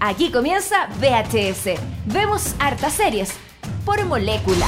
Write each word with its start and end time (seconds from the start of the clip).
Aquí 0.00 0.30
comienza 0.30 0.88
VHS. 1.00 1.80
Vemos 2.06 2.54
hartas 2.58 2.92
series 2.92 3.32
por 3.84 4.04
molécula. 4.04 4.66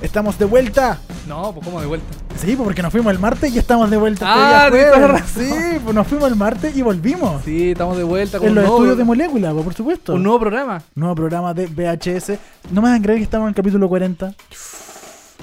Estamos 0.00 0.38
de 0.38 0.44
vuelta. 0.44 0.98
No, 1.26 1.52
pues 1.52 1.64
¿cómo 1.66 1.80
de 1.80 1.86
vuelta? 1.86 2.06
Sí, 2.36 2.54
pues 2.54 2.60
porque 2.60 2.82
nos 2.82 2.92
fuimos 2.92 3.12
el 3.12 3.18
martes 3.18 3.52
y 3.52 3.58
estamos 3.58 3.90
de 3.90 3.96
vuelta. 3.96 4.24
Ah, 4.28 4.66
este 4.66 4.78
día 4.78 4.90
jueves. 4.90 5.10
razón. 5.10 5.44
Sí, 5.44 5.78
pues 5.82 5.94
nos 5.94 6.06
fuimos 6.06 6.28
el 6.30 6.36
martes 6.36 6.76
y 6.76 6.82
volvimos. 6.82 7.42
Sí, 7.44 7.72
estamos 7.72 7.96
de 7.96 8.04
vuelta 8.04 8.38
con 8.38 8.48
en 8.48 8.54
los 8.54 8.62
nuevo, 8.62 8.76
estudios 8.76 8.98
de 8.98 9.04
molécula, 9.04 9.52
pues, 9.52 9.64
por 9.64 9.74
supuesto. 9.74 10.14
un 10.14 10.22
nuevo 10.22 10.38
programa. 10.38 10.80
Nuevo 10.94 11.16
programa 11.16 11.52
de 11.52 11.66
VHS. 11.66 12.38
No 12.70 12.80
me 12.80 12.90
van 12.90 13.00
a 13.00 13.02
creer 13.02 13.18
que 13.18 13.24
estamos 13.24 13.46
en 13.46 13.48
el 13.48 13.54
capítulo 13.56 13.88
40. 13.88 14.32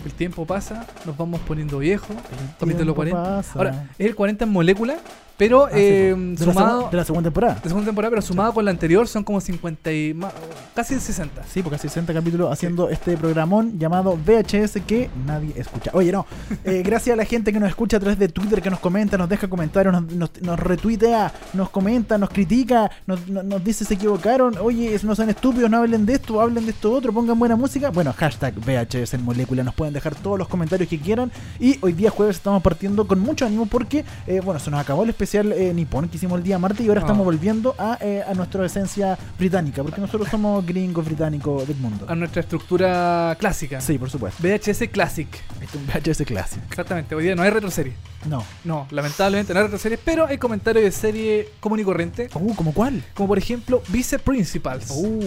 El 0.06 0.14
tiempo 0.14 0.46
pasa, 0.46 0.86
nos 1.06 1.18
vamos 1.18 1.42
poniendo 1.42 1.80
viejos. 1.80 2.16
tiempo 2.16 2.54
Capítulo 2.60 2.94
40. 2.94 3.24
pasa. 3.24 3.54
Ahora, 3.58 3.90
es 3.98 4.06
el 4.06 4.16
40 4.16 4.46
en 4.46 4.52
molécula, 4.52 4.98
pero 5.38 5.66
Ah, 5.66 5.70
eh, 5.74 6.14
de, 6.18 6.46
la 6.46 6.54
sumado. 6.54 6.82
segu- 6.88 6.90
de 6.92 6.98
la 6.98 7.06
segunda 7.06 7.28
temporada. 7.28 7.54
de 7.56 7.70
segunda 7.70 7.86
temporada, 7.86 8.10
pero 8.12 8.22
sumado 8.22 8.54
con 8.54 8.64
la 8.66 8.72
anterior 8.72 9.08
son 9.08 9.24
como 9.24 9.42
50 9.42 9.92
y 9.92 10.14
más, 10.14 10.32
casi 10.74 11.00
60. 11.00 11.44
Sí, 11.44 11.62
porque 11.62 11.76
hace 11.76 11.90
60 11.90 12.14
capítulos 12.14 12.52
haciendo 12.52 12.90
este 12.90 13.18
programón 13.18 13.78
llamado 13.78 14.18
VHS 14.18 14.82
que 14.86 15.10
nadie 15.26 15.54
escucha. 15.58 15.92
Oye, 15.94 16.12
no. 16.12 16.26
eh, 16.64 16.82
gracias 16.86 17.14
a 17.14 17.18
la 17.18 17.26
gente 17.26 17.52
que 17.52 17.60
nos 17.60 17.70
escucha 17.70 17.98
a 17.98 18.00
través 18.00 18.18
de 18.18 18.30
Twitter, 18.30 18.62
que 18.62 18.70
nos 18.70 18.80
comenta, 18.80 19.18
nos 19.18 19.28
deja 19.28 19.48
comentarios, 19.50 19.94
nos, 19.94 20.12
nos, 20.14 20.42
nos 20.42 20.60
retuitea, 20.60 21.34
nos 21.54 21.70
comenta, 21.70 22.18
nos 22.18 22.30
critica, 22.30 22.90
nos, 23.06 23.28
nos- 23.28 23.44
nos 23.44 23.64
dice 23.64 23.84
se 23.84 23.96
equivocaron. 23.96 24.58
Oye, 24.62 24.98
no 25.04 25.16
sean 25.16 25.30
estúpidos, 25.30 25.70
no 25.70 25.78
hablen 25.78 26.06
de 26.06 26.14
esto, 26.14 26.40
hablen 26.40 26.66
de 26.66 26.72
esto 26.72 26.92
otro, 26.94 27.12
pongan 27.12 27.38
buena 27.38 27.56
música. 27.58 27.90
Bueno, 27.92 28.14
hashtag 28.18 28.54
VHS 28.56 29.14
en 29.16 29.24
molécula. 29.24 29.64
Nos 29.64 29.76
pueden 29.76 29.94
dejar 29.94 30.16
todos 30.16 30.40
los 30.40 30.48
comentarios 30.48 30.90
que 30.90 30.98
quieran. 31.00 31.32
Y 31.60 31.78
hoy 31.82 31.92
día 31.94 32.10
jueves 32.10 32.38
estamos 32.38 32.64
partiendo 32.64 33.06
con 33.06 33.20
mucho 33.20 33.46
ánimo 33.46 33.66
porque, 33.66 34.06
eh, 34.28 34.40
bueno, 34.44 34.60
se 34.62 34.72
nos 34.72 34.80
acabó 34.80 35.04
el 35.04 35.10
especial 35.10 35.25
eh, 35.34 35.74
nipón 35.74 36.08
que 36.10 36.18
hicimos 36.18 36.38
el 36.38 36.44
día 36.44 36.60
martes 36.60 36.86
y 36.86 36.88
ahora 36.88 37.02
estamos 37.02 37.26
volviendo 37.26 37.76
a, 37.78 37.98
eh, 38.02 38.24
a 38.28 38.34
nuestra 38.34 38.66
esencia 38.66 39.18
británica, 39.38 39.82
porque 39.84 40.00
nosotros 40.00 40.30
somos 40.30 40.66
gringos 40.66 41.06
británicos 41.06 41.68
del 41.68 41.78
mundo. 41.78 42.06
A 42.08 42.16
nuestra 42.16 42.42
estructura 42.42 43.36
clásica. 43.40 43.82
Sí, 43.82 43.98
por 43.98 44.10
supuesto. 44.10 44.42
VHS 44.42 44.90
Classic. 44.92 45.28
Este 45.62 45.66
es 45.66 45.76
un 45.76 45.88
VHS 45.88 46.26
clásico. 46.26 46.64
Exactamente, 46.70 47.16
hoy 47.16 47.24
día 47.24 47.36
no 47.36 47.42
hay 47.44 47.50
retroserie. 47.50 47.94
No. 48.30 48.44
No, 48.64 48.88
lamentablemente 48.92 49.54
no 49.54 49.60
hay 49.60 49.66
retroserie, 49.66 49.98
pero 50.04 50.26
hay 50.26 50.38
comentarios 50.38 50.84
de 50.84 50.92
serie 50.92 51.50
común 51.60 51.80
y 51.80 51.84
corriente. 51.84 52.30
Uh, 52.34 52.54
¿como 52.56 52.74
cuál? 52.74 53.04
Como 53.14 53.28
por 53.28 53.38
ejemplo, 53.38 53.82
Vice 53.90 54.20
Principals. 54.20 54.92
Uh, 54.92 55.22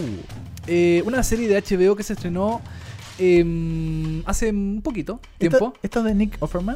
Eh, 0.71 1.01
una 1.05 1.23
serie 1.23 1.47
de 1.47 1.59
HBO 1.59 1.95
que 1.95 2.03
se 2.03 2.13
estrenó 2.13 2.61
em, 3.17 4.21
hace 4.25 4.49
un 4.51 4.81
poquito 4.83 5.19
tiempo. 5.37 5.73
¿Esta, 5.75 5.79
esta 5.81 5.99
es 5.99 6.05
de 6.05 6.15
Nick 6.15 6.37
Offerman? 6.39 6.75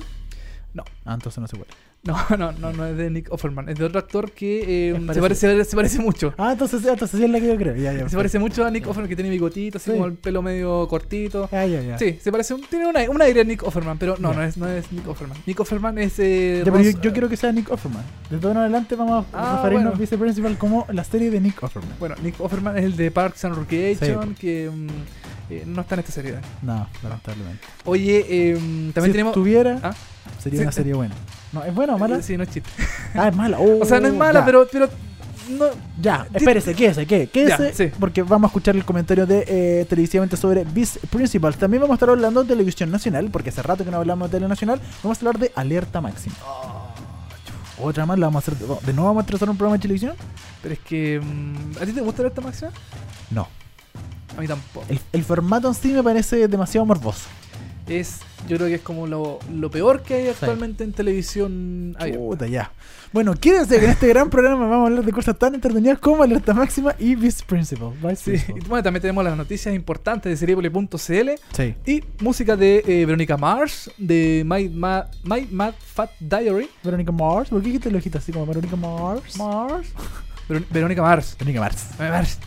No. 0.74 0.84
Ah, 1.06 1.14
entonces 1.14 1.40
no 1.40 1.48
se 1.48 1.56
puede. 1.56 1.70
No, 2.08 2.18
no, 2.38 2.52
no, 2.52 2.74
no 2.74 2.86
es 2.86 2.98
de 2.98 3.10
Nick 3.10 3.32
Offerman, 3.32 3.70
es 3.70 3.78
de 3.80 3.86
otro 3.86 3.98
actor 3.98 4.32
que 4.32 4.90
eh, 4.92 5.08
se, 5.14 5.22
parece, 5.22 5.64
se 5.64 5.74
parece 5.76 6.00
mucho. 6.00 6.34
Ah, 6.38 6.52
entonces, 6.52 6.82
entonces 6.86 7.18
sí 7.18 7.24
es 7.24 7.30
la 7.32 7.40
que 7.40 7.48
yo 7.48 7.56
creo. 7.56 7.76
Ya, 7.78 7.94
ya. 7.94 8.10
Se 8.10 8.18
parece 8.18 8.40
mucho 8.40 8.66
a 8.66 8.70
Nick 8.72 8.86
Offerman 8.88 9.08
que 9.08 9.16
tiene 9.16 9.30
bigotito, 9.30 9.78
así 9.78 9.86
Sí. 9.90 9.92
como 9.94 10.08
el 10.08 10.14
pelo 10.16 10.42
medio 10.42 10.86
cortito. 10.90 11.48
Ah, 11.54 11.66
ya, 11.66 11.82
ya. 11.82 11.98
Sí, 11.98 12.20
se 12.22 12.30
parece, 12.30 12.56
tiene 12.70 12.88
una, 12.88 13.10
un 13.10 13.22
aire 13.22 13.40
a 13.40 13.44
Nick 13.46 13.64
Offerman, 13.64 13.98
pero 13.98 14.18
no, 14.20 14.34
no 14.34 14.44
es, 14.44 14.58
no 14.58 14.68
es 14.68 14.92
Nick 14.92 15.08
Offerman. 15.08 15.38
Nick 15.46 15.58
Offerman 15.62 15.98
es 15.98 16.20
eh, 16.20 16.64
Ya, 16.66 16.72
pero 16.74 16.84
yo, 16.84 16.92
Ross- 16.92 17.02
yo 17.02 17.14
quiero 17.14 17.30
que 17.30 17.38
sea 17.38 17.54
Nick 17.54 17.72
Offerman. 17.72 18.04
De 18.30 18.38
todo 18.38 18.52
en 18.52 18.58
adelante 18.58 18.96
vamos 18.98 19.26
a 19.32 19.54
Ah, 19.54 19.56
referirnos 19.64 19.92
bueno. 19.94 20.00
Vice 20.02 20.18
Principal 20.18 20.58
como 20.58 20.86
la 20.92 21.06
serie 21.06 21.32
de 21.32 21.40
Nick 21.40 21.64
Offerman. 21.64 21.96
Bueno, 22.00 22.16
Nick 22.22 22.36
Offerman 22.42 22.78
es 22.78 22.84
el 22.84 22.98
de 22.98 23.12
Parks 23.12 23.46
and 23.46 23.56
Recreation, 23.58 24.36
que 24.36 24.70
mm, 24.70 24.88
eh, 25.54 25.64
no 25.68 25.80
está 25.82 25.96
en 25.96 26.00
esta 26.00 26.12
serie. 26.12 26.36
No, 26.64 26.86
lamentablemente. 27.02 27.62
Oye, 27.86 28.50
em, 28.52 28.92
también 28.92 29.06
si 29.06 29.12
tenemos... 29.14 29.32
estuviera, 29.32 29.80
¿Ah? 29.82 29.94
sería 30.40 30.60
Sí. 30.60 30.64
una 30.64 30.72
serie 30.74 30.94
buena. 30.94 31.16
No, 31.54 31.64
¿es 31.64 31.74
buena 31.74 31.96
o 31.96 32.00
mala? 32.00 32.22
Sí, 32.22 32.36
no 32.38 32.44
es 32.44 32.50
chiste. 32.50 32.70
Ah, 33.16 33.28
es 33.30 33.36
mala. 33.36 33.60
Oh, 33.60 33.80
O 33.82 33.86
sea, 33.86 34.00
no 34.00 34.08
es 34.08 34.14
mala, 34.14 34.40
ya. 34.40 34.46
pero, 34.46 34.68
pero 34.72 34.90
no, 35.50 35.66
Ya, 36.02 36.26
espérese, 36.34 36.74
quédese, 36.74 37.06
qué, 37.06 37.28
quédese, 37.28 37.68
Ya, 37.68 37.74
sí. 37.74 37.92
porque 38.00 38.24
vamos 38.24 38.48
a 38.48 38.50
escuchar 38.50 38.76
el 38.76 38.84
comentario 38.86 39.26
de 39.28 39.44
eh, 39.48 39.86
televisivamente 39.90 40.36
sobre 40.38 40.64
Vice 40.64 41.00
Principals. 41.10 41.58
También 41.58 41.82
vamos 41.82 41.94
a 41.94 41.98
estar 41.98 42.10
hablando 42.10 42.42
de 42.44 42.48
televisión 42.50 42.90
nacional, 42.90 43.30
porque 43.32 43.50
hace 43.50 43.62
rato 43.62 43.84
que 43.86 43.92
no 43.92 43.98
hablamos 43.98 44.32
de 44.32 44.38
tele 44.38 44.48
nacional. 44.48 44.80
Vamos 45.04 45.18
a 45.18 45.22
hablar 45.22 45.38
de 45.40 45.52
Alerta 45.56 46.02
Máxima. 46.02 46.36
Otra 47.80 48.06
más, 48.06 48.18
la 48.20 48.28
vamos 48.28 48.48
a 48.48 48.52
hacer. 48.52 48.68
¿De 48.86 48.94
nuevo 48.94 49.10
vamos 49.10 49.24
a 49.24 49.28
trazar 49.28 49.50
un 49.50 49.58
programa 49.58 49.78
de 49.78 49.82
televisión? 49.82 50.14
Pero 50.62 50.74
es 50.76 50.80
que. 50.80 51.20
mm, 51.20 51.82
¿A 51.82 51.86
ti 51.86 51.92
te 51.92 52.02
gusta 52.02 52.22
Alerta 52.22 52.42
Máxima? 52.42 52.72
No. 53.32 53.48
A 54.38 54.42
mí 54.42 54.48
tampoco. 54.48 54.86
El, 54.90 55.00
el 55.12 55.24
formato 55.24 55.68
en 55.68 55.74
sí 55.74 55.90
me 55.90 56.02
parece 56.04 56.48
demasiado 56.48 56.86
morboso. 56.86 57.28
Es, 58.00 58.20
yo 58.48 58.58
creo 58.58 58.68
que 58.68 58.76
es 58.76 58.82
como 58.82 59.08
lo, 59.08 59.40
lo 59.52 59.70
peor 59.72 60.02
que 60.04 60.14
hay 60.16 60.28
actualmente 60.30 60.84
en 60.84 60.94
televisión. 60.94 61.96
Puta, 62.16 62.48
ya. 62.48 62.72
Bueno, 63.12 63.34
quédense 63.36 63.78
que 63.80 63.86
en 63.86 63.92
este 63.92 64.08
gran 64.08 64.30
programa 64.30 64.66
vamos 64.68 64.86
a 64.86 64.88
hablar 64.88 65.06
de 65.06 65.12
cosas 65.12 65.38
tan 65.38 65.54
entretenidas 65.54 66.00
como 66.00 66.24
Alerta 66.24 66.54
Máxima 66.54 66.96
y 66.98 67.14
Vice 67.16 67.44
Principal. 67.46 67.92
Vice 68.02 68.16
Sí, 68.16 68.32
Principal. 68.32 68.58
y 68.64 68.68
bueno, 68.68 68.84
también 68.84 69.02
tenemos 69.02 69.24
las 69.24 69.38
noticias 69.38 69.76
importantes 69.76 70.32
de 70.32 70.38
Seriepoli.cl 70.38 71.30
Sí. 71.56 71.76
y 71.86 72.04
música 72.24 72.56
de 72.56 72.84
eh, 72.88 73.06
Verónica 73.06 73.38
Mars, 73.38 73.92
de 73.98 74.44
My, 74.46 74.68
Ma- 74.70 75.06
My 75.24 75.48
Mad 75.52 75.74
Fat 75.80 76.10
Diary. 76.20 76.70
Verónica 76.84 77.12
Mars. 77.12 77.50
¿Por 77.50 77.62
qué 77.62 77.68
dijiste 77.68 77.90
el 77.90 77.96
ojito 77.96 78.18
así 78.18 78.32
como 78.32 78.46
Verónica 78.48 78.76
Mars? 78.76 79.38
Mars. 79.38 79.88
Verón- 80.50 80.66
Verónica 80.72 81.02
Mars. 81.04 81.36
Verónica 81.38 81.60
Mars. 81.60 81.86
Mars. 82.00 82.40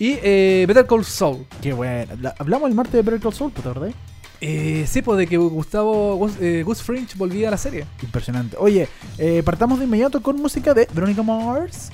Y 0.00 0.18
eh, 0.22 0.64
Better 0.66 0.86
Call 0.86 1.04
Saul. 1.04 1.46
Qué 1.62 1.72
bueno. 1.72 2.14
La- 2.20 2.34
hablamos 2.38 2.68
el 2.68 2.74
martes 2.74 2.92
de 2.94 3.02
Better 3.02 3.20
Call 3.20 3.32
Saul, 3.34 3.52
¿te 3.52 3.60
acordás? 3.60 3.94
Eh, 4.40 4.84
sí, 4.86 5.02
pues 5.02 5.18
de 5.18 5.26
que 5.26 5.36
Gustavo 5.36 6.16
Gus, 6.16 6.32
eh, 6.40 6.62
Gus 6.64 6.82
Fringe 6.82 7.16
volvía 7.16 7.48
a 7.48 7.50
la 7.50 7.56
serie. 7.56 7.86
Impresionante. 8.02 8.56
Oye, 8.58 8.88
eh, 9.18 9.42
partamos 9.44 9.78
de 9.78 9.84
inmediato 9.84 10.22
con 10.22 10.36
música 10.36 10.74
de 10.74 10.88
Verónica 10.92 11.22
Mars. 11.22 11.90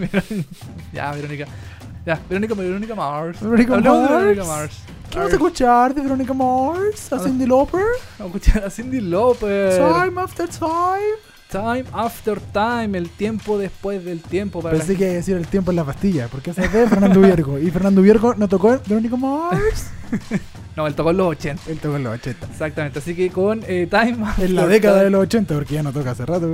ya, 0.92 1.12
Verónica. 1.12 1.46
Ya, 2.04 2.20
Verónica, 2.28 2.54
Verónica 2.54 2.94
Mars. 2.94 3.40
Verónica 3.40 3.74
Hablemos 3.74 4.02
de 4.02 4.08
Mars. 4.08 4.22
Verónica 4.22 4.44
Mars. 4.44 4.78
¿Qué 5.10 5.18
vamos 5.18 5.32
a 5.32 5.36
escuchar 5.36 5.94
de 5.94 6.00
Verónica 6.02 6.34
Mars? 6.34 7.12
¿A. 7.12 7.18
Cindy 7.18 7.46
Lauper? 7.46 7.84
Vamos 8.18 8.34
a 8.34 8.38
escuchar 8.38 8.64
a 8.64 8.70
Cindy 8.70 9.00
Lauper. 9.00 9.76
Time 9.76 10.20
after 10.20 10.48
time. 10.48 11.31
Time 11.52 11.84
after 11.92 12.40
time, 12.40 12.96
el 12.96 13.10
tiempo 13.10 13.58
después 13.58 14.04
del 14.04 14.20
tiempo. 14.22 14.60
Para 14.62 14.76
Pensé 14.76 14.94
la- 14.94 14.98
que 14.98 15.04
iba 15.04 15.12
a 15.12 15.16
decir 15.16 15.36
el 15.36 15.46
tiempo 15.46 15.70
en 15.70 15.76
la 15.76 15.84
pastilla, 15.84 16.28
porque 16.28 16.50
esa 16.50 16.64
es 16.64 16.72
de 16.72 16.88
Fernando 16.88 17.20
Viergo. 17.20 17.58
Y 17.58 17.70
Fernando 17.70 18.00
Viergo 18.02 18.34
no 18.34 18.48
tocó 18.48 18.72
en 18.72 18.80
Verónica 18.86 19.16
Mars. 19.16 19.90
No, 20.74 20.86
él 20.86 20.94
tocó 20.94 21.10
en 21.10 21.18
los 21.18 21.26
80. 21.26 21.62
Él 21.70 21.78
tocó 21.80 21.96
en 21.96 22.04
los 22.04 22.14
80. 22.14 22.46
Exactamente, 22.46 22.98
así 22.98 23.14
que 23.14 23.28
con 23.28 23.60
eh, 23.68 23.86
Time 23.90 24.16
after 24.26 24.46
En 24.46 24.54
la 24.54 24.66
década 24.66 25.02
de 25.04 25.10
los 25.10 25.20
80, 25.24 25.54
porque 25.54 25.74
ya 25.74 25.82
no 25.82 25.92
toca 25.92 26.12
hace 26.12 26.24
rato. 26.24 26.48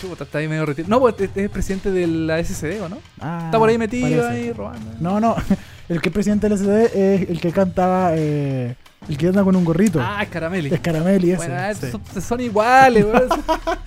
Chuta, 0.00 0.24
está 0.24 0.38
ahí 0.38 0.48
medio 0.48 0.64
retirado. 0.64 0.88
No, 0.90 1.00
pues 1.00 1.14
es 1.20 1.28
el 1.36 1.50
presidente 1.50 1.90
de 1.90 2.06
la 2.06 2.42
SCD, 2.42 2.80
¿o 2.82 2.88
no? 2.88 2.96
Ah, 3.20 3.42
Está 3.44 3.58
por 3.58 3.68
ahí 3.68 3.76
metido, 3.76 4.22
parece. 4.22 4.26
ahí 4.26 4.52
robando. 4.52 4.90
No, 5.00 5.20
no. 5.20 5.36
El 5.90 6.00
que 6.00 6.08
es 6.08 6.12
presidente 6.14 6.48
del 6.48 6.58
SD 6.58 6.84
es 7.22 7.28
el 7.30 7.40
que 7.42 7.50
cantaba. 7.52 8.12
Eh, 8.14 8.74
el 9.08 9.16
que 9.16 9.28
anda 9.28 9.42
con 9.44 9.54
un 9.56 9.64
gorrito. 9.64 10.00
Ah, 10.02 10.22
es 10.22 10.28
Caramelli. 10.28 10.72
es 10.74 10.80
Caramelli 10.80 11.30
ese. 11.32 11.46
Bueno, 11.48 11.74
sí. 11.74 11.86
son, 11.90 12.22
son 12.22 12.40
iguales, 12.40 13.04
weón. 13.04 13.28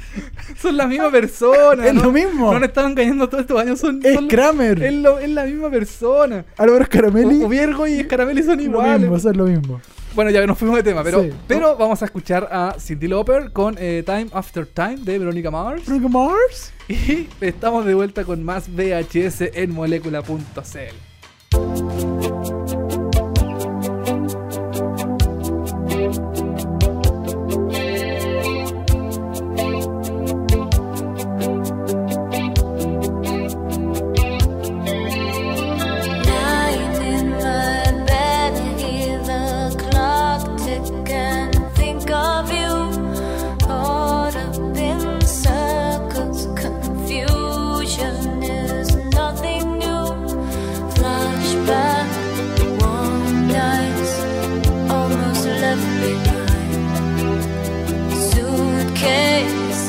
son 0.62 0.78
la 0.78 0.88
misma 0.88 1.12
persona. 1.12 1.86
Es 1.88 1.94
¿no? 1.94 2.04
lo 2.04 2.12
mismo. 2.12 2.52
No 2.54 2.60
nos 2.60 2.70
están 2.70 2.92
engañando 2.92 3.28
todos 3.30 3.42
estos 3.42 3.60
años. 3.62 3.80
Son, 3.80 4.00
Es 4.04 4.16
son- 4.16 4.28
Kramer. 4.28 4.82
es, 4.84 4.94
lo- 4.94 5.20
es 5.20 5.30
la 5.30 5.46
misma 5.46 5.70
persona. 5.70 6.46
Álvaro 6.58 6.86
Caramelli. 6.90 7.44
O- 7.44 7.50
Viergo 7.50 7.86
y 7.88 8.04
Caramelli 8.06 8.42
son 8.44 8.58
lo 8.58 8.64
iguales. 8.64 9.02
mismo, 9.02 9.16
eso 9.18 9.30
es 9.30 9.38
lo 9.38 9.46
mismo. 9.46 9.82
Bueno, 10.14 10.30
ya 10.32 10.46
nos 10.46 10.58
fuimos 10.58 10.76
de 10.76 10.84
tema, 10.84 11.04
pero, 11.04 11.24
Sí. 11.24 11.30
pero 11.48 11.78
vamos 11.78 12.02
a 12.02 12.06
escuchar 12.06 12.50
a 12.52 12.76
Cindy 12.80 13.08
Lauper 13.08 13.52
con 13.54 13.76
eh, 13.80 14.04
Time 14.06 14.28
After 14.34 14.66
Time 14.66 14.98
de 14.98 15.20
Verónica 15.20 15.50
Mars. 15.52 15.86
Verónica 15.86 16.10
Mars. 16.10 16.74
Y 16.90 17.30
estamos 17.40 17.86
de 17.86 17.94
vuelta 17.94 18.26
con 18.26 18.44
más 18.44 18.68
VHS 18.68 19.52
en 19.54 19.72
molécula.cl. 19.74 20.32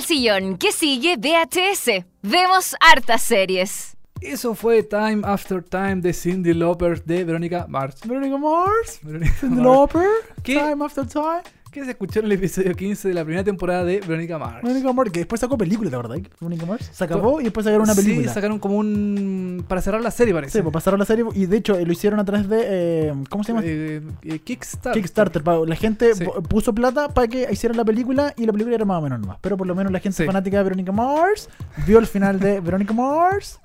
del 0.00 0.06
sillón. 0.06 0.56
¿Qué 0.56 0.72
sigue? 0.72 1.16
VHS. 1.16 2.04
Vemos 2.22 2.74
hartas 2.80 3.22
series. 3.22 3.96
Eso 4.20 4.54
fue 4.54 4.82
Time 4.82 5.22
After 5.24 5.62
Time 5.62 5.96
de 5.96 6.12
Cindy 6.12 6.54
Lauper 6.54 7.02
de 7.04 7.24
Verónica 7.24 7.66
Mars. 7.68 8.00
Verónica 8.04 8.36
Mars, 8.36 9.00
Verónica 9.02 9.34
Mars. 9.42 9.62
Lauper, 9.62 10.08
¿Qué? 10.42 10.54
Time 10.54 10.84
After 10.84 11.06
Time. 11.06 11.42
Que 11.72 11.84
se 11.84 11.90
escuchó 11.92 12.18
en 12.18 12.26
el 12.26 12.32
episodio 12.32 12.74
15 12.74 13.06
de 13.08 13.14
la 13.14 13.22
primera 13.22 13.44
temporada 13.44 13.84
de 13.84 14.00
Verónica 14.00 14.38
Mars. 14.38 14.60
Verónica 14.60 14.92
Mars, 14.92 15.12
que 15.12 15.20
después 15.20 15.40
sacó 15.40 15.56
película, 15.56 15.88
la 15.88 15.98
verdad. 15.98 16.16
Verónica 16.40 16.66
Mars 16.66 16.90
se 16.92 17.04
acabó 17.04 17.40
y 17.40 17.44
después 17.44 17.62
sacaron 17.64 17.84
una 17.84 17.94
película. 17.94 18.26
Sí, 18.26 18.34
sacaron 18.34 18.58
como 18.58 18.76
un. 18.76 19.64
para 19.68 19.80
cerrar 19.80 20.00
la 20.00 20.10
serie, 20.10 20.34
parece. 20.34 20.58
Sí, 20.58 20.62
pues 20.62 20.72
pasaron 20.72 20.98
la 20.98 21.06
serie 21.06 21.24
y 21.32 21.46
de 21.46 21.56
hecho 21.58 21.76
eh, 21.78 21.86
lo 21.86 21.92
hicieron 21.92 22.18
a 22.18 22.24
través 22.24 22.48
de. 22.48 22.58
eh, 22.64 23.14
¿Cómo 23.28 23.44
se 23.44 23.52
llama? 23.52 23.62
Eh, 23.64 24.02
eh, 24.22 24.38
Kickstarter. 24.40 25.00
Kickstarter. 25.00 25.46
La 25.46 25.76
gente 25.76 26.12
Sí. 26.16 26.24
puso 26.48 26.74
plata 26.74 27.08
para 27.08 27.28
que 27.28 27.46
hicieran 27.52 27.76
la 27.76 27.84
película 27.84 28.34
y 28.36 28.46
la 28.46 28.52
película 28.52 28.74
era 28.74 28.84
más 28.84 28.98
o 28.98 29.02
menos 29.02 29.20
nomás. 29.20 29.38
Pero 29.40 29.56
por 29.56 29.68
lo 29.68 29.74
menos 29.76 29.92
la 29.92 30.00
gente 30.00 30.16
Sí. 30.16 30.24
fanática 30.26 30.56
de 30.56 30.64
Verónica 30.64 30.90
Mars 30.90 31.48
vio 31.86 32.00
el 32.00 32.06
final 32.08 32.40
de 32.40 32.58
Verónica 32.60 32.92
Mars 32.94 33.60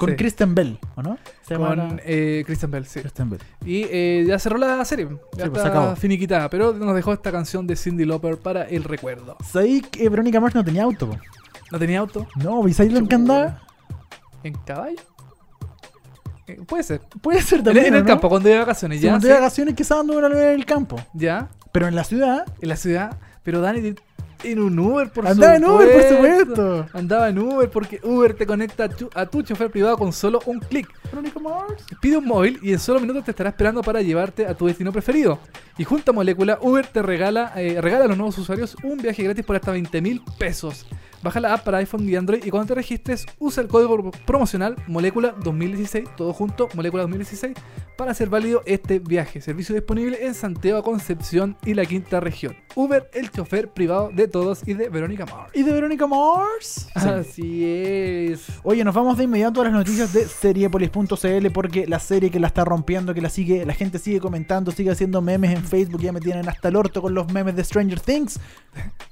con 0.00 0.08
Sí. 0.08 0.16
Kristen 0.16 0.54
Bell, 0.54 0.78
¿o 0.96 1.02
no? 1.02 1.18
Se 1.46 1.56
Con 1.56 2.00
eh, 2.06 2.42
Christian 2.46 2.70
Bell, 2.70 2.86
sí. 2.86 3.00
Kristen 3.00 3.28
Bell. 3.28 3.40
Y 3.66 3.84
eh, 3.90 4.24
ya 4.26 4.38
cerró 4.38 4.56
la 4.56 4.82
serie. 4.86 5.06
Ya 5.36 5.44
Sí, 5.44 5.50
pues, 5.50 5.62
está 5.62 5.94
finiquitada. 5.94 6.48
Pero 6.48 6.72
nos 6.72 6.94
dejó 6.94 7.12
esta 7.12 7.30
canción 7.30 7.66
de 7.66 7.76
Cindy 7.76 8.06
Lauper 8.06 8.38
para 8.38 8.62
el 8.66 8.84
recuerdo. 8.84 9.36
¿Sabéis 9.44 9.86
que 9.88 10.08
Verónica 10.08 10.40
Mars 10.40 10.54
no 10.54 10.64
tenía 10.64 10.84
auto? 10.84 11.10
po? 11.10 11.18
¿No 11.70 11.78
tenía 11.78 11.98
auto? 12.00 12.26
No, 12.36 12.66
¿y 12.66 12.72
sabéis 12.72 12.98
lo 12.98 13.06
que 13.06 13.14
andaba? 13.14 13.60
¿En 14.42 14.54
caballo? 14.64 14.96
Eh, 16.46 16.58
puede 16.66 16.82
ser. 16.82 17.02
Puede 17.20 17.42
ser 17.42 17.62
también. 17.62 17.86
en 17.88 17.94
el 17.96 18.00
¿no? 18.00 18.06
campo, 18.06 18.30
cuando 18.30 18.48
iba 18.48 18.54
de 18.56 18.64
vacaciones. 18.64 19.02
Ya, 19.02 19.10
cuando 19.10 19.26
sí. 19.26 19.28
de 19.28 19.38
vacaciones 19.38 19.74
quizás 19.74 19.98
anduvo 20.00 20.24
en 20.26 20.32
el 20.34 20.64
campo. 20.64 20.96
ya. 21.12 21.50
Pero 21.72 21.86
en 21.86 21.94
la 21.94 22.02
ciudad 22.04 22.46
En 22.62 22.68
la 22.70 22.76
ciudad. 22.76 23.18
Pero 23.42 23.60
Dani, 23.60 23.94
en 24.44 24.60
un 24.60 24.78
Uber, 24.78 25.10
por 25.10 25.26
andaba 25.26 25.56
en 25.56 25.64
Uber, 25.64 25.92
por 25.92 26.02
supuesto. 26.02 26.86
Andaba 26.92 27.28
en 27.28 27.38
Uber 27.38 27.70
porque 27.70 28.00
Uber 28.02 28.34
te 28.34 28.46
conecta 28.46 28.84
a 28.84 28.88
tu, 28.88 29.10
a 29.14 29.26
tu 29.26 29.42
chofer 29.42 29.70
privado 29.70 29.96
con 29.96 30.12
solo 30.12 30.40
un 30.46 30.60
clic. 30.60 30.88
Pide 32.00 32.16
un 32.16 32.24
móvil 32.24 32.58
y 32.62 32.72
en 32.72 32.78
solo 32.78 33.00
minutos 33.00 33.24
te 33.24 33.30
estará 33.30 33.50
esperando 33.50 33.82
para 33.82 34.02
llevarte 34.02 34.46
a 34.46 34.54
tu 34.54 34.66
destino 34.66 34.92
preferido. 34.92 35.38
Y 35.78 35.84
junto 35.84 36.10
a 36.10 36.14
Molécula, 36.14 36.58
Uber 36.60 36.86
te 36.86 37.02
regala, 37.02 37.52
eh, 37.56 37.80
regala 37.80 38.04
a 38.04 38.08
los 38.08 38.16
nuevos 38.16 38.38
usuarios 38.38 38.76
un 38.82 38.98
viaje 38.98 39.22
gratis 39.22 39.44
por 39.44 39.56
hasta 39.56 39.72
20 39.72 40.00
mil 40.00 40.22
pesos. 40.38 40.86
Baja 41.22 41.38
la 41.40 41.52
app 41.52 41.64
para 41.64 41.78
iPhone 41.78 42.08
y 42.08 42.16
Android 42.16 42.42
y 42.44 42.50
cuando 42.50 42.68
te 42.68 42.74
registres 42.74 43.26
usa 43.38 43.62
el 43.62 43.68
código 43.68 44.10
promocional 44.26 44.76
Molécula 44.86 45.34
2016, 45.42 46.08
todo 46.16 46.32
junto, 46.32 46.68
Molécula 46.74 47.02
2016, 47.02 47.54
para 47.98 48.12
hacer 48.12 48.30
válido 48.30 48.62
este 48.64 48.98
viaje. 48.98 49.42
Servicio 49.42 49.74
disponible 49.74 50.24
en 50.24 50.32
Santiago, 50.34 50.82
Concepción 50.82 51.58
y 51.66 51.74
la 51.74 51.84
quinta 51.84 52.20
región. 52.20 52.56
Uber, 52.74 53.10
el 53.12 53.30
chofer 53.30 53.68
privado 53.68 54.10
de 54.14 54.28
todos 54.28 54.66
y 54.66 54.72
de 54.72 54.88
Verónica 54.88 55.26
Mars. 55.26 55.50
¿Y 55.52 55.62
de 55.62 55.72
Verónica 55.72 56.06
Mars? 56.06 56.88
Sí. 56.96 57.08
Así 57.08 57.64
es. 57.66 58.46
Oye, 58.62 58.82
nos 58.84 58.94
vamos 58.94 59.18
de 59.18 59.24
inmediato 59.24 59.60
a 59.60 59.64
las 59.64 59.72
noticias 59.74 60.14
de 60.14 60.26
seriepolis.cl 60.26 61.50
porque 61.52 61.86
la 61.86 61.98
serie 61.98 62.30
que 62.30 62.40
la 62.40 62.46
está 62.46 62.64
rompiendo, 62.64 63.12
que 63.12 63.20
la 63.20 63.28
sigue, 63.28 63.66
la 63.66 63.74
gente 63.74 63.98
sigue 63.98 64.20
comentando, 64.20 64.70
sigue 64.70 64.90
haciendo 64.90 65.20
memes 65.20 65.50
en 65.52 65.62
Facebook, 65.62 66.00
ya 66.00 66.12
me 66.12 66.20
tienen 66.20 66.48
hasta 66.48 66.68
el 66.68 66.76
orto 66.76 67.02
con 67.02 67.12
los 67.12 67.30
memes 67.30 67.54
de 67.56 67.64
Stranger 67.64 68.00
Things. 68.00 68.40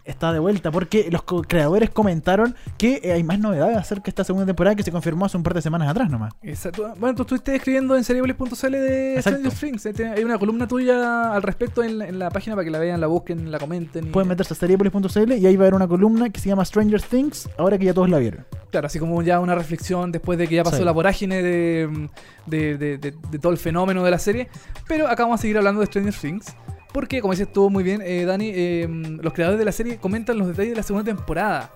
Está 0.04 0.32
de 0.32 0.38
vuelta 0.38 0.70
porque 0.70 1.10
los 1.10 1.24
creadores 1.46 1.90
comentaron 1.98 2.54
que 2.78 3.00
eh, 3.02 3.12
hay 3.12 3.24
más 3.24 3.40
novedades 3.40 3.76
acerca 3.76 4.04
de 4.04 4.10
esta 4.10 4.22
segunda 4.24 4.46
temporada 4.46 4.76
que 4.76 4.84
se 4.84 4.92
confirmó 4.92 5.24
hace 5.26 5.36
un 5.36 5.42
par 5.42 5.54
de 5.54 5.62
semanas 5.62 5.88
atrás 5.88 6.08
nomás. 6.08 6.32
Exacto. 6.42 6.94
Bueno, 6.98 7.16
tú 7.16 7.22
estuviste 7.22 7.56
escribiendo 7.56 7.96
en 7.96 8.04
seriepolis.cl 8.04 8.70
de. 8.70 9.16
Stranger 9.20 9.52
Things. 9.52 9.86
Eh, 9.86 10.12
Hay 10.16 10.22
una 10.22 10.38
columna 10.38 10.68
tuya 10.68 11.34
al 11.34 11.42
respecto 11.42 11.82
en 11.82 11.98
la, 11.98 12.06
en 12.08 12.18
la 12.20 12.30
página 12.30 12.54
para 12.54 12.64
que 12.64 12.70
la 12.70 12.78
vean, 12.78 13.00
la 13.00 13.08
busquen, 13.08 13.50
la 13.50 13.58
comenten. 13.58 14.06
y- 14.06 14.10
Pueden 14.10 14.28
meterse 14.28 14.54
a 14.54 14.56
seriepolis.cl 14.56 15.32
y 15.32 15.46
ahí 15.46 15.56
va 15.56 15.64
a 15.64 15.66
haber 15.66 15.74
una 15.74 15.88
columna 15.88 16.30
que 16.30 16.38
se 16.40 16.48
llama 16.48 16.64
Stranger 16.64 17.02
Things, 17.02 17.48
ahora 17.58 17.76
que 17.78 17.84
ya 17.86 17.92
todos 17.94 18.08
la 18.08 18.18
vieron. 18.18 18.46
Claro, 18.70 18.86
así 18.86 18.98
como 19.00 19.20
ya 19.22 19.40
una 19.40 19.54
reflexión 19.56 20.12
después 20.12 20.38
de 20.38 20.46
que 20.46 20.54
ya 20.54 20.62
pasó 20.64 20.76
Sí. 20.78 20.84
la 20.84 20.92
vorágine 20.92 21.42
de, 21.42 22.08
de, 22.46 22.78
de- 22.78 22.98
de- 22.98 23.14
de 23.30 23.38
todo 23.38 23.50
el 23.50 23.58
fenómeno 23.58 24.04
de 24.04 24.10
la 24.12 24.18
serie. 24.18 24.48
Pero 24.86 25.08
acá 25.08 25.24
vamos 25.24 25.40
a 25.40 25.42
seguir 25.42 25.56
hablando 25.58 25.80
de 25.80 25.86
Stranger 25.86 26.14
Things. 26.14 26.54
Porque, 26.92 27.20
como 27.20 27.32
dices 27.34 27.52
tú 27.52 27.68
muy 27.68 27.84
bien, 27.84 28.00
eh, 28.02 28.24
Dani, 28.24 28.50
eh, 28.54 28.88
los 29.22 29.32
creadores 29.34 29.58
de 29.58 29.64
la 29.66 29.72
serie 29.72 29.98
comentan 29.98 30.38
los 30.38 30.46
detalles 30.48 30.70
de 30.70 30.76
la 30.76 30.82
segunda 30.82 31.04
temporada. 31.04 31.70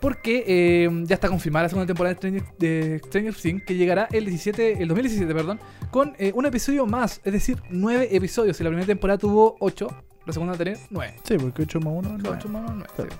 Porque 0.00 0.44
eh, 0.46 0.90
ya 1.04 1.14
está 1.14 1.28
confirmada 1.28 1.64
la 1.64 1.68
segunda 1.70 1.86
temporada 1.86 2.14
de 2.14 2.18
Stranger, 2.18 2.44
de 2.58 3.00
Stranger 3.06 3.34
Things, 3.34 3.64
que 3.64 3.74
llegará 3.74 4.08
el 4.12 4.26
17, 4.26 4.82
el 4.82 4.88
2017, 4.88 5.34
perdón, 5.34 5.58
con 5.90 6.14
eh, 6.18 6.32
un 6.34 6.44
episodio 6.46 6.86
más, 6.86 7.20
es 7.24 7.32
decir, 7.32 7.62
nueve 7.70 8.08
episodios. 8.14 8.56
Si 8.56 8.64
la 8.64 8.70
primera 8.70 8.86
temporada 8.86 9.18
tuvo 9.18 9.56
ocho, 9.58 9.88
la 10.26 10.32
segunda 10.32 10.52
va 10.52 10.56
a 10.56 10.58
tener 10.58 10.78
nueve. 10.90 11.14
Sí, 11.22 11.36
porque 11.38 11.62
8 11.62 11.80
más 11.80 11.94
1 11.94 12.18
no. 12.18 12.30
8 12.30 12.48
más 12.48 12.62
1, 12.70 12.72
9. 12.74 12.92
Claro. 12.94 13.10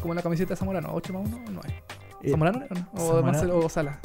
Como 0.00 0.12
en 0.12 0.16
la 0.16 0.22
camiseta 0.22 0.50
de 0.50 0.56
Zamorano, 0.56 0.90
8 0.92 1.12
más 1.12 1.28
1, 1.28 1.44
9. 1.50 1.82
Eh, 2.22 2.30
¿Zamorano 2.30 2.58
no? 2.58 2.88
O 2.94 2.98
Zamorano. 2.98 3.22
Marcelo 3.22 3.58
o 3.58 3.68
Sala. 3.68 4.00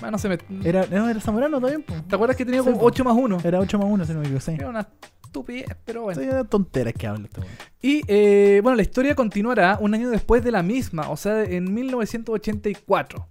Ah, 0.00 0.10
no 0.10 0.18
se 0.18 0.28
me... 0.28 0.38
Era, 0.64 0.86
no, 0.86 1.08
era 1.08 1.20
Zamorano 1.20 1.60
también. 1.60 1.82
¿Te 1.82 2.14
acuerdas 2.14 2.36
que 2.36 2.44
tenía 2.44 2.60
Sí, 2.60 2.66
como 2.66 2.78
po. 2.78 2.86
8 2.86 3.04
más 3.04 3.16
1? 3.16 3.38
Era 3.44 3.58
8 3.58 3.78
más 3.78 3.88
1, 3.90 4.06
si 4.06 4.12
no 4.12 4.20
me 4.20 4.24
equivoco, 4.26 4.44
sí. 4.44 4.52
Era 4.52 4.68
una 4.68 4.88
estupidez, 5.28 5.68
pero 5.84 6.02
bueno. 6.02 6.44
Tonteras 6.46 6.94
que 6.94 7.06
habla 7.06 7.26
este. 7.26 7.40
Y 7.80 8.02
eh, 8.08 8.60
bueno, 8.62 8.76
la 8.76 8.82
historia 8.82 9.14
continuará 9.14 9.78
un 9.80 9.94
año 9.94 10.10
después 10.10 10.42
de 10.42 10.50
la 10.50 10.62
misma, 10.62 11.10
o 11.10 11.16
sea, 11.16 11.44
en 11.44 11.72
1984. 11.72 13.28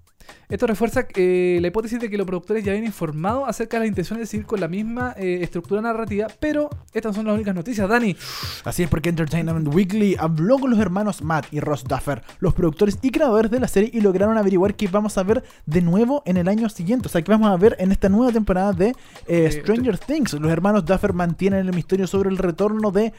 Esto 0.50 0.66
refuerza 0.68 1.06
eh, 1.16 1.60
la 1.62 1.68
hipótesis 1.68 2.00
de 2.00 2.10
que 2.10 2.18
los 2.18 2.26
productores 2.26 2.64
ya 2.64 2.72
habían 2.72 2.86
informado 2.86 3.46
acerca 3.46 3.78
de 3.78 3.82
las 3.82 3.90
intenciones 3.90 4.22
de 4.24 4.26
seguir 4.28 4.46
con 4.46 4.60
la 4.60 4.68
misma 4.68 5.14
eh, 5.18 5.40
estructura 5.42 5.82
narrativa, 5.82 6.28
pero 6.40 6.70
estas 6.94 7.16
son 7.16 7.26
las 7.26 7.36
únicas 7.36 7.54
noticias, 7.54 7.88
Dani. 7.90 8.16
Así 8.64 8.84
es 8.84 8.90
porque 8.90 9.10
Entertainment 9.10 9.68
Weekly 9.74 10.16
habló 10.18 10.58
con 10.58 10.70
los 10.70 10.80
hermanos 10.80 11.22
Matt 11.22 11.48
y 11.52 11.60
Ross 11.60 11.84
Duffer, 11.84 12.24
los 12.40 12.54
productores 12.54 12.98
y 13.02 13.12
creadores 13.12 13.52
de 13.52 13.60
la 13.60 13.68
serie, 13.68 13.90
y 13.94 14.02
lograron 14.02 14.38
averiguar 14.38 14.76
que 14.76 14.88
vamos 14.88 15.18
a 15.18 15.24
ver 15.24 15.44
de 15.66 15.82
nuevo 15.82 16.24
en 16.26 16.38
el 16.38 16.48
año 16.48 16.70
siguiente. 16.70 17.08
O 17.08 17.12
sea, 17.12 17.22
que 17.22 17.32
vamos 17.32 17.50
a 17.50 17.58
ver 17.58 17.76
en 17.80 17.92
esta 17.92 18.08
nueva 18.10 18.32
temporada 18.32 18.72
de 18.74 18.94
eh, 19.28 19.50
Stranger 19.52 19.98
Things. 19.98 20.34
Los 20.34 20.52
hermanos 20.52 20.86
Duffer 20.86 21.14
mantienen 21.14 21.66
el 21.68 21.74
misterio 21.74 22.08
sobre 22.08 22.30
el 22.30 22.38
retorno 22.38 22.92
de 22.92 23.02
De 23.02 23.14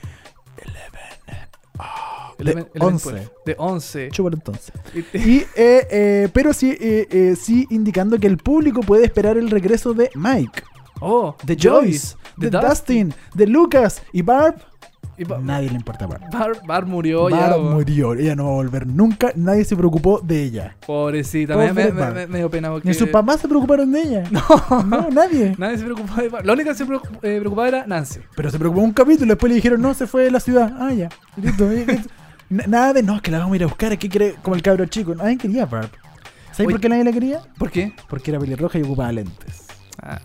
Eleven- 0.64 1.48
Eleven 2.38 2.68
11. 2.78 3.02
Twelve. 3.10 3.28
De 3.46 3.54
11. 3.58 4.08
Chúpalo 4.10 4.36
entonces. 4.36 4.72
Y- 5.12 5.38
eh, 5.56 5.86
eh, 5.90 6.28
pero 6.32 6.52
sí, 6.52 6.76
eh, 6.80 7.06
eh, 7.10 7.36
sí 7.40 7.66
indicando 7.70 8.18
que 8.18 8.26
el 8.28 8.38
público 8.38 8.80
puede 8.80 9.04
esperar 9.04 9.36
el 9.36 9.50
regreso 9.50 9.92
de 9.94 10.10
Mike, 10.14 10.62
Oh, 11.00 11.36
de 11.44 11.56
Joyce, 11.60 12.16
de, 12.36 12.50
Dustin, 12.50 13.14
de 13.34 13.46
Lucas 13.46 14.02
y 14.12 14.22
Barb. 14.22 14.56
Y 15.16 15.24
Nadie 15.42 15.68
le 15.68 15.74
importa 15.74 16.04
a 16.04 16.08
Barb. 16.08 16.22
Bar, 16.32 16.52
Bar 16.64 16.86
murió 16.86 17.28
ya. 17.28 17.36
Barb 17.48 17.56
bo. 17.62 17.70
murió, 17.72 18.14
ella 18.14 18.36
no 18.36 18.44
va 18.44 18.50
a 18.50 18.54
volver 18.54 18.86
nunca, 18.86 19.32
nadie 19.34 19.64
se 19.64 19.74
preocupó 19.74 20.20
de 20.22 20.44
ella. 20.44 20.76
Pobrecita, 20.86 21.54
Pobre 21.54 21.72
me, 21.72 21.84
me, 21.86 21.92
me, 21.92 22.00
Barb. 22.00 22.28
me- 22.28 22.38
dio 22.38 22.48
pena 22.50 22.70
porque... 22.70 22.86
Ni 22.88 22.94
sus 22.94 23.08
papás 23.08 23.40
se 23.40 23.48
preocuparon 23.48 23.90
de 23.90 24.00
ella. 24.00 24.24
No, 24.30 25.10
nadie. 25.10 25.54
Nadie 25.58 25.78
se 25.78 25.84
preocupaba 25.84 26.22
de 26.22 26.28
Barb. 26.28 26.46
La 26.46 26.52
única 26.52 26.70
que 26.70 26.76
se 26.78 26.86
preocup- 26.86 27.18
preocupaba 27.18 27.66
era 27.68 27.86
Nancy. 27.86 28.20
Pero 28.36 28.48
se 28.50 28.58
preocupó 28.60 28.82
un 28.82 28.92
capítulo, 28.92 29.26
después 29.34 29.50
le 29.50 29.56
dijeron, 29.56 29.82
no, 29.82 29.92
se 29.92 30.06
fue 30.06 30.22
de 30.22 30.30
la 30.30 30.38
ciudad. 30.38 30.72
Ah, 30.78 30.92
ya. 30.92 31.08
Listo. 31.36 31.68
Nada 32.50 32.94
de, 32.94 33.02
no, 33.02 33.16
es 33.16 33.22
que 33.22 33.30
la 33.30 33.38
vamos 33.38 33.52
a 33.52 33.56
ir 33.56 33.64
a 33.64 33.66
buscar, 33.66 33.98
¿qué 33.98 34.08
quiere? 34.08 34.34
Como 34.42 34.56
el 34.56 34.62
cabro 34.62 34.86
chico. 34.86 35.14
Nadie 35.14 35.36
quería 35.36 35.64
a 35.64 35.66
Barb. 35.66 35.90
¿Sabes 36.52 36.72
por 36.72 36.80
qué 36.80 36.88
nadie 36.88 37.04
la 37.04 37.12
quería? 37.12 37.42
¿Por 37.58 37.70
qué? 37.70 37.92
Porque 38.08 38.30
era 38.30 38.40
pelirroja 38.40 38.78
y 38.78 38.82
ocupaba 38.82 39.12
lentes. 39.12 39.66
Ah, 40.02 40.20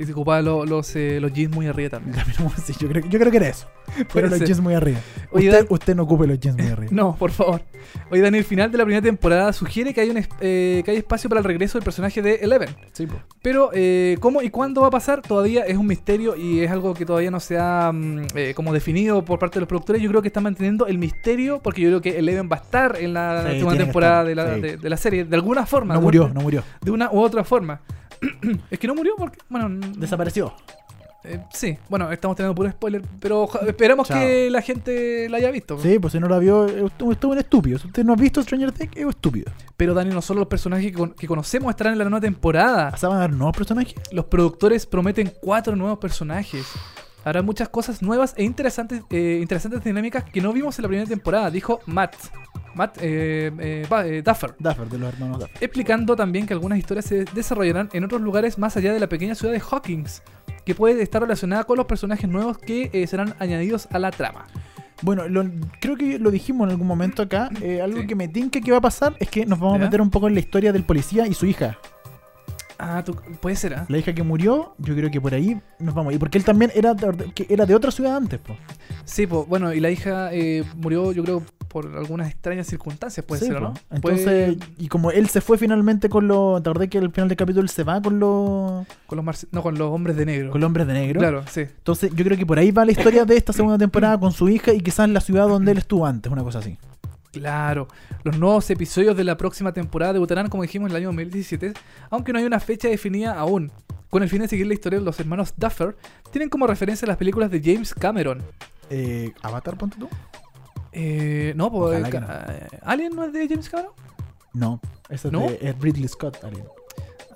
y 0.00 0.04
se 0.06 0.12
ocupaba 0.12 0.40
lo- 0.42 0.64
los, 0.64 0.94
eh, 0.96 1.18
los 1.20 1.32
jeans 1.32 1.54
muy 1.54 1.66
arriba 1.66 1.90
también. 1.90 2.16
Sí, 2.64 2.72
yo, 2.78 2.88
creo, 2.88 3.04
yo 3.08 3.18
creo 3.18 3.30
que 3.30 3.36
era 3.38 3.48
eso. 3.48 3.66
Pero 4.12 4.28
los 4.28 4.38
ser. 4.38 4.46
jeans 4.48 4.60
muy 4.60 4.74
arriba. 4.74 4.98
Oye, 5.30 5.48
usted, 5.48 5.58
Dan- 5.64 5.66
usted 5.70 5.94
no 5.96 6.02
ocupe 6.04 6.26
los 6.26 6.38
jeans 6.40 6.56
muy 6.56 6.66
arriba. 6.72 6.90
No, 6.92 7.16
por 7.16 7.30
favor. 7.30 7.62
Hoy 8.10 8.20
Dani, 8.20 8.38
el 8.38 8.44
final 8.44 8.70
de 8.72 8.78
la 8.78 8.84
primera 8.84 9.02
temporada 9.02 9.52
sugiere 9.52 9.92
que 9.92 10.00
hay, 10.00 10.10
un 10.10 10.18
eh, 10.40 10.82
que 10.84 10.90
hay 10.90 10.96
espacio 10.96 11.28
para 11.28 11.40
el 11.40 11.44
regreso 11.44 11.78
del 11.78 11.84
personaje 11.84 12.22
de 12.22 12.36
Eleven. 12.36 12.70
Sí, 12.92 13.06
po. 13.06 13.16
Pero 13.42 13.70
eh, 13.74 14.16
cómo 14.20 14.40
y 14.42 14.50
cuándo 14.50 14.80
va 14.80 14.86
a 14.88 14.90
pasar 14.90 15.20
todavía 15.22 15.64
es 15.66 15.76
un 15.76 15.86
misterio 15.86 16.34
y 16.36 16.60
es 16.60 16.70
algo 16.70 16.94
que 16.94 17.04
todavía 17.04 17.30
no 17.30 17.40
se 17.40 17.58
ha 17.58 17.90
mm, 17.92 18.26
eh, 18.34 18.52
como 18.54 18.72
definido 18.72 19.24
por 19.24 19.38
parte 19.38 19.54
de 19.56 19.60
los 19.60 19.68
productores. 19.68 20.00
Yo 20.02 20.08
creo 20.08 20.22
que 20.22 20.28
están 20.28 20.42
manteniendo 20.44 20.86
el 20.86 20.98
misterio 20.98 21.60
porque 21.62 21.82
yo 21.82 21.88
creo 21.88 22.00
que 22.00 22.18
Eleven 22.18 22.48
va 22.50 22.56
a 22.56 22.60
estar 22.60 22.96
en 23.00 23.12
la 23.12 23.44
Sí, 23.50 23.58
segunda 23.58 23.78
temporada 23.78 24.24
de 24.24 24.34
la, 24.34 24.54
sí. 24.54 24.60
de, 24.60 24.76
de 24.78 24.88
la 24.88 24.96
serie, 24.96 25.24
de 25.24 25.36
alguna 25.36 25.66
forma. 25.66 25.94
No 25.94 26.00
murió, 26.00 26.24
una- 26.24 26.34
no 26.34 26.40
murió. 26.40 26.62
De 26.80 26.90
una 26.90 27.10
u 27.12 27.20
otra 27.20 27.44
forma. 27.44 27.80
es 28.70 28.78
que 28.78 28.86
no 28.86 28.94
murió 28.94 29.14
porque, 29.16 29.38
bueno, 29.48 29.68
Desapareció. 29.96 30.52
eh, 31.24 31.40
sí, 31.52 31.78
bueno, 31.88 32.10
estamos 32.12 32.36
teniendo 32.36 32.54
puro 32.54 32.70
spoiler, 32.70 33.02
pero 33.20 33.48
esperamos 33.66 34.08
Chao. 34.08 34.18
que 34.18 34.50
la 34.50 34.60
gente 34.62 35.28
la 35.30 35.38
haya 35.38 35.50
visto. 35.50 35.78
Sí, 35.80 35.98
pues 35.98 36.12
si 36.12 36.20
no 36.20 36.28
la 36.28 36.38
vio, 36.38 36.66
es 36.66 36.82
un 37.00 37.12
es 37.12 37.24
un 37.24 37.38
estúpido. 37.38 37.78
Si 37.78 37.86
usted 37.86 38.04
no 38.04 38.12
ha 38.12 38.16
visto 38.16 38.42
Stranger 38.42 38.72
Things, 38.72 38.92
es 38.96 39.06
estúpido. 39.06 39.50
Pero 39.76 39.94
Dani, 39.94 40.12
no 40.14 40.20
solo 40.22 40.40
los 40.40 40.48
personajes 40.48 40.92
que, 40.92 40.98
con- 40.98 41.14
que 41.14 41.26
conocemos 41.26 41.70
estarán 41.70 41.94
en 41.94 41.98
la 41.98 42.04
nueva 42.04 42.20
temporada. 42.20 42.96
¿Se 42.96 43.06
van 43.06 43.16
a 43.16 43.20
dar 43.20 43.30
nuevos 43.32 43.56
personajes? 43.56 43.94
Los 44.12 44.26
productores 44.26 44.84
prometen 44.86 45.32
cuatro 45.40 45.74
nuevos 45.76 45.98
personajes. 45.98 46.66
Habrá 47.24 47.42
muchas 47.42 47.68
cosas 47.70 48.02
nuevas 48.02 48.34
e 48.36 48.44
interesantes, 48.44 49.02
eh, 49.10 49.38
interesantes 49.40 49.82
dinámicas 49.82 50.24
que 50.24 50.40
no 50.40 50.52
vimos 50.52 50.78
en 50.78 50.82
la 50.82 50.88
primera 50.88 51.08
temporada, 51.08 51.50
dijo 51.50 51.80
Matt. 51.86 52.14
Matt 52.74 52.98
eh, 53.00 53.50
eh, 53.60 53.86
eh, 54.04 54.22
Duffer. 54.24 54.54
Duffer, 54.58 54.88
de 54.88 54.98
los 54.98 55.12
hermanos 55.14 55.38
Duffer. 55.38 55.56
Explicando 55.62 56.16
también 56.16 56.44
que 56.46 56.52
algunas 56.54 56.78
historias 56.78 57.04
se 57.06 57.24
desarrollarán 57.24 57.88
en 57.92 58.04
otros 58.04 58.20
lugares 58.20 58.58
más 58.58 58.76
allá 58.76 58.92
de 58.92 59.00
la 59.00 59.08
pequeña 59.08 59.34
ciudad 59.34 59.54
de 59.54 59.60
Hawkins, 59.70 60.22
que 60.66 60.74
puede 60.74 61.00
estar 61.02 61.22
relacionada 61.22 61.64
con 61.64 61.76
los 61.76 61.86
personajes 61.86 62.28
nuevos 62.28 62.58
que 62.58 62.90
eh, 62.92 63.06
serán 63.06 63.34
añadidos 63.38 63.88
a 63.92 63.98
la 63.98 64.10
trama. 64.10 64.46
Bueno, 65.02 65.28
lo- 65.28 65.44
creo 65.80 65.96
que 65.96 66.18
lo 66.18 66.30
dijimos 66.30 66.66
en 66.66 66.72
algún 66.72 66.86
momento 66.86 67.22
acá. 67.22 67.48
algo 67.82 68.00
Sí. 68.00 68.06
que 68.06 68.14
me 68.16 68.28
tinca 68.28 68.60
que 68.60 68.70
va 68.72 68.78
a 68.78 68.82
pasar 68.82 69.14
es 69.20 69.28
que 69.28 69.46
nos 69.46 69.58
vamos 69.60 69.78
¿Ya? 69.78 69.82
a 69.82 69.86
meter 69.86 70.00
un 70.00 70.10
poco 70.10 70.28
en 70.28 70.34
la 70.34 70.40
historia 70.40 70.72
del 70.72 70.84
policía 70.84 71.26
y 71.26 71.34
su 71.34 71.46
hija. 71.46 71.78
Ah, 72.78 73.02
tú- 73.04 73.14
puede 73.40 73.56
ser, 73.56 73.74
¿ah? 73.74 73.86
La 73.88 73.98
hija 73.98 74.12
que 74.14 74.22
murió, 74.22 74.74
yo 74.78 74.94
creo 74.94 75.10
que 75.10 75.20
por 75.20 75.32
ahí 75.34 75.60
nos 75.78 75.94
vamos. 75.94 76.12
Y 76.14 76.18
porque 76.18 76.38
él 76.38 76.44
también 76.44 76.72
era 76.74 76.94
de, 76.94 77.32
que 77.32 77.46
era 77.48 77.66
de 77.66 77.74
otra 77.74 77.90
ciudad 77.90 78.16
antes, 78.16 78.40
pues. 78.44 78.58
Sí, 79.04 79.26
pues 79.26 79.46
bueno, 79.46 79.72
y 79.72 79.80
la 79.80 79.90
hija 79.90 80.32
eh, 80.32 80.64
murió, 80.76 81.12
yo 81.12 81.22
creo, 81.22 81.42
por 81.68 81.86
algunas 81.96 82.28
extrañas 82.30 82.66
circunstancias, 82.66 83.24
puede 83.26 83.40
Sí, 83.40 83.46
ser, 83.46 83.56
po. 83.56 83.60
¿no? 83.64 83.74
Entonces, 83.90 84.56
y 84.78 84.88
como 84.88 85.10
él 85.10 85.28
se 85.28 85.40
fue 85.40 85.58
finalmente 85.58 86.08
con 86.08 86.26
los. 86.28 86.62
¿Te 86.62 86.70
acordás 86.70 86.88
que 86.88 86.98
al 86.98 87.10
final 87.10 87.28
del 87.28 87.36
capítulo 87.36 87.62
él 87.62 87.68
se 87.68 87.84
va 87.84 88.00
con 88.00 88.18
los. 88.18 88.86
con 89.06 89.16
los 89.16 89.24
marci- 89.24 89.48
no, 89.52 89.62
con 89.62 89.76
los 89.78 89.90
hombres 89.92 90.16
de 90.16 90.26
negro. 90.26 90.50
con 90.50 90.60
los 90.60 90.66
hombres 90.66 90.86
de 90.86 90.92
negro? 90.94 91.20
Claro, 91.20 91.44
sí. 91.50 91.60
Entonces, 91.62 92.12
yo 92.14 92.24
creo 92.24 92.36
que 92.38 92.46
por 92.46 92.58
ahí 92.58 92.70
va 92.70 92.84
la 92.84 92.92
historia 92.92 93.24
de 93.24 93.36
esta 93.36 93.52
segunda 93.52 93.78
temporada 93.78 94.18
con 94.18 94.32
su 94.32 94.48
hija 94.48 94.72
y 94.72 94.80
quizás 94.80 95.08
la 95.08 95.20
ciudad 95.20 95.48
donde 95.48 95.72
él 95.72 95.78
estuvo 95.78 96.06
antes, 96.06 96.30
una 96.32 96.42
cosa 96.42 96.58
así. 96.60 96.78
Claro, 97.34 97.88
los 98.22 98.38
nuevos 98.38 98.68
episodios 98.70 99.16
de 99.16 99.24
la 99.24 99.36
próxima 99.36 99.72
temporada 99.72 100.12
debutarán, 100.12 100.48
como 100.48 100.62
dijimos, 100.62 100.90
en 100.90 100.96
el 100.96 101.02
año 101.02 101.08
2017, 101.08 101.72
aunque 102.10 102.32
no 102.32 102.38
hay 102.38 102.44
una 102.44 102.60
fecha 102.60 102.88
definida 102.88 103.34
aún. 103.38 103.70
Con 104.10 104.22
el 104.22 104.28
fin 104.28 104.40
de 104.40 104.48
seguir 104.48 104.66
la 104.66 104.74
historia 104.74 104.98
de 105.00 105.04
los 105.04 105.18
hermanos 105.18 105.54
Duffer, 105.56 105.96
tienen 106.30 106.48
como 106.48 106.66
referencia 106.66 107.06
las 107.08 107.16
películas 107.16 107.50
de 107.50 107.60
James 107.60 107.92
Cameron. 107.92 108.42
Eh, 108.88 109.32
¿Avatar, 109.42 109.76
ponte 109.76 109.96
tú? 109.98 110.08
Eh, 110.92 111.52
no, 111.56 111.70
pues. 111.70 112.06
Eh, 112.12 112.68
¿Alien 112.82 113.16
no 113.16 113.24
es 113.24 113.32
de 113.32 113.48
James 113.48 113.68
Cameron? 113.68 113.92
No, 114.52 114.80
esa 115.08 115.28
es 115.28 115.60
de 115.60 115.74
Ridley 115.80 116.06
Scott. 116.06 116.44
Alien. 116.44 116.64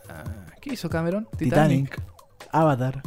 Ah, 0.09 0.23
¿Qué 0.61 0.75
hizo 0.75 0.89
Cameron? 0.89 1.27
Titanic. 1.37 2.01
Avatar. 2.53 3.03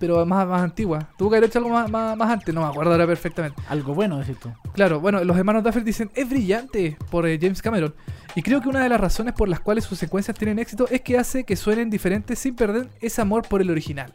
Pero 0.00 0.24
más, 0.26 0.46
más 0.46 0.62
antigua. 0.62 1.08
Tuvo 1.16 1.30
que 1.30 1.36
haber 1.36 1.48
hecho 1.48 1.58
algo 1.58 1.70
más, 1.70 1.90
más, 1.90 2.16
más 2.16 2.30
antes, 2.30 2.54
no 2.54 2.62
me 2.62 2.66
acuerdo 2.68 2.92
ahora 2.92 3.06
perfectamente. 3.06 3.60
Algo 3.68 3.94
bueno, 3.94 4.18
decís 4.18 4.38
tú. 4.38 4.50
Claro, 4.72 5.00
bueno, 5.00 5.22
los 5.24 5.36
hermanos 5.36 5.62
Duffer 5.62 5.84
dicen 5.84 6.10
es 6.14 6.28
brillante 6.28 6.96
por 7.10 7.26
eh, 7.26 7.38
James 7.40 7.62
Cameron. 7.62 7.94
Y 8.34 8.42
creo 8.42 8.60
que 8.60 8.68
una 8.68 8.82
de 8.82 8.88
las 8.88 9.00
razones 9.00 9.34
por 9.34 9.48
las 9.48 9.60
cuales 9.60 9.84
sus 9.84 9.98
secuencias 9.98 10.36
tienen 10.36 10.58
éxito 10.58 10.86
es 10.90 11.00
que 11.02 11.16
hace 11.18 11.44
que 11.44 11.54
suenen 11.56 11.88
diferentes 11.90 12.38
sin 12.38 12.56
perder 12.56 12.88
ese 13.00 13.20
amor 13.22 13.46
por 13.48 13.60
el 13.62 13.70
original. 13.70 14.12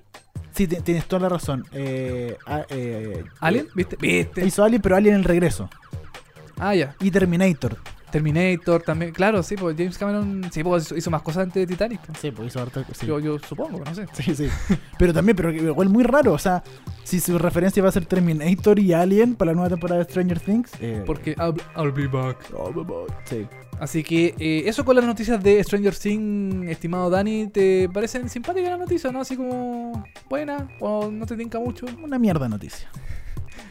Sí, 0.52 0.68
ti- 0.68 0.78
tienes 0.84 1.06
toda 1.06 1.22
la 1.22 1.30
razón. 1.30 1.66
Eh, 1.72 2.36
eh, 2.70 3.24
¿Alien? 3.40 3.68
¿Viste? 3.76 3.96
¿Viste? 4.00 4.46
hizo 4.46 4.64
Alien, 4.64 4.82
pero 4.82 4.98
Alien 4.98 5.16
el 5.16 5.24
regreso. 5.24 5.70
Ah, 6.58 6.76
ya. 6.76 6.96
Y 7.00 7.10
Terminator. 7.12 7.78
Terminator 8.12 8.82
también. 8.84 9.12
Claro, 9.12 9.44
sí, 9.44 9.56
pues 9.56 9.76
James 9.78 9.98
Cameron 9.98 10.46
sí, 10.52 10.64
pues, 10.64 10.92
hizo, 10.96 11.10
más 11.12 11.22
cosas 11.22 11.44
antes 11.44 11.56
de 11.62 11.68
Titanic. 11.68 12.02
pues. 12.06 12.20
Sí, 12.20 12.32
pues 12.32 12.48
hizo 12.50 12.62
harta- 12.62 12.86
sí. 12.94 13.06
Yo, 13.06 13.20
yo 13.20 13.38
supongo, 13.40 13.82
no 13.84 13.96
sé. 13.96 14.06
Sí, 14.14 14.36
sí. 14.36 14.48
Pero 14.98 15.14
también, 15.14 15.36
pero 15.36 15.52
igual 15.52 15.90
muy 15.90 16.04
raro. 16.04 16.34
O 16.34 16.40
sea, 16.40 16.64
si 17.04 17.20
su 17.20 17.38
referencia 17.38 17.82
va 17.84 17.90
a 17.90 17.92
ser 17.92 18.06
Terminator 18.06 18.80
y 18.80 18.94
Alien 18.94 19.36
para 19.36 19.52
la 19.52 19.56
nueva 19.56 19.70
temporada 19.70 20.04
de 20.04 20.10
Stranger 20.10 20.40
Things. 20.40 20.72
eh, 20.82 21.04
Porque 21.06 21.36
I'll, 21.40 21.62
I'll 21.78 21.92
be 21.92 22.08
back. 22.08 22.38
Sí. 23.26 23.48
Así 23.80 24.04
que 24.04 24.36
eh, 24.40 24.64
eso 24.66 24.84
con 24.84 24.96
las 24.98 25.06
noticias 25.06 25.42
de 25.42 25.64
Stranger 25.64 25.96
Things, 25.96 26.70
estimado 26.70 27.10
Dani, 27.10 27.48
¿te 27.48 27.88
parecen 27.94 28.28
simpáticas 28.30 28.72
las 28.72 28.80
noticias, 28.80 29.14
no? 29.14 29.22
Así 29.22 29.38
como 29.38 30.04
buena 30.30 30.68
o 30.82 31.10
no 31.10 31.26
te 31.26 31.38
tinca 31.38 31.60
mucho. 31.60 31.86
Una 32.04 32.20
mierda 32.20 32.50
noticia. 32.50 32.90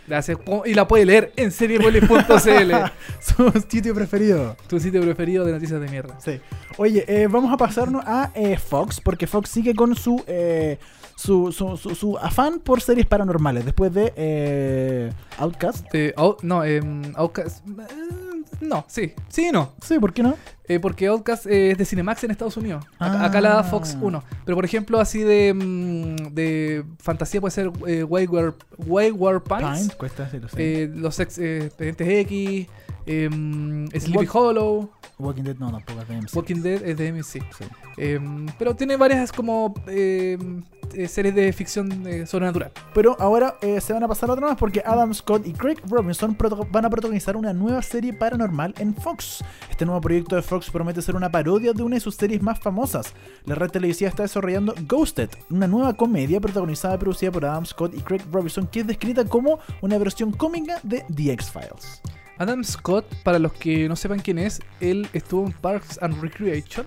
Gracias. 0.08 0.38
Y 0.64 0.74
la 0.74 0.88
puede 0.88 1.04
leer 1.04 1.32
en 1.36 1.50
seriepolis.cl, 1.50 2.72
Su 3.20 3.52
sitio 3.68 3.94
preferido. 3.94 4.56
tu 4.66 4.80
sitio 4.80 5.00
preferido 5.02 5.44
de 5.44 5.52
noticias 5.52 5.80
de 5.80 5.88
mierda. 5.88 6.18
Sí. 6.20 6.40
Oye, 6.78 7.04
eh, 7.06 7.26
vamos 7.28 7.52
a 7.52 7.56
pasarnos 7.56 8.02
a 8.06 8.30
eh, 8.34 8.56
Fox, 8.56 9.00
porque 9.00 9.26
Fox 9.26 9.50
sigue 9.50 9.74
con 9.74 9.94
su, 9.94 10.22
eh, 10.26 10.78
su, 11.16 11.52
su, 11.52 11.76
su- 11.76 11.94
su 11.94 12.16
afán 12.18 12.60
por 12.60 12.80
series 12.80 13.06
paranormales. 13.06 13.64
Después 13.64 13.92
de 13.92 14.12
eh, 14.16 15.12
Outcast. 15.38 15.86
Out- 16.16 16.42
no, 16.42 16.64
eh, 16.64 16.80
Outcast. 17.16 17.64
No, 18.60 18.84
sí, 18.88 19.12
sí 19.28 19.48
y 19.48 19.52
no. 19.52 19.72
Sí, 19.82 19.98
¿por 19.98 20.12
qué 20.12 20.22
no? 20.22 20.36
Eh, 20.64 20.78
porque 20.80 21.06
Outcast 21.06 21.46
eh, 21.46 21.70
es 21.70 21.78
de 21.78 21.84
Cinemax 21.84 22.24
en 22.24 22.30
Estados 22.30 22.56
Unidos. 22.56 22.84
Acá, 22.98 23.20
Ah. 23.20 23.24
acá 23.24 23.40
la 23.40 23.48
da 23.54 23.64
Fox 23.64 23.96
1. 24.00 24.22
Pero 24.44 24.54
por 24.56 24.64
ejemplo, 24.64 25.00
así 25.00 25.20
de, 25.20 25.54
mm, 25.54 26.34
de 26.34 26.84
fantasía 26.98 27.40
puede 27.40 27.52
ser 27.52 27.70
eh, 27.86 28.04
Wayward, 28.04 28.54
Wayward 28.86 29.42
Pines. 29.44 29.78
Pines, 29.80 29.94
cuesta 29.96 30.30
sí. 30.30 30.86
los 30.94 31.18
ex, 31.20 31.38
Expedientes 31.38 32.08
X. 32.08 32.66
em, 33.08 33.88
Sleepy 33.90 34.26
Walk- 34.26 34.34
Hollow. 34.34 34.90
Walking 35.18 35.42
Dead 35.42 35.56
no, 35.56 35.72
tampoco 35.72 36.00
es 36.02 36.08
de 36.08 36.14
MC. 36.16 36.36
Walking 36.36 36.62
Dead 36.62 36.82
es 36.84 36.96
de 36.96 37.08
MC. 37.12 37.40
Sí. 37.58 37.64
Em, 37.96 38.46
pero 38.56 38.76
tiene 38.76 38.96
varias 38.96 39.32
como 39.32 39.74
em, 39.88 40.62
eh, 40.94 41.08
series 41.08 41.34
de 41.34 41.52
ficción 41.52 42.06
eh, 42.06 42.24
sobrenatural. 42.24 42.70
Pero 42.94 43.16
ahora 43.18 43.56
eh, 43.60 43.80
se 43.80 43.92
van 43.92 44.04
a 44.04 44.08
pasar 44.08 44.30
a 44.30 44.34
otra 44.34 44.46
más 44.46 44.56
porque 44.56 44.80
Adam 44.86 45.12
Scott 45.12 45.44
y 45.44 45.52
Craig 45.54 45.78
Robinson 45.88 46.36
van 46.70 46.84
a 46.84 46.90
protagonizar 46.90 47.36
una 47.36 47.52
nueva 47.52 47.82
serie 47.82 48.12
paranormal 48.12 48.74
en 48.78 48.94
Fox. 48.94 49.42
Este 49.68 49.84
nuevo 49.84 50.00
proyecto 50.00 50.36
de 50.36 50.42
Fox 50.42 50.70
promete 50.70 51.02
ser 51.02 51.16
una 51.16 51.30
parodia 51.32 51.72
de 51.72 51.82
una 51.82 51.96
de 51.96 52.00
sus 52.00 52.14
series 52.14 52.40
más 52.40 52.60
famosas. 52.60 53.12
La 53.44 53.56
red 53.56 53.70
televisiva 53.70 54.08
está 54.10 54.22
desarrollando 54.22 54.72
Ghosted, 54.86 55.30
una 55.50 55.66
nueva 55.66 55.94
comedia 55.94 56.40
protagonizada 56.40 56.94
y 56.94 56.98
producida 56.98 57.32
por 57.32 57.44
Adam 57.44 57.66
Scott 57.66 57.92
y 57.96 58.00
Craig 58.02 58.22
Robinson 58.30 58.68
que 58.68 58.80
es 58.80 58.86
descrita 58.86 59.24
como 59.24 59.58
una 59.82 59.98
versión 59.98 60.30
cómica 60.30 60.78
de 60.84 61.04
The 61.12 61.32
X-Files. 61.32 62.02
Adam 62.38 62.62
Scott, 62.64 63.04
para 63.24 63.38
los 63.38 63.52
que 63.52 63.88
no 63.88 63.96
sepan 63.96 64.20
quién 64.20 64.38
es, 64.38 64.60
él 64.80 65.08
estuvo 65.12 65.46
en 65.46 65.52
Parks 65.52 65.98
and 66.02 66.20
Recreation 66.22 66.86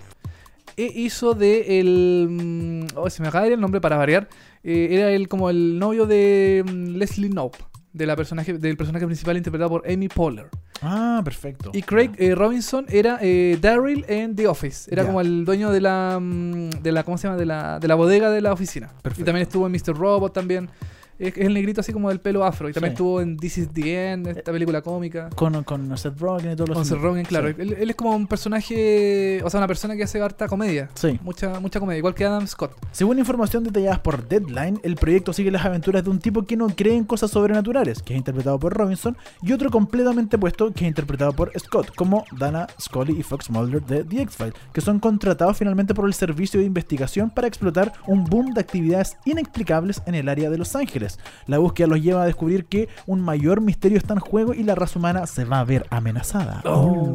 e 0.76 0.84
hizo 0.84 1.34
de 1.34 1.78
el... 1.80 2.28
mm, 2.30 2.96
Oh, 2.96 3.10
se 3.10 3.22
me 3.22 3.28
acaba 3.28 3.42
de 3.44 3.48
ir 3.48 3.54
el 3.54 3.60
nombre 3.60 3.80
para 3.80 3.96
variar. 3.96 4.28
Eh, 4.64 4.88
era 4.92 5.10
el 5.10 5.28
como 5.28 5.50
el 5.50 5.78
novio 5.78 6.06
de 6.06 6.64
mm, 6.66 6.96
Leslie 6.96 7.28
Knope, 7.28 7.58
de 7.92 8.06
la 8.06 8.16
personaje, 8.16 8.54
del 8.54 8.76
personaje 8.76 9.04
principal 9.04 9.36
interpretado 9.36 9.68
por 9.70 9.90
Amy 9.90 10.08
Poehler. 10.08 10.48
Ah, 10.80 11.20
perfecto. 11.24 11.70
Y 11.74 11.82
Craig 11.82 12.10
eh, 12.16 12.34
Robinson 12.34 12.86
era 12.88 13.18
eh, 13.20 13.58
Daryl 13.60 14.04
en 14.08 14.34
The 14.34 14.48
Office. 14.48 14.90
Era 14.90 15.04
como 15.04 15.20
el 15.20 15.44
dueño 15.44 15.70
de 15.70 15.80
la, 15.80 16.18
mm, 16.20 16.70
de 16.82 16.92
la 16.92 17.04
¿cómo 17.04 17.18
se 17.18 17.28
llama? 17.28 17.36
De 17.36 17.46
la, 17.46 17.78
de 17.78 17.88
la 17.88 17.94
bodega 17.94 18.30
de 18.30 18.40
la 18.40 18.52
oficina. 18.52 18.88
Perfecto. 19.02 19.22
Y 19.22 19.24
también 19.24 19.46
estuvo 19.46 19.66
en 19.66 19.72
Mr. 19.72 19.96
Robot 19.96 20.32
también. 20.32 20.70
Es, 21.18 21.36
el 21.36 21.54
negrito 21.54 21.80
así 21.80 21.92
como 21.92 22.08
del 22.08 22.20
pelo 22.20 22.44
afro. 22.44 22.68
Y 22.68 22.72
también 22.72 22.92
Sí. 22.92 22.94
estuvo 22.94 23.20
en 23.20 23.36
This 23.36 23.58
is 23.58 23.68
the 23.72 24.10
End, 24.12 24.26
esta 24.28 24.52
película 24.52 24.82
cómica. 24.82 25.30
Con, 25.34 25.62
con 25.64 25.96
Seth 25.96 26.18
Rogen 26.18 26.52
y 26.52 26.56
todos 26.56 26.68
los... 26.68 26.78
Con 26.78 26.84
Seth 26.86 26.98
Rogen, 26.98 27.24
claro. 27.24 27.48
Sí. 27.48 27.54
Él, 27.58 27.76
él 27.78 27.90
es 27.90 27.96
como 27.96 28.14
un 28.16 28.26
personaje, 28.26 29.40
o 29.44 29.50
sea, 29.50 29.58
una 29.58 29.66
persona 29.66 29.96
que 29.96 30.02
hace 30.04 30.20
harta 30.20 30.48
comedia. 30.48 30.88
Sí. 30.94 31.18
Mucha, 31.22 31.60
mucha 31.60 31.80
comedia, 31.80 31.98
igual 31.98 32.14
que 32.14 32.24
Adam 32.24 32.46
Scott. 32.46 32.72
Según 32.92 33.18
información 33.18 33.64
detallada 33.64 34.02
por 34.02 34.26
Deadline, 34.26 34.80
el 34.82 34.96
proyecto 34.96 35.32
sigue 35.32 35.50
las 35.50 35.64
aventuras 35.64 36.04
de 36.04 36.10
un 36.10 36.18
tipo 36.18 36.42
que 36.42 36.56
no 36.56 36.68
cree 36.68 36.96
en 36.96 37.04
cosas 37.04 37.30
sobrenaturales, 37.30 38.02
que 38.02 38.14
es 38.14 38.18
interpretado 38.18 38.58
por 38.58 38.74
Robinson, 38.74 39.16
y 39.42 39.52
otro 39.52 39.70
completamente 39.70 40.36
opuesto, 40.36 40.72
que 40.72 40.84
es 40.84 40.88
interpretado 40.88 41.32
por 41.32 41.52
Scott, 41.58 41.94
como 41.94 42.24
Dana 42.38 42.66
Scully 42.80 43.18
y 43.18 43.22
Fox 43.22 43.50
Mulder 43.50 43.82
de 43.82 44.04
The 44.04 44.22
X-Files, 44.22 44.54
que 44.72 44.80
son 44.80 44.98
contratados 45.00 45.56
finalmente 45.56 45.94
por 45.94 46.06
el 46.06 46.14
servicio 46.14 46.60
de 46.60 46.66
investigación 46.66 47.30
para 47.30 47.46
explotar 47.48 47.92
un 48.06 48.24
boom 48.24 48.52
de 48.54 48.60
actividades 48.60 49.16
inexplicables 49.24 50.02
en 50.06 50.14
el 50.14 50.28
área 50.28 50.50
de 50.50 50.58
Los 50.58 50.74
Ángeles. 50.76 51.11
La 51.46 51.58
búsqueda 51.58 51.86
los 51.88 52.00
lleva 52.02 52.22
a 52.22 52.26
descubrir 52.26 52.66
que 52.66 52.88
un 53.06 53.20
mayor 53.20 53.60
misterio 53.60 53.98
está 53.98 54.14
en 54.14 54.20
juego 54.20 54.54
y 54.54 54.62
la 54.62 54.74
raza 54.74 54.98
humana 54.98 55.26
se 55.26 55.44
va 55.44 55.60
a 55.60 55.64
ver 55.64 55.86
amenazada. 55.90 56.62
Oh. 56.64 57.14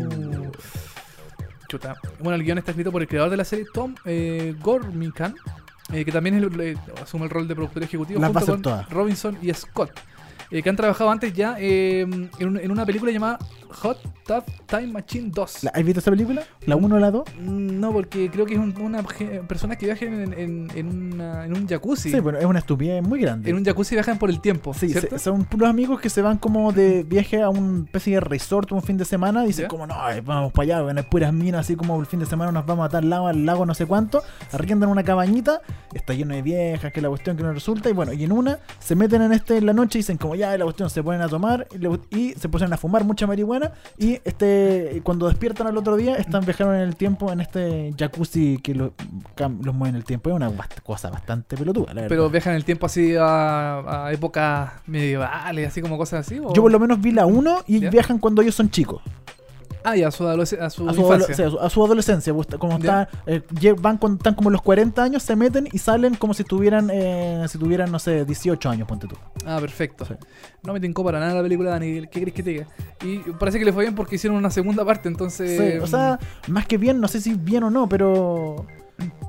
Chuta. 1.67 1.95
Bueno, 2.19 2.35
el 2.35 2.43
guion 2.43 2.57
está 2.57 2.71
escrito 2.71 2.91
por 2.91 3.01
el 3.01 3.07
creador 3.07 3.29
de 3.29 3.37
la 3.37 3.43
serie, 3.43 3.65
Tom 3.73 3.93
eh, 4.05 4.55
Gormican, 4.61 5.35
eh, 5.91 6.05
que 6.05 6.11
también 6.11 6.35
es 6.35 6.43
el- 6.43 6.61
eh, 6.61 6.77
asume 7.01 7.25
el 7.25 7.29
rol 7.29 7.47
de 7.47 7.55
productor 7.55 7.83
ejecutivo 7.83 8.19
Las 8.21 8.31
junto 8.31 8.45
con 8.45 8.61
todas. 8.61 8.89
Robinson 8.89 9.37
y 9.41 9.53
Scott. 9.53 9.91
eh, 10.49 10.63
que 10.63 10.69
han 10.69 10.77
trabajado 10.77 11.09
antes 11.09 11.33
ya 11.33 11.57
en 11.59 12.71
una 12.71 12.85
película 12.85 13.11
llamada 13.11 13.37
Hot 13.69 13.99
Tub 14.25 14.43
Time 14.65 14.87
Machine 14.87 15.29
2. 15.33 15.63
¿La- 15.63 15.71
¿Has 15.71 15.83
visto 15.83 15.99
esa 15.99 16.11
película? 16.11 16.43
¿La 16.65 16.75
1 16.75 16.95
o 16.95 16.99
la 16.99 17.11
2? 17.11 17.23
Mm, 17.39 17.79
No, 17.79 17.91
porque 17.93 18.29
creo 18.31 18.45
que 18.45 18.53
es 18.55 18.59
un- 18.59 18.75
una 18.81 19.03
persona 19.47 19.75
que 19.75 19.85
viajan 19.85 20.13
en, 20.21 20.33
en- 20.33 20.67
en 20.75 21.13
una- 21.13 21.45
en 21.45 21.55
un 21.55 21.67
jacuzzi. 21.67 22.11
Sí, 22.11 22.19
bueno, 22.19 22.37
es 22.39 22.45
una 22.45 22.59
estupidez 22.59 23.01
muy 23.03 23.19
grande. 23.21 23.49
En 23.49 23.55
un 23.55 23.63
jacuzzi 23.63 23.95
viajan 23.95 24.17
por 24.17 24.29
el 24.29 24.41
tiempo, 24.41 24.73
Sí, 24.73 24.89
¿cierto? 24.89 25.17
se- 25.17 25.23
son 25.23 25.45
puros 25.45 25.69
amigos 25.69 25.99
que 26.01 26.09
se 26.09 26.21
van 26.21 26.37
como 26.37 26.71
de 26.71 27.03
viaje 27.03 27.41
a 27.41 27.49
un 27.49 27.83
especie 27.85 28.15
de 28.15 28.19
resort 28.21 28.71
un 28.71 28.81
fin 28.81 28.97
de 28.97 29.05
semana 29.05 29.43
y 29.43 29.47
dicen 29.47 29.63
¿Ya? 29.63 29.67
como 29.69 29.85
no, 29.87 29.93
ay, 29.97 30.21
vamos 30.21 30.51
para 30.51 30.63
allá, 30.63 30.81
van 30.81 30.97
a 30.97 31.03
puras 31.03 31.31
minas, 31.33 31.61
así 31.61 31.75
como 31.75 31.99
el 31.99 32.05
fin 32.05 32.19
de 32.19 32.25
semana 32.25 32.51
nos 32.51 32.65
vamos 32.65 32.85
a 32.85 32.89
tal 32.89 33.09
lado, 33.09 33.27
al 33.27 33.45
lago 33.45 33.65
no 33.65 33.73
sé 33.73 33.85
cuánto, 33.85 34.21
arriendan 34.51 34.89
una 34.89 35.03
cabañita, 35.03 35.61
está 35.93 36.13
lleno 36.13 36.33
de 36.33 36.41
viejas, 36.41 36.91
que 36.91 36.99
es 36.99 37.03
la 37.03 37.09
cuestión 37.09 37.37
que 37.37 37.43
no 37.43 37.53
resulta, 37.53 37.89
y 37.89 37.93
bueno, 37.93 38.13
y 38.13 38.23
en 38.23 38.31
una 38.31 38.59
se 38.79 38.95
meten 38.95 39.21
en 39.21 39.33
este 39.33 39.57
en 39.57 39.65
la 39.65 39.73
noche 39.73 39.99
y 39.99 40.01
dicen 40.01 40.17
como 40.17 40.35
ya 40.35 40.57
la 40.57 40.63
cuestión 40.65 40.89
se 40.89 41.01
ponen 41.03 41.21
a 41.21 41.27
tomar 41.29 41.67
y, 42.11 42.17
y 42.17 42.33
se 42.33 42.49
ponen 42.49 42.73
a 42.73 42.77
fumar 42.77 43.03
mucha 43.03 43.25
marihuana 43.27 43.56
y 43.97 44.19
este 44.23 45.01
cuando 45.03 45.27
despiertan 45.27 45.67
al 45.67 45.77
otro 45.77 45.95
día 45.95 46.15
están 46.15 46.43
viajando 46.45 46.73
en 46.75 46.81
el 46.81 46.95
tiempo 46.95 47.31
en 47.31 47.41
este 47.41 47.93
jacuzzi 47.97 48.57
que 48.61 48.73
lo- 48.75 48.93
cam- 49.35 49.61
los 49.63 49.73
mueve 49.75 49.89
en 49.91 49.95
el 49.95 50.03
tiempo, 50.03 50.29
es 50.29 50.35
una 50.35 50.51
cosa 50.83 51.09
bastante 51.09 51.55
pelotuda, 51.57 51.87
la 51.87 52.01
verdad. 52.01 52.09
Pero 52.09 52.29
viajan 52.29 52.53
en 52.53 52.57
el 52.57 52.65
tiempo 52.65 52.85
así 52.85 53.15
a, 53.15 54.05
a 54.07 54.13
épocas 54.13 54.71
medievales, 54.85 55.67
así 55.67 55.81
como 55.81 55.97
cosas 55.97 56.25
así. 56.25 56.39
¿o? 56.39 56.53
Yo 56.53 56.61
por 56.61 56.71
lo 56.71 56.79
menos 56.79 56.99
vi 57.01 57.11
la 57.11 57.25
1 57.25 57.63
y 57.67 57.79
¿Ya? 57.79 57.89
viajan 57.89 58.19
cuando 58.19 58.41
ellos 58.41 58.55
son 58.55 58.69
chicos. 58.69 59.01
Ah, 59.89 59.95
ya, 59.95 60.07
a 60.09 60.11
su, 60.11 60.27
a 60.27 60.35
su 60.35 60.55
A 60.61 60.69
su, 60.69 60.89
a 60.89 60.93
su- 61.69 61.85
adolescencia. 61.85 62.33
pues, 62.33 62.47
Como 62.59 62.77
está, 62.77 63.07
eh, 63.25 63.41
van 63.79 63.97
con, 63.97 64.13
están 64.15 64.35
como 64.35 64.49
los 64.49 64.61
40 64.61 65.01
años, 65.01 65.23
se 65.23 65.35
meten 65.35 65.67
y 65.71 65.77
salen 65.77 66.15
como 66.15 66.33
si 66.33 66.43
tuvieran, 66.43 66.89
eh, 66.91 67.45
si 67.47 67.57
tuvieran, 67.57 67.91
no 67.91 67.99
sé, 67.99 68.25
18 68.25 68.69
años, 68.69 68.87
ponte 68.87 69.07
tú. 69.07 69.15
Ah, 69.45 69.57
perfecto. 69.61 70.03
Sí. 70.05 70.13
No 70.63 70.73
me 70.73 70.79
tincó 70.79 71.03
para 71.03 71.19
nada 71.19 71.35
la 71.35 71.41
película, 71.43 71.69
Dani. 71.71 72.01
¿Qué 72.07 72.21
crees 72.21 72.33
que 72.33 72.43
te 72.43 72.49
diga? 72.49 72.67
Y 73.03 73.19
parece 73.39 73.59
que 73.59 73.65
le 73.65 73.71
fue 73.73 73.83
bien 73.83 73.95
porque 73.95 74.15
hicieron 74.15 74.37
una 74.37 74.49
segunda 74.49 74.83
parte, 74.83 75.07
entonces. 75.07 75.57
Sí, 75.57 75.77
o 75.79 75.87
sea, 75.87 76.19
más 76.47 76.65
que 76.67 76.77
bien, 76.77 76.99
no 76.99 77.07
sé 77.07 77.21
si 77.21 77.33
bien 77.35 77.63
o 77.63 77.69
no, 77.69 77.87
pero. 77.87 78.65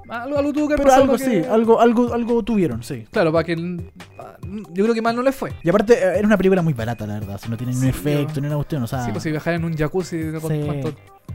Algo, 0.08 0.38
algo 0.38 0.52
tuvo 0.52 0.68
que 0.68 0.76
Pero 0.76 0.92
algo 0.92 1.12
para 1.14 1.18
sí, 1.24 1.30
que- 1.42 1.46
algo, 1.46 1.80
algo, 1.80 2.12
algo 2.12 2.42
tuvieron, 2.42 2.82
sí. 2.82 3.06
Claro, 3.10 3.32
para 3.32 3.44
que. 3.44 3.56
Yo 3.56 4.84
creo 4.84 4.94
que 4.94 5.02
mal 5.02 5.14
no 5.16 5.22
le 5.22 5.32
fue. 5.32 5.52
Y 5.62 5.68
aparte, 5.68 5.94
eh, 5.94 6.18
era 6.18 6.26
una 6.26 6.36
película 6.36 6.62
muy 6.62 6.72
barata, 6.72 7.06
la 7.06 7.14
verdad. 7.14 7.40
Si 7.42 7.48
no 7.48 7.56
tiene 7.56 7.72
ni 7.72 7.78
un 7.78 7.82
Sí, 7.84 7.88
efecto, 7.90 8.34
yo- 8.34 8.40
ni 8.40 8.46
una 8.46 8.56
cuestión, 8.56 8.82
o 8.82 8.86
sea. 8.86 9.04
sí, 9.04 9.10
pues 9.12 9.22
si 9.22 9.30
viajar 9.30 9.54
en 9.54 9.64
un 9.64 9.76
jacuzzi, 9.76 10.32
con 10.40 10.50
Sí. 10.50 10.62
cuánto, 10.64 10.88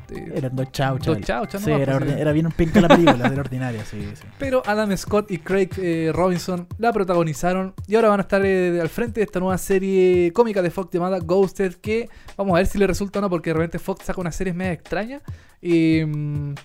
eh, 0.09 0.31
Eran 0.35 0.55
dos 0.55 0.71
chau, 0.71 0.95
Dos 0.97 1.05
chaval. 1.05 1.23
chauchas 1.23 1.61
Sí, 1.61 1.69
nomás, 1.69 1.87
era, 1.87 1.99
pues, 1.99 2.11
sí. 2.13 2.19
era 2.19 2.31
bien 2.31 2.49
pinca 2.51 2.81
la 2.81 2.87
película, 2.87 3.27
era 3.37 3.39
ordinaria, 3.41 3.85
sí, 3.85 4.01
sí. 4.15 4.23
Pero 4.39 4.61
Adam 4.65 4.95
Scott 4.97 5.29
y 5.31 5.37
Craig 5.37 5.69
eh, 5.77 6.11
Robinson 6.13 6.67
la 6.77 6.91
protagonizaron 6.91 7.73
y 7.87 7.95
ahora 7.95 8.09
van 8.09 8.19
a 8.19 8.23
estar 8.23 8.41
eh, 8.45 8.79
al 8.81 8.89
frente 8.89 9.19
de 9.21 9.25
esta 9.25 9.39
nueva 9.39 9.57
serie 9.57 10.31
cómica 10.33 10.61
de 10.61 10.71
Fox 10.71 10.89
llamada 10.93 11.19
Ghosted 11.19 11.75
que 11.75 12.09
vamos 12.37 12.53
a 12.53 12.57
ver 12.57 12.65
si 12.67 12.77
le 12.79 12.87
resulta 12.87 13.19
o 13.19 13.21
no 13.21 13.29
porque 13.29 13.51
de 13.51 13.53
repente 13.55 13.79
Fox 13.79 14.05
saca 14.05 14.19
unas 14.19 14.35
series 14.35 14.55
medio 14.55 14.71
extrañas 14.73 15.21
y, 15.61 16.03
mm, 16.05 16.55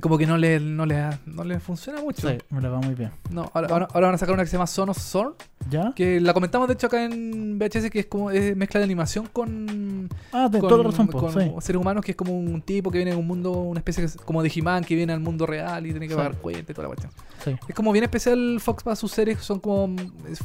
como 0.00 0.18
que 0.18 0.26
no 0.26 0.36
le, 0.36 0.58
no 0.60 0.84
le, 0.86 1.02
no 1.26 1.44
le 1.44 1.60
funciona 1.60 2.00
mucho. 2.00 2.28
Sí, 2.28 2.36
me 2.50 2.60
la 2.60 2.68
va 2.70 2.78
muy 2.80 2.94
bien. 2.94 3.10
No, 3.30 3.50
ahora, 3.54 3.68
ahora, 3.70 3.88
ahora 3.92 4.06
van 4.08 4.14
a 4.14 4.18
sacar 4.18 4.34
una 4.34 4.42
que 4.44 4.48
se 4.50 4.56
llama 4.56 4.66
Son 4.66 4.88
of 4.88 4.98
Zorn 4.98 5.34
¿Ya? 5.70 5.92
que 5.96 6.20
la 6.20 6.32
comentamos 6.32 6.68
de 6.68 6.74
hecho 6.74 6.86
acá 6.86 7.04
en 7.04 7.58
VHS 7.58 7.90
que 7.90 8.00
es 8.00 8.06
como 8.06 8.30
es 8.30 8.56
mezcla 8.56 8.78
de 8.78 8.84
animación 8.84 9.26
con, 9.32 10.08
Ah, 10.32 10.48
de 10.50 10.60
con, 10.60 10.68
toda 10.68 10.82
la 10.84 10.90
razón, 10.90 11.06
con 11.08 11.32
sí. 11.32 11.50
seres 11.60 11.80
humanos 11.80 12.04
que 12.04 12.12
es 12.12 12.16
como 12.16 12.38
un 12.38 12.62
tipo 12.62 12.90
que 12.90 12.98
viene 12.98 13.10
de 13.12 13.16
un 13.16 13.26
mundo, 13.26 13.50
una 13.52 13.80
especie 13.80 14.02
que 14.02 14.06
es 14.06 14.16
como 14.16 14.42
de 14.42 14.52
He-Man 14.54 14.84
que 14.84 14.94
viene 14.94 15.12
al 15.12 15.20
mundo 15.20 15.44
real 15.46 15.84
y 15.86 15.90
tiene 15.90 16.06
que 16.06 16.12
Sí. 16.14 16.16
pagar 16.16 16.36
cuenta 16.36 16.72
y 16.72 16.74
toda 16.74 16.88
la 16.88 16.94
cuestión. 16.94 17.12
sí. 17.44 17.56
Es 17.68 17.74
como 17.74 17.92
bien 17.92 18.04
especial 18.04 18.58
Fox 18.60 18.82
para 18.84 18.96
sus 18.96 19.10
series, 19.12 19.38
son 19.40 19.58
como 19.60 19.94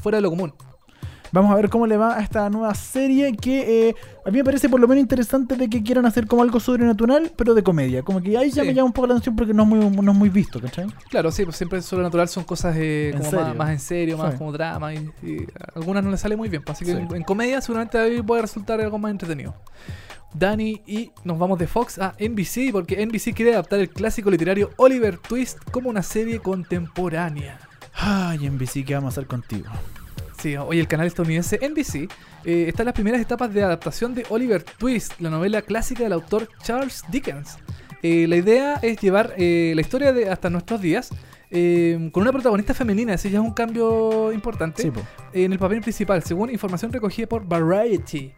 fuera 0.01 0.17
de 0.17 0.21
lo 0.23 0.29
común. 0.29 0.53
Vamos 1.33 1.51
a 1.51 1.55
ver 1.55 1.69
cómo 1.69 1.87
le 1.87 1.95
va 1.95 2.17
a 2.17 2.21
esta 2.21 2.49
nueva 2.49 2.73
serie 2.75 3.35
que 3.37 3.89
eh, 3.89 3.95
a 4.25 4.29
mí 4.31 4.37
me 4.39 4.43
parece 4.43 4.67
por 4.67 4.79
lo 4.81 4.87
menos 4.87 5.01
interesante 5.01 5.55
de 5.55 5.69
que 5.69 5.81
quieran 5.81 6.05
hacer 6.05 6.27
como 6.27 6.41
algo 6.43 6.59
sobrenatural, 6.59 7.31
pero 7.37 7.53
de 7.53 7.63
comedia. 7.63 8.03
Como 8.03 8.21
que 8.21 8.37
ahí 8.37 8.49
ya 8.51 8.63
Sí. 8.63 8.67
me 8.67 8.73
llama 8.73 8.87
un 8.87 8.93
poco 8.93 9.07
la 9.07 9.13
atención 9.13 9.35
porque 9.37 9.53
no 9.53 9.63
es 9.63 9.69
muy, 9.69 9.79
no 9.79 10.11
es 10.11 10.17
muy 10.17 10.29
visto, 10.29 10.59
¿cachai? 10.59 10.87
Claro, 11.09 11.31
sí, 11.31 11.45
pues 11.45 11.55
siempre 11.55 11.81
sobrenatural 11.81 12.27
son 12.27 12.43
cosas 12.43 12.75
eh, 12.77 13.13
como 13.17 13.31
más, 13.31 13.55
más 13.55 13.69
en 13.69 13.79
serio, 13.79 14.17
más 14.17 14.33
Sí. 14.33 14.37
como 14.39 14.51
drama 14.51 14.93
y, 14.93 14.97
y 15.23 15.47
algunas 15.73 16.03
no 16.03 16.11
les 16.11 16.19
sale 16.19 16.35
muy 16.35 16.49
bien. 16.49 16.63
pues, 16.63 16.77
así 16.77 16.85
que 16.85 16.91
Sí. 16.91 16.97
en, 16.97 17.15
en 17.15 17.23
comedia 17.23 17.61
seguramente 17.61 17.97
ahí 17.97 18.21
puede 18.21 18.41
resultar 18.41 18.81
algo 18.81 18.99
más 18.99 19.11
entretenido. 19.11 19.55
Dani 20.33 20.81
y 20.85 21.11
nos 21.23 21.37
vamos 21.39 21.59
de 21.59 21.67
Fox 21.67 21.97
a 21.99 22.13
NBC 22.19 22.71
porque 22.71 23.01
NBC 23.05 23.33
quiere 23.33 23.53
adaptar 23.53 23.79
el 23.79 23.89
clásico 23.89 24.29
literario 24.31 24.69
Oliver 24.77 25.17
Twist 25.17 25.57
como 25.71 25.89
una 25.89 26.03
serie 26.03 26.39
contemporánea. 26.39 27.57
Ay, 27.93 28.47
NBC, 28.49 28.85
¿qué 28.85 28.93
vamos 28.95 29.09
a 29.09 29.19
hacer 29.19 29.27
contigo? 29.27 29.69
Sí, 30.41 30.55
hoy 30.57 30.79
el 30.79 30.87
canal 30.87 31.05
estadounidense 31.05 31.59
NBC 31.61 32.11
eh, 32.45 32.65
está 32.67 32.81
en 32.81 32.87
las 32.87 32.95
primeras 32.95 33.21
etapas 33.21 33.53
de 33.53 33.61
adaptación 33.61 34.15
de 34.15 34.25
Oliver 34.29 34.63
Twist, 34.63 35.21
la 35.21 35.29
novela 35.29 35.61
clásica 35.61 36.01
del 36.01 36.13
autor 36.13 36.49
Charles 36.63 37.03
Dickens. 37.11 37.59
Eh, 38.01 38.25
la 38.27 38.37
idea 38.37 38.79
es 38.81 38.99
llevar 38.99 39.35
eh, 39.37 39.73
la 39.75 39.81
historia 39.81 40.11
de 40.13 40.31
hasta 40.31 40.49
nuestros 40.49 40.81
días 40.81 41.11
eh, 41.51 42.09
con 42.11 42.23
una 42.23 42.31
protagonista 42.31 42.73
femenina, 42.73 43.13
ese 43.13 43.29
ya 43.29 43.37
es 43.37 43.45
un 43.45 43.53
cambio 43.53 44.33
importante 44.33 44.81
Sí, 44.81 44.91
en 45.33 45.53
el 45.53 45.59
papel 45.59 45.81
principal, 45.81 46.23
según 46.23 46.49
información 46.49 46.91
recogida 46.91 47.27
por 47.27 47.45
Variety. 47.45 48.33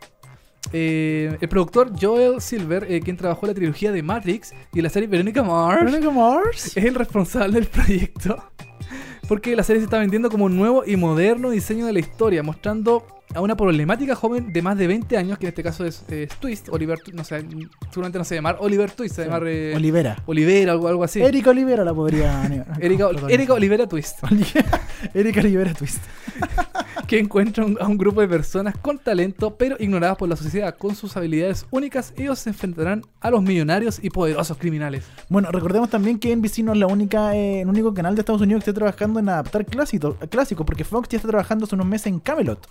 El 0.74 1.48
productor 1.50 1.94
Joel 1.98 2.42
Silver, 2.42 2.86
quien 3.02 3.16
trabajó 3.16 3.46
en 3.46 3.52
la 3.52 3.56
trilogía 3.56 3.94
de 3.94 4.04
Matrix 4.04 4.54
y 4.74 4.80
en 4.80 4.84
la 4.84 4.90
serie 4.90 5.08
Veronica 5.08 5.42
Mars, 5.42 5.86
Veronica 5.86 6.12
Mars. 6.12 6.76
es 6.76 6.84
el 6.84 6.96
responsable 6.96 7.62
del 7.62 7.68
proyecto. 7.68 8.44
Porque 9.28 9.56
la 9.56 9.64
serie 9.64 9.80
se 9.80 9.86
está 9.86 10.00
vendiendo 10.00 10.30
como 10.30 10.46
un 10.46 10.56
nuevo 10.56 10.84
y 10.86 10.96
moderno 10.96 11.50
diseño 11.50 11.86
de 11.86 11.94
la 11.94 12.00
historia, 12.00 12.44
mostrando 12.44 13.06
a 13.34 13.42
una 13.42 13.56
problemática 13.56 14.16
joven 14.16 14.54
de 14.54 14.62
más 14.62 14.78
de 14.78 14.88
20 14.88 15.18
años, 15.18 15.38
que 15.40 15.46
en 15.46 15.50
este 15.50 15.64
caso 15.64 15.86
es, 15.86 16.04
es 16.10 16.30
Twist, 16.36 16.70
Oliver, 16.70 17.00
no 17.14 17.24
sé, 17.24 17.44
seguramente 17.90 18.20
no 18.20 18.24
se 18.24 18.36
va 18.36 18.38
a 18.38 18.40
llamar 18.40 18.58
Oliver 18.60 18.92
Twist, 18.92 19.16
se 19.16 19.22
va 19.22 19.26
a 19.26 19.40
llamar 19.40 19.48
eh, 19.48 19.74
Olivera. 19.76 20.22
Olivera 20.26 20.74
o 20.74 20.76
algo, 20.76 20.88
algo 20.88 21.04
así. 21.04 21.22
Erika 21.22 21.50
Olivera 21.50 21.84
la 21.84 21.94
podría. 21.94 22.46
Erika. 22.80 23.10
Erika 23.30 23.54
Olivera 23.54 23.88
Twist, 23.88 24.20
Erika 25.14 25.40
Olivera 25.40 25.74
Twist. 25.74 26.02
que 27.08 27.20
encuentra 27.20 27.66
un- 27.66 27.78
a 27.80 27.88
un 27.88 27.98
grupo 27.98 28.22
de 28.22 28.28
personas 28.28 28.76
con 28.82 28.98
talento, 29.00 29.56
pero 29.56 29.76
ignoradas 29.80 30.18
por 30.18 30.30
la 30.30 30.36
sociedad, 30.36 30.76
con 30.78 30.96
sus 30.96 31.16
habilidades 31.18 31.66
únicas, 31.72 32.14
ellos 32.18 32.40
se 32.40 32.50
enfrentarán 32.50 33.04
a 33.20 33.30
los 33.30 33.42
millonarios 33.44 34.00
y 34.02 34.10
poderosos 34.10 34.58
criminales. 34.58 35.04
Bueno, 35.30 35.52
recordemos 35.52 35.90
también 35.90 36.18
que 36.20 36.32
NBC 36.36 36.64
no 36.64 36.72
es 36.74 36.78
la 36.80 36.88
única, 36.88 37.36
eh, 37.36 37.62
el 37.62 37.68
único 37.68 37.94
canal 37.94 38.16
de 38.16 38.22
Estados 38.22 38.42
Unidos 38.42 38.64
que 38.64 38.70
esté 38.72 38.80
trabajando 38.80 39.20
en 39.20 39.30
adaptar 39.30 39.66
clásicos, 39.66 40.16
clásicos 40.30 40.66
porque 40.66 40.84
Fox 40.84 41.10
ya 41.10 41.18
está 41.18 41.28
trabajando 41.30 41.66
hace 41.66 41.76
unos 41.76 41.88
meses 41.88 42.08
en 42.08 42.20
Camelot. 42.20 42.68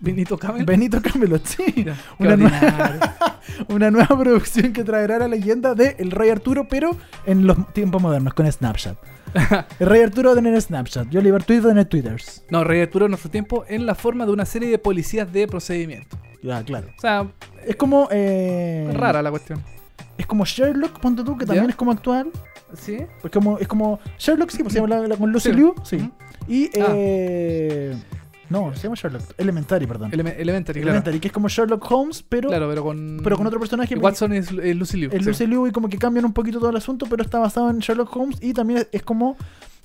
Benito 0.00 0.36
Camel. 0.36 0.64
Benito 0.66 1.00
Camelot, 1.00 1.46
sí. 1.46 1.62
Mira, 1.76 1.96
Una, 2.18 2.36
nueva, 2.36 3.16
una 3.68 3.90
nueva 3.90 4.18
producción 4.18 4.72
que 4.72 4.84
traerá 4.84 5.18
la 5.18 5.28
leyenda 5.28 5.74
de 5.74 5.96
El 5.98 6.10
Rey 6.10 6.28
Arturo, 6.30 6.66
pero 6.68 6.90
en 7.24 7.46
los 7.46 7.72
tiempos 7.72 8.02
modernos, 8.02 8.34
con 8.34 8.50
Snapchat. 8.50 8.98
El 9.80 9.86
Rey 9.86 10.02
Arturo 10.02 10.30
a 10.30 10.34
tener 10.34 10.60
Snapchat 10.60 11.12
y 11.12 11.18
Oliver 11.18 11.42
Twist 11.42 11.64
va 11.64 11.68
a 11.68 11.70
tener 11.72 11.84
Twitters. 11.86 12.44
No, 12.50 12.64
Rey 12.64 12.80
Arturo 12.82 13.06
en 13.06 13.10
nuestro 13.12 13.30
tiempo 13.30 13.64
en 13.68 13.86
la 13.86 13.94
forma 13.94 14.24
de 14.26 14.32
una 14.32 14.44
serie 14.44 14.68
de 14.68 14.78
policías 14.78 15.32
de 15.32 15.46
procedimiento. 15.48 16.16
Ya, 16.42 16.62
claro. 16.62 16.88
O 16.96 17.00
sea, 17.00 17.26
Es 17.66 17.76
como. 17.76 18.08
eh, 18.10 18.90
rara 18.94 19.22
la 19.22 19.30
cuestión. 19.30 19.62
Es 20.18 20.26
como 20.26 20.44
Sherlock, 20.44 21.00
ponte 21.00 21.24
tú, 21.24 21.36
que 21.36 21.44
también 21.46 21.64
¿Ya? 21.66 21.70
es 21.70 21.76
como 21.76 21.90
actual. 21.90 22.30
¿Sí? 22.74 22.98
Es 23.22 23.30
como, 23.30 23.58
es 23.58 23.66
como 23.68 23.98
Sherlock, 24.18 24.50
sí, 24.50 24.62
pues 24.62 24.72
se 24.74 24.80
llama 24.80 24.96
la, 24.96 25.08
la- 25.08 25.16
con 25.16 25.30
Lucy 25.32 25.50
Sí. 25.50 25.54
Liu, 25.56 25.74
sí. 25.84 26.10
Y. 26.48 26.66
Ah. 26.80 26.86
Eh, 26.94 27.96
no, 28.60 28.74
se 28.74 28.82
llama 28.84 28.96
Sherlock. 28.96 29.22
Elementary, 29.38 29.86
perdón. 29.86 30.10
Eleme- 30.12 30.34
Elementary, 30.38 30.80
claro. 30.80 30.90
Elementary, 30.92 31.20
que 31.20 31.28
es 31.28 31.32
como 31.34 31.48
Sherlock 31.48 31.90
Holmes, 31.90 32.22
pero, 32.28 32.48
Claro, 32.48 32.68
pero 32.68 32.82
con. 32.82 33.20
pero 33.22 33.36
con 33.36 33.46
otro 33.46 33.58
personaje. 33.60 33.94
Watson 33.96 34.32
es, 34.32 34.50
es 34.50 34.76
Lucy 34.76 34.96
Liu. 34.98 35.10
El 35.12 35.20
sí. 35.20 35.26
Lucy 35.26 35.46
Liu 35.46 35.66
y 35.66 35.72
como 35.72 35.88
que 35.88 35.98
cambian 35.98 36.24
un 36.24 36.32
poquito 36.32 36.58
todo 36.58 36.70
el 36.70 36.76
asunto, 36.76 37.06
pero 37.08 37.22
está 37.22 37.38
basado 37.38 37.70
en 37.70 37.78
Sherlock 37.80 38.14
Holmes 38.16 38.38
y 38.40 38.52
también 38.54 38.80
es, 38.80 38.88
es 38.92 39.02
como. 39.02 39.36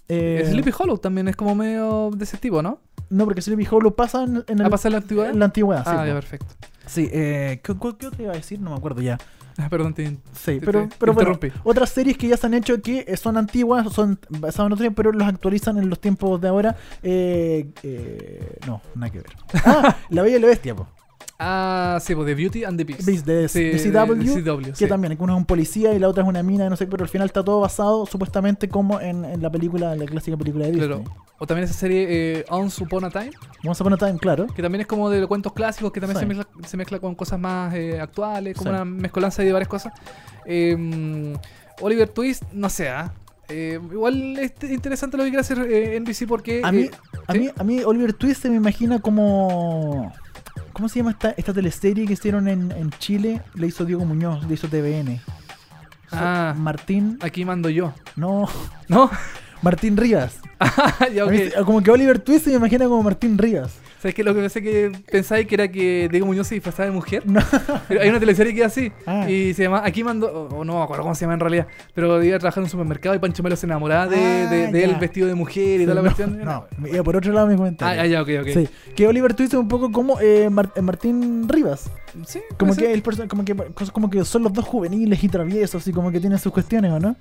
eh, 0.07 0.43
Sleepy 0.49 0.71
Hollow 0.77 0.97
también 0.97 1.27
es 1.27 1.35
como 1.35 1.53
medio 1.55 2.09
de 2.15 2.23
ese 2.23 2.37
tipo, 2.37 2.61
¿no? 2.61 2.79
no, 3.11 3.25
porque 3.25 3.41
Sleepy 3.41 3.67
Hollow 3.69 3.95
pasa 3.95 4.23
en, 4.23 4.43
en 4.47 4.61
¿Ha 4.61 4.67
el- 4.67 4.73
en 4.83 4.91
la 4.91 4.97
antigüedad? 4.97 5.29
en 5.31 5.39
la 5.39 5.45
antigüedad. 5.45 5.83
ah, 5.85 6.01
sí, 6.03 6.07
ya, 6.07 6.13
perfecto. 6.13 6.45
Sí, 6.85 7.09
eh, 7.11 7.59
¿qué, 7.63 7.73
qué- 7.79 7.87
otra 8.07 8.09
iba 8.23 8.31
a 8.33 8.35
decir? 8.35 8.59
No 8.59 8.69
me 8.71 8.75
acuerdo 8.77 9.01
ya. 9.01 9.17
Ah, 9.61 9.67
perdón, 9.69 9.93
te, 9.93 10.05
Sí, 10.33 10.59
te- 10.59 10.61
pero, 10.61 10.87
te 10.87 10.95
pero 10.97 11.13
bueno, 11.13 11.31
interrumpí. 11.33 11.59
otras 11.65 11.89
series 11.89 12.17
que 12.17 12.27
ya 12.29 12.37
se 12.37 12.47
han 12.47 12.53
hecho 12.53 12.81
que 12.81 13.03
eh, 13.07 13.17
son 13.17 13.35
antiguas, 13.37 13.91
son 13.93 14.17
basadas 14.29 14.59
en 14.59 14.65
otros 14.73 14.79
tiempos, 14.79 14.95
pero 14.95 15.11
los 15.11 15.27
actualizan 15.27 15.77
en 15.77 15.89
los 15.89 15.99
tiempos 15.99 16.39
de 16.39 16.47
ahora. 16.47 16.77
Eh, 17.03 17.67
eh, 17.83 18.57
no, 18.65 18.81
nada 18.95 19.11
que 19.11 19.17
ver. 19.19 19.31
Ah, 19.65 19.97
La 20.09 20.21
Bella 20.21 20.37
y 20.37 20.39
la 20.39 20.47
Bestia, 20.47 20.75
po. 20.75 20.87
Ah, 21.41 21.99
sí, 22.01 22.13
pues 22.15 22.25
The 22.27 22.35
Beauty 22.35 22.63
and 22.65 22.77
the 22.77 22.83
Beast. 22.83 23.05
Beast, 23.05 23.25
de- 23.25 23.47
Sí, 23.47 23.63
de 23.63 23.77
CW, 23.79 24.13
de 24.15 24.41
CW, 24.43 24.61
que 24.71 24.75
sí. 24.75 24.87
también, 24.87 25.15
uno 25.17 25.33
es 25.33 25.37
un 25.37 25.45
policía 25.45 25.93
y 25.93 25.99
la 25.99 26.09
otra 26.09 26.23
es 26.23 26.27
una 26.29 26.43
mina, 26.43 26.69
no 26.69 26.75
sé, 26.75 26.85
pero 26.85 27.03
al 27.03 27.09
final 27.09 27.27
está 27.27 27.43
todo 27.45 27.61
basado 27.61 28.05
supuestamente 28.05 28.67
como 28.67 28.99
en, 28.99 29.23
en 29.23 29.41
la 29.41 29.49
película, 29.49 29.93
en 29.93 29.99
la 29.99 30.05
clásica 30.05 30.35
película 30.35 30.65
de 30.65 30.71
Disney. 30.73 30.87
Claro. 30.89 31.03
O 31.37 31.47
también 31.47 31.63
esa 31.63 31.73
serie 31.73 32.07
eh, 32.39 32.45
Once 32.49 32.83
Upon 32.83 33.05
a 33.05 33.09
Time, 33.09 33.31
Once 33.65 33.81
Upon 33.81 33.93
a 33.93 33.97
Time, 33.97 34.19
claro. 34.19 34.47
que 34.47 34.61
también 34.61 34.81
es 34.81 34.87
como 34.87 35.09
de 35.09 35.25
cuentos 35.27 35.53
clásicos, 35.53 35.93
que 35.93 36.01
también 36.01 36.17
Sí. 36.17 36.25
se, 36.25 36.27
mezcla, 36.27 36.47
se 36.67 36.75
mezcla 36.77 36.99
con 36.99 37.15
cosas 37.15 37.39
más 37.39 37.73
eh, 37.73 38.01
actuales, 38.01 38.57
como 38.57 38.71
una 38.71 38.83
mezcolanza 38.83 39.41
de 39.41 39.53
varias 39.53 39.69
cosas. 39.69 39.93
Eh, 40.45 41.33
Oliver 41.79 42.09
Twist, 42.09 42.43
no 42.51 42.69
sé, 42.69 42.89
¿ah? 42.89 43.13
Eh, 43.47 43.79
igual 43.93 44.37
es 44.37 44.51
interesante 44.69 45.15
lo 45.15 45.23
que 45.23 45.29
quiere 45.29 45.41
hacer 45.41 45.59
eh, 45.71 45.97
NBC 45.99 46.27
porque... 46.27 46.61
A 46.63 46.71
mí, 46.73 46.81
eh, 46.83 46.91
a, 47.27 47.31
¿sí? 47.33 47.39
mí, 47.39 47.49
a 47.57 47.63
mí 47.63 47.79
Oliver 47.85 48.13
Twist 48.13 48.41
se 48.41 48.49
me 48.49 48.57
imagina 48.57 48.99
como... 48.99 50.11
¿Cómo 50.79 50.87
se 50.87 50.99
llama 50.99 51.11
esta, 51.11 51.31
esta 51.31 51.53
teleserie 51.53 52.07
que 52.07 52.13
hicieron 52.13 52.47
en, 52.47 52.71
en 52.71 52.89
Chile? 52.99 53.41
Le 53.53 53.67
hizo 53.67 53.83
Diego 53.83 54.05
Muñoz, 54.05 54.47
le 54.47 54.53
hizo 54.53 54.69
TVN. 54.69 55.19
Ah. 56.09 56.53
Martín... 56.57 57.17
Aquí 57.21 57.43
mando 57.43 57.67
yo. 57.67 57.93
No, 58.15 58.47
¿No? 58.87 59.11
Martín 59.61 59.97
Rivas. 59.97 60.37
ya, 61.13 61.23
A 61.23 61.25
ok. 61.25 61.31
mí 61.31 61.37
se- 61.37 61.51
como 61.65 61.83
que 61.83 61.91
Oliver 61.91 62.19
Twist 62.19 62.45
se 62.45 62.51
me 62.51 62.55
imagina 62.55 62.85
como 62.85 63.03
Martín 63.03 63.37
Rivas. 63.37 63.73
¿Sabes 64.01 64.15
qué? 64.15 64.23
Lo 64.23 64.33
que 64.33 64.39
pensé 64.39 64.61
que 64.61 64.91
pensáis 65.11 65.45
que 65.45 65.55
era 65.55 65.67
que 65.67 66.07
Diego 66.09 66.25
Muñoz 66.25 66.47
se 66.47 66.55
disfrazaba 66.55 66.85
de 66.85 66.91
mujer. 66.91 67.23
No. 67.27 67.41
Pero 67.87 68.01
hay 68.01 68.09
una 68.09 68.19
teleserie 68.19 68.53
que 68.53 68.61
es 68.61 68.67
así. 68.67 68.91
Ah. 69.05 69.29
Y 69.29 69.53
se 69.53 69.63
llama 69.63 69.81
Aquí 69.83 70.03
mando. 70.05 70.47
O 70.51 70.63
no 70.63 70.77
me 70.77 70.83
acuerdo 70.83 71.03
cómo 71.03 71.15
se 71.15 71.21
llama 71.21 71.33
en 71.33 71.39
realidad. 71.41 71.67
Pero 71.93 72.23
iba 72.23 72.35
a 72.37 72.39
trabajar 72.39 72.61
en 72.61 72.63
un 72.65 72.69
supermercado 72.69 73.15
y 73.15 73.19
Pancho 73.19 73.43
Melo 73.43 73.55
se 73.57 73.65
enamoraba 73.65 74.07
de, 74.07 74.15
Ah, 74.17 74.49
de, 74.49 74.67
de 74.71 74.83
él 74.85 74.95
vestido 74.95 75.27
de 75.27 75.35
mujer 75.35 75.81
y 75.81 75.83
toda 75.83 75.95
la 75.95 76.01
no, 76.01 76.07
cuestión. 76.07 76.39
no, 76.43 76.65
iba 76.87 77.03
por 77.03 77.17
otro 77.17 77.33
lado 77.33 77.47
mi 77.47 77.55
comentario. 77.57 78.01
Ah, 78.01 78.05
ya, 78.05 78.21
ok, 78.21 78.29
ok. 78.41 78.47
Sí, 78.53 78.69
que 78.95 79.05
Oliver 79.07 79.33
Twist 79.33 79.53
es 79.53 79.59
un 79.59 79.67
poco 79.67 79.91
como 79.91 80.19
eh, 80.21 80.45
eh, 80.45 80.81
Martín 80.81 81.47
Rivas. 81.49 81.89
Sí, 82.25 82.39
Como 82.57 82.75
que, 82.75 82.91
el 82.93 83.03
como, 83.27 83.43
que, 83.45 83.55
como 83.91 84.09
que 84.09 84.23
son 84.25 84.43
los 84.43 84.53
dos 84.53 84.65
juveniles 84.65 85.23
y 85.23 85.27
traviesos 85.29 85.85
y 85.87 85.91
como 85.91 86.09
que 86.11 86.19
tienen 86.19 86.39
sus 86.39 86.51
cuestiones, 86.51 86.91
¿o 86.91 86.99
no? 86.99 87.15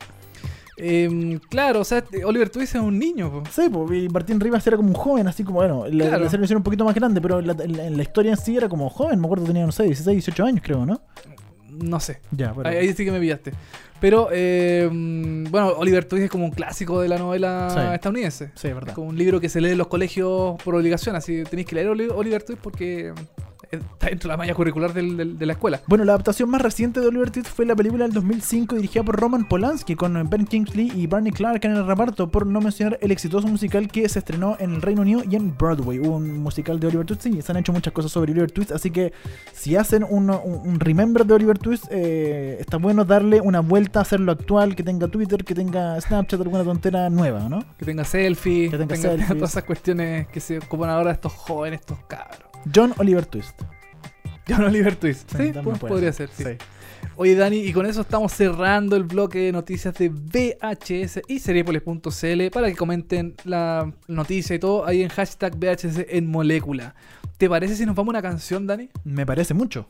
Em, 0.79 1.39
claro, 1.39 1.81
o 1.81 1.85
sea, 1.85 2.05
Oliver 2.25 2.49
Twist 2.51 2.75
es 2.77 2.81
un 2.81 2.99
niño. 2.99 3.31
po. 3.31 3.43
Sí, 3.51 3.69
pues, 3.71 4.03
y 4.03 4.09
Martín 4.09 4.39
Rivas 4.41 4.67
era 4.67 4.77
como 4.77 4.89
un 4.89 4.95
joven, 4.95 5.27
así 5.29 5.45
como, 5.45 5.57
bueno, 5.61 5.85
la, 5.87 6.07
Claro. 6.09 6.25
la 6.25 6.31
serie 6.31 6.45
hicieron 6.45 6.61
un 6.61 6.65
poquito 6.65 6.85
más 6.85 6.95
grande, 6.95 7.21
pero 7.21 7.41
la, 7.41 7.55
la- 7.55 7.91
la 7.91 8.03
historia 8.03 8.31
en 8.33 8.37
sí 8.37 8.57
era 8.57 8.69
como 8.69 8.89
joven, 8.89 9.19
me 9.21 9.27
acuerdo 9.27 9.45
tenía, 9.47 9.67
no 9.67 9.73
sé, 9.73 9.85
16, 9.85 10.15
18 10.25 10.45
años 10.45 10.61
creo, 10.65 10.87
¿no? 10.87 11.01
No 11.71 12.01
sé. 12.01 12.21
Ya, 12.33 12.53
bueno. 12.53 12.71
Ahí, 12.71 12.77
ahí 12.79 12.93
sí 12.93 13.05
que 13.05 13.13
me 13.13 13.21
pillaste. 13.21 13.53
Pero, 14.01 14.29
em, 14.33 15.45
bueno, 15.51 15.69
Oliver 15.77 16.05
Twist 16.05 16.25
es 16.25 16.31
como 16.31 16.45
un 16.45 16.51
clásico 16.53 17.01
de 17.01 17.09
la 17.09 17.19
novela 17.19 17.69
Sí. 17.73 17.95
estadounidense. 17.95 18.51
Sí, 18.55 18.69
es 18.69 18.75
verdad. 18.75 18.95
Como 18.95 19.09
un 19.09 19.19
libro 19.19 19.41
que 19.41 19.49
se 19.49 19.61
lee 19.61 19.71
en 19.71 19.79
los 19.79 19.89
colegios 19.89 20.61
por 20.63 20.75
obligación. 20.77 21.17
Así 21.17 21.43
tenéis 21.45 21.67
que 21.69 21.75
leer 21.75 21.89
Oli- 21.89 22.09
Oliver 22.15 22.43
Twist 22.43 22.61
porque 22.63 23.13
está 23.71 24.07
dentro 24.09 24.29
de 24.29 24.33
la 24.33 24.37
malla 24.37 24.55
curricular 24.55 24.93
del- 24.95 25.17
del- 25.17 25.39
de 25.39 25.47
la 25.47 25.53
escuela. 25.53 25.81
Bueno, 25.87 26.05
la 26.05 26.13
adaptación 26.13 26.49
más 26.51 26.63
reciente 26.63 27.01
de 27.01 27.07
Oliver 27.09 27.31
Twist 27.31 27.49
fue 27.49 27.67
la 27.67 27.77
película 27.77 28.05
del 28.05 28.13
2005 28.15 28.77
dirigida 28.77 29.03
por 29.03 29.17
Roman 29.21 29.47
Polanski 29.49 29.95
con 29.95 30.29
Ben 30.31 30.47
Kingsley 30.47 30.91
y 30.95 31.07
Barney 31.07 31.33
Clark 31.33 31.65
en 31.65 31.73
el 31.73 31.87
reparto, 31.87 32.31
por 32.31 32.47
no 32.47 32.61
mencionar 32.61 32.99
el 33.03 33.11
exitoso 33.11 33.47
musical 33.49 33.89
que 33.89 34.09
se 34.09 34.19
estrenó 34.21 34.57
en 34.59 34.75
el 34.75 34.83
Reino 34.83 35.03
Unido 35.03 35.23
y 35.29 35.37
en 35.37 35.57
Broadway. 35.57 35.99
Hubo 35.99 36.17
un 36.17 36.39
musical 36.39 36.81
de 36.81 36.87
Oliver 36.89 37.07
Twist 37.07 37.27
y 37.27 37.43
se 37.43 37.53
han 37.53 37.59
hecho 37.59 37.73
muchas 37.73 37.93
cosas 37.93 38.11
sobre 38.13 38.33
Oliver 38.33 38.51
Twist, 38.51 38.73
así 38.73 38.91
que 38.91 39.13
si 39.53 39.77
hacen 39.77 40.05
un, 40.09 40.31
un- 40.31 40.61
un 40.65 40.81
remember 40.81 41.25
de 41.27 41.35
Oliver 41.35 41.59
Twist, 41.59 41.85
eh, 41.91 42.57
está 42.61 42.79
bueno 42.79 43.05
darle 43.05 43.41
una 43.41 43.61
vuelta, 43.61 44.01
hacerlo 44.01 44.33
actual, 44.33 44.75
que 44.77 44.83
tenga 44.83 45.09
Twitter, 45.09 45.45
que 45.45 45.55
tenga 45.55 46.01
Snapchat, 46.01 46.41
alguna 46.41 46.65
tontera 46.65 47.11
nueva, 47.11 47.49
¿no? 47.49 47.65
Que 47.79 47.85
tenga 47.85 48.05
selfie, 48.05 48.71
Que 48.71 48.79
tenga 48.79 48.95
tenga 48.95 49.09
selfies. 49.11 49.29
todas 49.37 49.51
esas 49.51 49.65
cuestiones 49.65 50.27
que 50.29 50.41
se 50.41 50.59
ocupan 50.59 50.91
ahora 50.91 51.13
estos 51.13 51.33
jóvenes, 51.33 51.81
estos 51.81 51.99
cabros. 52.09 52.48
John 52.75 52.95
Oliver 52.99 53.27
Twist. 53.27 53.61
John 54.49 54.65
Oliver 54.65 54.97
Twist. 54.97 55.31
Sí, 55.37 55.53
pues, 55.63 55.79
podría 55.79 56.13
ser, 56.13 56.31
sí. 56.33 56.45
Oye, 57.17 57.35
Dani, 57.35 57.59
y 57.59 57.73
con 57.73 57.85
eso 57.85 58.01
estamos 58.03 58.33
cerrando 58.33 58.95
el 58.95 59.03
bloque 59.03 59.39
de 59.41 59.53
noticias 59.53 59.95
de 59.95 60.09
VHS 60.09 61.21
y 61.27 61.41
seriepolis.cl 61.41 62.51
para 62.53 62.69
que 62.69 62.77
comenten 62.77 63.35
la 63.45 63.93
noticia 64.07 64.55
y 64.55 64.59
todo 64.61 64.87
ahí 64.87 65.03
en 65.03 65.09
hashtag 65.09 65.57
VHS 65.57 66.07
en 66.09 66.31
molécula. 66.31 66.95
¿Te 67.37 67.49
parece 67.49 67.77
si 67.77 67.87
nos 67.87 67.95
vamos 67.97 68.15
a 68.15 68.19
una 68.19 68.23
canción, 68.23 68.67
Dani? 68.67 68.89
Me 69.05 69.27
parece 69.27 69.53
mucho. 69.55 69.89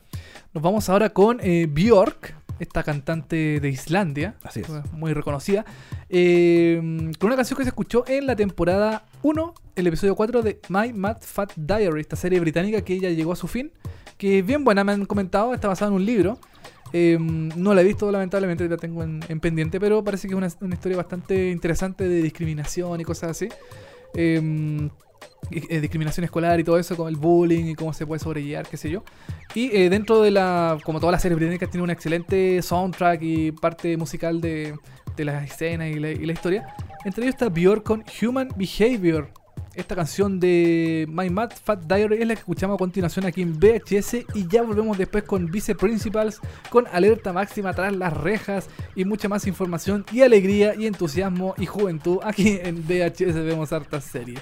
Nos 0.53 0.63
vamos 0.63 0.89
ahora 0.89 1.11
con 1.11 1.39
eh, 1.41 1.67
Björk, 1.69 2.35
esta 2.59 2.83
cantante 2.83 3.59
de 3.59 3.69
Islandia, 3.69 4.35
Así 4.43 4.61
es. 4.61 4.67
muy 4.91 5.13
reconocida, 5.13 5.65
eh, 6.09 6.79
con 7.19 7.27
una 7.27 7.35
canción 7.35 7.57
que 7.57 7.63
se 7.63 7.69
escuchó 7.69 8.05
en 8.07 8.25
la 8.25 8.35
temporada 8.35 9.03
1, 9.21 9.53
el 9.75 9.87
episodio 9.87 10.15
4 10.15 10.41
de 10.41 10.59
My 10.69 10.93
Mad 10.93 11.17
Fat 11.21 11.53
Diary, 11.55 12.01
esta 12.01 12.15
serie 12.15 12.39
británica 12.39 12.81
que 12.81 12.99
ya 12.99 13.09
llegó 13.09 13.33
a 13.33 13.35
su 13.35 13.47
fin, 13.47 13.71
que 14.17 14.39
es 14.39 14.45
bien 14.45 14.63
buena, 14.63 14.83
me 14.83 14.93
han 14.93 15.05
comentado, 15.05 15.53
está 15.53 15.67
basada 15.67 15.89
en 15.89 15.95
un 15.95 16.05
libro. 16.05 16.39
Eh, 16.91 17.17
no 17.19 17.73
la 17.73 17.81
he 17.81 17.83
visto, 17.83 18.11
lamentablemente, 18.11 18.67
la 18.67 18.77
tengo 18.77 19.03
en, 19.03 19.19
en 19.27 19.39
pendiente, 19.39 19.79
pero 19.79 20.03
parece 20.03 20.27
que 20.27 20.33
es 20.33 20.57
una, 20.61 20.73
historia 20.73 20.97
bastante 20.97 21.51
interesante 21.51 22.07
de 22.07 22.21
discriminación 22.21 22.99
y 22.99 23.03
cosas 23.03 23.31
así. 23.31 23.49
Y- 24.15 24.89
eh, 25.51 25.79
discriminación 25.79 26.23
escolar 26.23 26.59
y 26.59 26.63
todo 26.63 26.77
eso, 26.77 26.95
con 26.95 27.07
el 27.07 27.15
bullying 27.15 27.65
y 27.65 27.75
cómo 27.75 27.93
se 27.93 28.05
puede 28.05 28.19
sobrellevar, 28.19 28.67
qué 28.67 28.77
sé 28.77 28.89
yo. 28.89 29.03
Y 29.53 29.75
eh, 29.75 29.89
dentro 29.89 30.21
de 30.21 30.31
la, 30.31 30.77
como 30.83 30.99
todas 30.99 31.11
las 31.11 31.21
series 31.21 31.37
británicas, 31.37 31.69
tiene 31.69 31.83
un 31.83 31.89
excelente 31.89 32.61
soundtrack 32.61 33.21
y 33.21 33.51
parte 33.51 33.97
musical 33.97 34.41
de, 34.41 34.75
de 35.15 35.25
las 35.25 35.43
escenas 35.43 35.89
y 35.89 35.99
la 35.99 36.31
historia. 36.31 36.75
Entre 37.05 37.23
ellos 37.23 37.35
está 37.35 37.47
Björk 37.47 37.83
con 37.83 38.03
Human 38.21 38.49
Behavior. 38.57 39.29
Esta 39.73 39.95
canción 39.95 40.39
de 40.39 41.05
My 41.07 41.29
Mad 41.29 41.51
Fat 41.63 41.83
Diary 41.83 42.21
es 42.21 42.27
la 42.27 42.33
que 42.33 42.39
escuchamos 42.39 42.75
a 42.75 42.77
continuación 42.77 43.25
aquí 43.25 43.41
en 43.41 43.57
VHS 43.57 44.25
y 44.33 44.47
ya 44.49 44.63
volvemos 44.63 44.97
después 44.97 45.23
con 45.23 45.45
Vice 45.45 45.75
Principals, 45.75 46.41
con 46.69 46.87
alerta 46.87 47.31
máxima 47.31 47.73
tras 47.73 47.95
las 47.95 48.17
rejas 48.17 48.67
y 48.95 49.05
mucha 49.05 49.29
más 49.29 49.47
información 49.47 50.05
y 50.11 50.21
alegría 50.21 50.75
y 50.75 50.87
entusiasmo 50.87 51.53
y 51.57 51.67
juventud 51.67 52.19
aquí 52.21 52.59
en 52.61 52.83
VHS 52.85 53.35
vemos 53.35 53.71
hartas 53.71 54.03
series. 54.03 54.41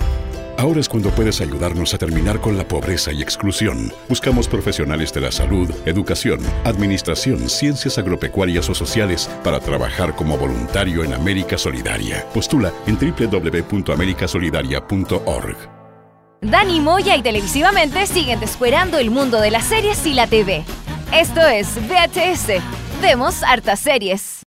Ahora 0.61 0.79
es 0.79 0.87
cuando 0.87 1.09
puedes 1.09 1.41
ayudarnos 1.41 1.93
a 1.95 1.97
terminar 1.97 2.39
con 2.39 2.55
la 2.55 2.67
pobreza 2.67 3.11
y 3.11 3.23
exclusión. 3.23 3.91
Buscamos 4.07 4.47
profesionales 4.47 5.11
de 5.11 5.21
la 5.21 5.31
salud, 5.31 5.71
educación, 5.87 6.39
administración, 6.65 7.49
ciencias 7.49 7.97
agropecuarias 7.97 8.69
o 8.69 8.75
sociales 8.75 9.27
para 9.43 9.59
trabajar 9.59 10.15
como 10.15 10.37
voluntario 10.37 11.03
en 11.03 11.15
América 11.15 11.57
Solidaria. 11.57 12.23
Postula 12.31 12.71
en 12.85 12.95
www.americasolidaria.org. 12.95 15.57
Dani 16.41 16.79
Moya 16.79 17.17
y 17.17 17.23
televisivamente 17.23 18.05
siguen 18.05 18.39
descuerando 18.39 18.99
el 18.99 19.09
mundo 19.09 19.41
de 19.41 19.49
las 19.49 19.65
series 19.65 20.05
y 20.05 20.13
la 20.13 20.27
TV. 20.27 20.63
Esto 21.11 21.41
es 21.41 21.69
VHS. 21.87 22.61
Vemos 23.01 23.41
hartas 23.41 23.79
series. 23.79 24.43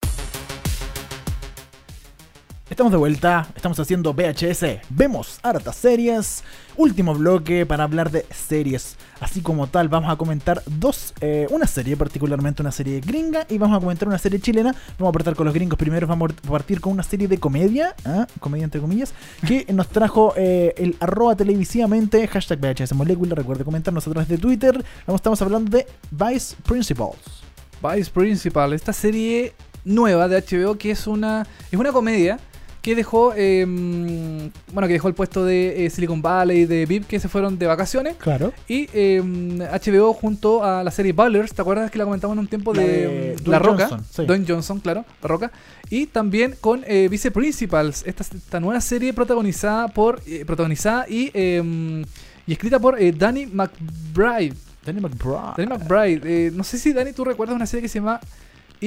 Estamos 2.74 2.90
de 2.90 2.98
vuelta, 2.98 3.46
estamos 3.54 3.78
haciendo 3.78 4.14
VHS, 4.14 4.80
vemos 4.90 5.38
hartas 5.44 5.76
series, 5.76 6.42
último 6.76 7.14
bloque 7.14 7.64
para 7.66 7.84
hablar 7.84 8.10
de 8.10 8.26
series. 8.34 8.96
Así 9.20 9.42
como 9.42 9.68
tal, 9.68 9.88
vamos 9.88 10.10
a 10.10 10.16
comentar 10.16 10.60
dos, 10.66 11.14
eh, 11.20 11.46
una 11.50 11.68
serie, 11.68 11.96
particularmente 11.96 12.62
una 12.62 12.72
serie 12.72 12.98
gringa, 12.98 13.46
y 13.48 13.58
vamos 13.58 13.76
a 13.76 13.80
comentar 13.80 14.08
una 14.08 14.18
serie 14.18 14.40
chilena. 14.40 14.74
Vamos 14.98 15.10
a 15.10 15.12
partir 15.12 15.36
con 15.36 15.44
los 15.44 15.54
gringos 15.54 15.78
primero, 15.78 16.08
vamos 16.08 16.32
a 16.32 16.50
partir 16.50 16.80
con 16.80 16.94
una 16.94 17.04
serie 17.04 17.28
de 17.28 17.38
comedia, 17.38 17.94
¿ah? 18.04 18.26
comedia 18.40 18.64
entre 18.64 18.80
comillas, 18.80 19.14
que 19.46 19.64
nos 19.72 19.86
trajo 19.86 20.34
eh, 20.36 20.74
el 20.76 20.96
arroba 20.98 21.36
televisivamente, 21.36 22.26
hashtag 22.26 22.58
VHS 22.58 22.92
Molécula, 22.94 23.36
recuerde 23.36 23.62
comentarnos 23.62 24.04
a 24.04 24.10
través 24.10 24.28
de 24.28 24.36
Twitter. 24.36 24.84
Estamos 25.06 25.40
hablando 25.40 25.70
de 25.70 25.86
Vice 26.10 26.56
Principals. 26.66 27.44
Vice 27.80 28.10
Principal, 28.10 28.72
esta 28.72 28.92
serie 28.92 29.54
nueva 29.84 30.26
de 30.26 30.42
HBO 30.42 30.76
que 30.76 30.90
es 30.90 31.06
una 31.06 31.46
es 31.70 31.78
una 31.78 31.92
comedia 31.92 32.40
que 32.84 32.94
dejó 32.94 33.32
eh, 33.34 33.64
bueno 33.66 34.86
que 34.86 34.92
dejó 34.92 35.08
el 35.08 35.14
puesto 35.14 35.44
de 35.44 35.86
eh, 35.86 35.90
Silicon 35.90 36.20
Valley 36.20 36.66
de 36.66 36.84
VIP 36.84 37.06
que 37.06 37.18
se 37.18 37.28
fueron 37.30 37.58
de 37.58 37.66
vacaciones 37.66 38.14
Claro. 38.18 38.52
y 38.68 38.88
eh, 38.92 39.22
HBO 39.22 40.12
junto 40.12 40.62
a 40.62 40.84
la 40.84 40.90
serie 40.90 41.12
Ballers, 41.14 41.54
¿te 41.54 41.62
acuerdas 41.62 41.90
que 41.90 41.96
la 41.96 42.04
comentamos 42.04 42.34
en 42.34 42.40
un 42.40 42.46
tiempo 42.46 42.74
La 42.74 42.82
de, 42.82 42.88
de 42.88 43.36
mm, 43.42 43.48
La 43.50 43.58
Roca? 43.58 43.88
Johnson, 43.88 44.06
sí. 44.10 44.26
Dwayne 44.26 44.44
Johnson, 44.46 44.80
claro, 44.80 45.04
La 45.22 45.28
Roca. 45.28 45.50
Y 45.88 46.06
también 46.06 46.56
con 46.60 46.84
eh, 46.86 47.08
Vice 47.10 47.30
Principals, 47.30 48.02
esta, 48.06 48.22
esta 48.22 48.60
nueva 48.60 48.80
serie 48.82 49.14
protagonizada 49.14 49.88
por 49.88 50.20
eh, 50.26 50.44
protagonizada 50.46 51.06
y, 51.08 51.30
eh, 51.32 52.04
y 52.46 52.52
escrita 52.52 52.78
por 52.78 53.00
eh, 53.00 53.12
Danny 53.12 53.46
McBride. 53.46 54.54
Danny 54.84 55.00
McBride. 55.00 55.54
Danny 55.56 55.68
McBride. 55.70 56.20
eh, 56.24 56.50
no 56.52 56.62
sé 56.64 56.76
si 56.78 56.92
Danny 56.92 57.12
tú 57.14 57.24
recuerdas 57.24 57.56
una 57.56 57.64
serie 57.66 57.80
que 57.80 57.88
se 57.88 57.98
llama 57.98 58.20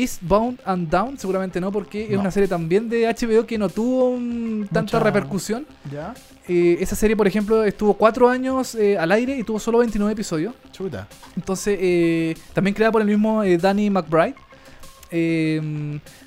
Eastbound 0.02 0.60
and 0.66 0.90
Down, 0.90 1.18
seguramente 1.18 1.60
no, 1.62 1.72
porque 1.72 2.12
es 2.12 2.18
una 2.18 2.32
serie 2.32 2.48
también 2.48 2.90
de 2.90 3.08
HBO 3.08 3.46
que 3.46 3.58
no 3.58 3.70
tuvo 3.70 4.10
un- 4.10 4.68
tanta 4.72 4.98
Mucha- 4.98 5.00
repercusión. 5.00 5.66
¿Ya? 5.92 6.14
Eh, 6.48 6.78
esa 6.80 6.96
serie, 6.96 7.16
por 7.18 7.28
ejemplo, 7.28 7.64
estuvo 7.64 7.94
cuatro 7.96 8.30
años 8.30 8.74
eh, 8.76 8.98
al 8.98 9.12
aire 9.12 9.38
y 9.38 9.44
tuvo 9.44 9.60
solo 9.60 9.80
29 9.80 10.14
episodios. 10.14 10.54
Chuta. 10.72 11.08
Entonces, 11.36 11.78
eh, 11.82 12.36
también 12.54 12.74
creada 12.74 12.92
por 12.92 13.02
el 13.02 13.08
mismo 13.08 13.44
eh, 13.44 13.58
Danny 13.58 13.90
McBride. 13.90 14.36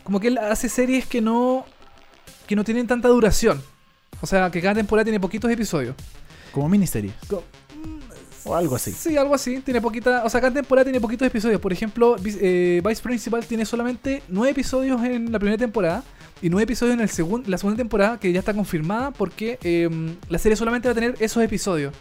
Como 0.02 0.20
que 0.20 0.28
él 0.28 0.38
hace 0.38 0.68
series 0.68 1.06
que 1.06 1.20
no, 1.20 1.64
que 2.46 2.56
no 2.56 2.64
tienen 2.64 2.86
tanta 2.86 3.08
duración. 3.08 3.62
O 4.20 4.26
sea, 4.26 4.50
que 4.50 4.60
cada 4.60 4.74
temporada 4.74 5.04
tiene 5.04 5.20
poquitos 5.20 5.50
episodios. 5.50 5.94
Como 6.52 6.68
miniserie. 6.68 7.12
Co- 7.28 7.44
O 8.44 8.54
algo 8.54 8.76
así. 8.76 8.92
Sí, 8.92 9.16
algo 9.16 9.34
así. 9.34 9.60
Tiene 9.60 9.80
poquita, 9.80 10.24
o 10.24 10.30
sea, 10.30 10.40
cada 10.40 10.54
temporada 10.54 10.84
tiene 10.84 11.00
poquitos 11.00 11.26
episodios. 11.26 11.60
Por 11.60 11.72
ejemplo, 11.72 12.16
eh, 12.24 12.80
Vice 12.86 13.02
Principal 13.02 13.44
tiene 13.44 13.64
solamente 13.64 14.22
nueve 14.28 14.52
episodios 14.52 15.02
en 15.04 15.30
la 15.30 15.38
primera 15.38 15.58
temporada 15.58 16.02
y 16.42 16.48
nueve 16.48 16.64
episodios 16.64 16.94
en 16.94 17.00
el 17.00 17.08
segun- 17.10 17.44
la 17.46 17.58
segunda 17.58 17.76
temporada 17.76 18.18
que 18.18 18.32
ya 18.32 18.38
está 18.38 18.54
confirmada 18.54 19.10
porque 19.10 19.58
eh, 19.62 19.90
la 20.28 20.38
serie 20.38 20.56
solamente 20.56 20.88
va 20.88 20.92
a 20.92 20.94
tener 20.94 21.16
esos 21.20 21.42
episodios. 21.42 21.92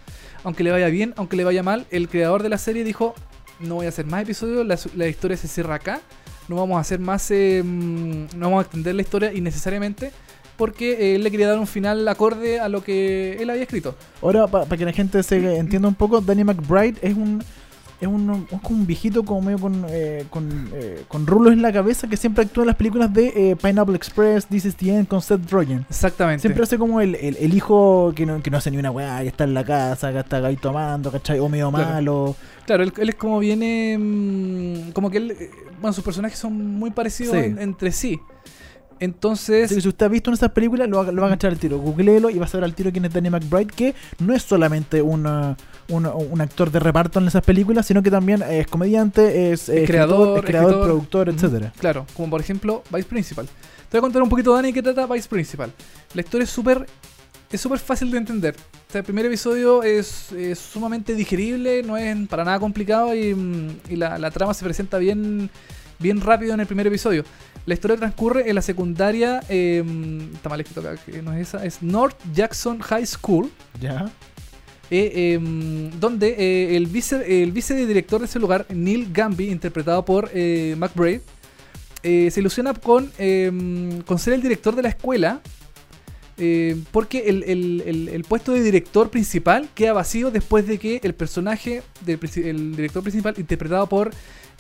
Aunque 0.44 0.64
le 0.64 0.72
vaya 0.72 0.88
bien, 0.88 1.14
aunque 1.18 1.36
le 1.36 1.44
vaya 1.44 1.62
mal, 1.64 1.86
el 1.92 2.08
creador 2.08 2.42
de 2.44 2.50
la 2.50 2.58
serie 2.58 2.84
dijo 2.86 3.14
no 3.60 3.76
voy 3.76 3.88
a 3.88 3.90
hacer 3.90 4.06
más 4.06 4.24
episodios, 4.24 4.66
la, 4.66 4.80
la 4.96 5.08
historia 5.10 5.36
se 5.36 5.50
cierra 5.50 5.76
acá, 5.76 6.00
no 6.48 6.56
vamos 6.56 6.78
a 6.78 6.80
hacer 6.80 7.00
más, 7.00 7.30
eh, 7.32 7.62
no 7.66 8.46
vamos 8.46 8.60
a 8.60 8.62
extender 8.62 8.96
la 8.96 9.02
historia 9.02 9.34
innecesariamente 9.34 10.14
porque 10.60 10.92
eh, 10.92 11.16
él 11.16 11.24
le 11.24 11.32
quería 11.32 11.48
dar 11.48 11.58
un 11.58 11.66
final 11.66 12.08
acorde 12.08 12.60
a 12.60 12.70
lo 12.70 12.84
que 12.84 13.38
él 13.42 13.50
había 13.50 13.64
escrito. 13.64 13.96
Ahora, 14.22 14.46
para 14.46 14.68
que 14.78 14.86
la 14.86 14.94
gente 14.94 15.24
se 15.24 15.58
entienda 15.58 15.88
un 15.88 15.96
poco, 15.96 16.22
Danny 16.22 16.44
McBride 16.44 16.98
es 17.02 17.16
un. 17.18 17.42
Es 18.02 18.08
un, 18.08 18.48
es 18.50 18.70
un 18.72 18.88
viejito 18.88 19.26
como 19.26 19.42
medio 19.42 19.60
con, 19.60 19.86
eh, 19.90 20.24
con, 20.30 20.70
eh, 20.74 21.04
con 21.10 21.28
rulos 21.28 21.52
en 21.52 21.62
la 21.62 21.74
cabeza 21.74 22.08
que 22.08 22.16
siempre 22.16 22.46
actúa 22.46 22.64
en 22.64 22.68
las 22.68 22.78
películas 22.78 23.14
de 23.14 23.28
eh, 23.36 23.56
Pineapple 23.62 23.94
Express, 23.98 24.46
This 24.46 24.64
is 24.64 24.76
the 24.78 24.90
End 24.90 25.06
con 25.10 25.22
Seth 25.22 25.52
Rogen. 25.52 25.86
Exactamente. 25.90 26.40
Siempre 26.44 26.64
hace 26.64 26.78
como 26.78 27.02
el, 27.02 27.16
el, 27.16 27.36
el 27.36 27.54
hijo 27.54 28.14
que 28.16 28.26
no, 28.26 28.42
que 28.42 28.50
no 28.52 28.58
hace 28.58 28.72
ni 28.72 28.78
una 28.78 28.90
weá, 28.90 29.20
que 29.22 29.28
está 29.28 29.44
en 29.44 29.54
la 29.54 29.66
casa, 29.66 30.14
que 30.14 30.20
está 30.20 30.38
ahí 30.38 30.56
tomando, 30.56 31.12
¿cachai? 31.12 31.40
O 31.40 31.50
medio 31.50 31.70
Claro. 31.72 31.90
malo. 31.90 32.36
Claro, 32.66 32.84
él, 32.84 32.94
él 33.00 33.10
es 33.10 33.16
como 33.16 33.38
viene. 33.38 33.98
mm, 34.00 34.92
como 34.94 35.10
que 35.12 35.18
él. 35.18 35.32
eh, 35.32 35.52
Bueno, 35.82 35.92
sus 35.92 36.04
personajes 36.06 36.40
son 36.40 36.54
muy 36.76 36.92
parecidos 36.92 37.34
Sí. 37.36 37.42
en- 37.44 37.60
entre 37.60 37.92
sí. 37.92 38.18
Entonces. 39.00 39.70
Si 39.70 39.88
usted 39.88 40.06
ha 40.06 40.10
visto 40.10 40.30
en 40.30 40.36
esas 40.36 40.52
películas, 40.52 40.90
lo, 40.90 41.04
va- 41.04 41.12
lo 41.12 41.22
va 41.22 41.28
a 41.28 41.32
cachar 41.32 41.52
al 41.52 41.60
tiro. 41.60 41.78
Googleelo 41.80 42.30
y 42.30 42.38
va 42.38 42.46
a 42.46 42.48
saber 42.48 42.66
al 42.66 42.76
tiro 42.76 42.92
quién 42.92 43.06
es 43.06 43.14
Danny 43.14 43.30
McBride, 43.30 43.68
que 43.68 43.96
no 44.20 44.34
es 44.34 44.44
solamente 44.44 45.02
un, 45.02 45.26
uh, 45.26 45.56
un, 45.90 46.42
actor 46.42 46.72
de 46.72 46.80
reparto 46.80 47.20
en 47.20 47.28
esas 47.28 47.44
películas, 47.44 47.86
sino 47.86 48.04
que 48.04 48.12
también 48.12 48.44
es 48.44 48.68
comediante, 48.68 49.52
es, 49.52 49.66
creador, 49.66 49.84
escritor, 49.84 50.38
es 50.40 50.46
creador, 50.46 50.70
escritor. 50.72 50.86
productor, 50.86 51.30
etcétera. 51.30 51.74
Claro, 51.80 52.06
como 52.16 52.30
por 52.30 52.42
ejemplo 52.42 52.84
Vice 52.94 53.08
Principal. 53.08 53.48
Te 53.48 53.98
voy 53.98 54.00
a 54.00 54.02
contar 54.02 54.22
un 54.22 54.30
poquito, 54.30 54.54
Dani, 54.54 54.72
qué 54.72 54.84
trata 54.84 55.08
Vice 55.08 55.28
Principal. 55.28 55.72
La 56.14 56.22
historia 56.22 56.44
es 56.44 56.50
súper 56.50 56.86
es 57.52 57.62
súper 57.62 57.80
fácil 57.80 58.12
de 58.12 58.18
entender. 58.18 58.56
El 58.94 59.04
primer 59.04 59.26
episodio 59.26 59.82
es, 59.84 60.32
es 60.34 60.60
sumamente 60.60 61.16
digerible, 61.16 61.82
no 61.84 61.98
es 61.98 62.16
para 62.28 62.44
nada 62.44 62.60
complicado 62.60 63.16
y, 63.16 63.34
mm, 63.34 63.70
y 63.90 63.96
la, 63.96 64.18
la 64.20 64.30
trama 64.32 64.54
se 64.54 64.64
presenta 64.64 64.98
bien, 65.00 65.50
bien 66.00 66.22
rápido 66.22 66.54
en 66.54 66.60
el 66.60 66.66
primer 66.66 66.88
episodio. 66.88 67.24
La 67.66 67.74
historia 67.74 67.98
transcurre 67.98 68.50
en 68.50 68.56
la 68.56 68.62
secundaria, 68.62 69.42
eh, 69.50 69.84
está 70.34 70.50
mal 70.50 70.60
escrito 70.60 70.82
acá, 70.82 70.96
que 71.06 71.22
no 71.22 71.34
es 71.34 71.50
esa, 71.50 71.66
es 71.66 71.84
North 71.84 72.18
Jackson 72.34 72.80
High 72.80 73.06
School. 73.06 73.52
Ya. 73.80 74.10
eh, 74.90 75.34
em, 75.34 75.92
donde 76.00 76.36
eh, 76.38 76.76
el 76.76 76.88
vice 76.88 77.44
el 77.44 77.52
vicedirector 77.52 78.22
de 78.22 78.26
ese 78.26 78.40
lugar, 78.40 78.66
Neil 78.70 79.10
Gamby, 79.14 79.50
interpretado 79.50 80.04
por 80.04 80.32
eh, 80.34 80.76
McBride, 80.78 81.22
se 82.02 82.34
ilusiona 82.40 82.74
con, 82.74 83.12
em, 83.18 84.02
con 84.02 84.18
ser 84.18 84.34
el 84.34 84.42
director 84.42 84.76
de 84.76 84.82
la 84.82 84.90
escuela. 84.90 85.42
Eh, 86.40 86.76
porque 86.92 87.30
el, 87.30 87.44
el- 87.44 87.84
el- 87.86 88.10
el 88.10 88.24
puesto 88.24 88.54
de 88.54 88.62
director 88.62 89.10
principal 89.10 89.70
queda 89.76 89.94
vacío 89.94 90.32
después 90.32 90.66
de 90.68 90.78
que 90.78 91.00
el 91.04 91.14
personaje 91.14 91.84
del 92.06 92.20
el 92.46 92.76
director 92.76 93.04
principal, 93.04 93.34
interpretado 93.38 93.88
por 93.88 94.12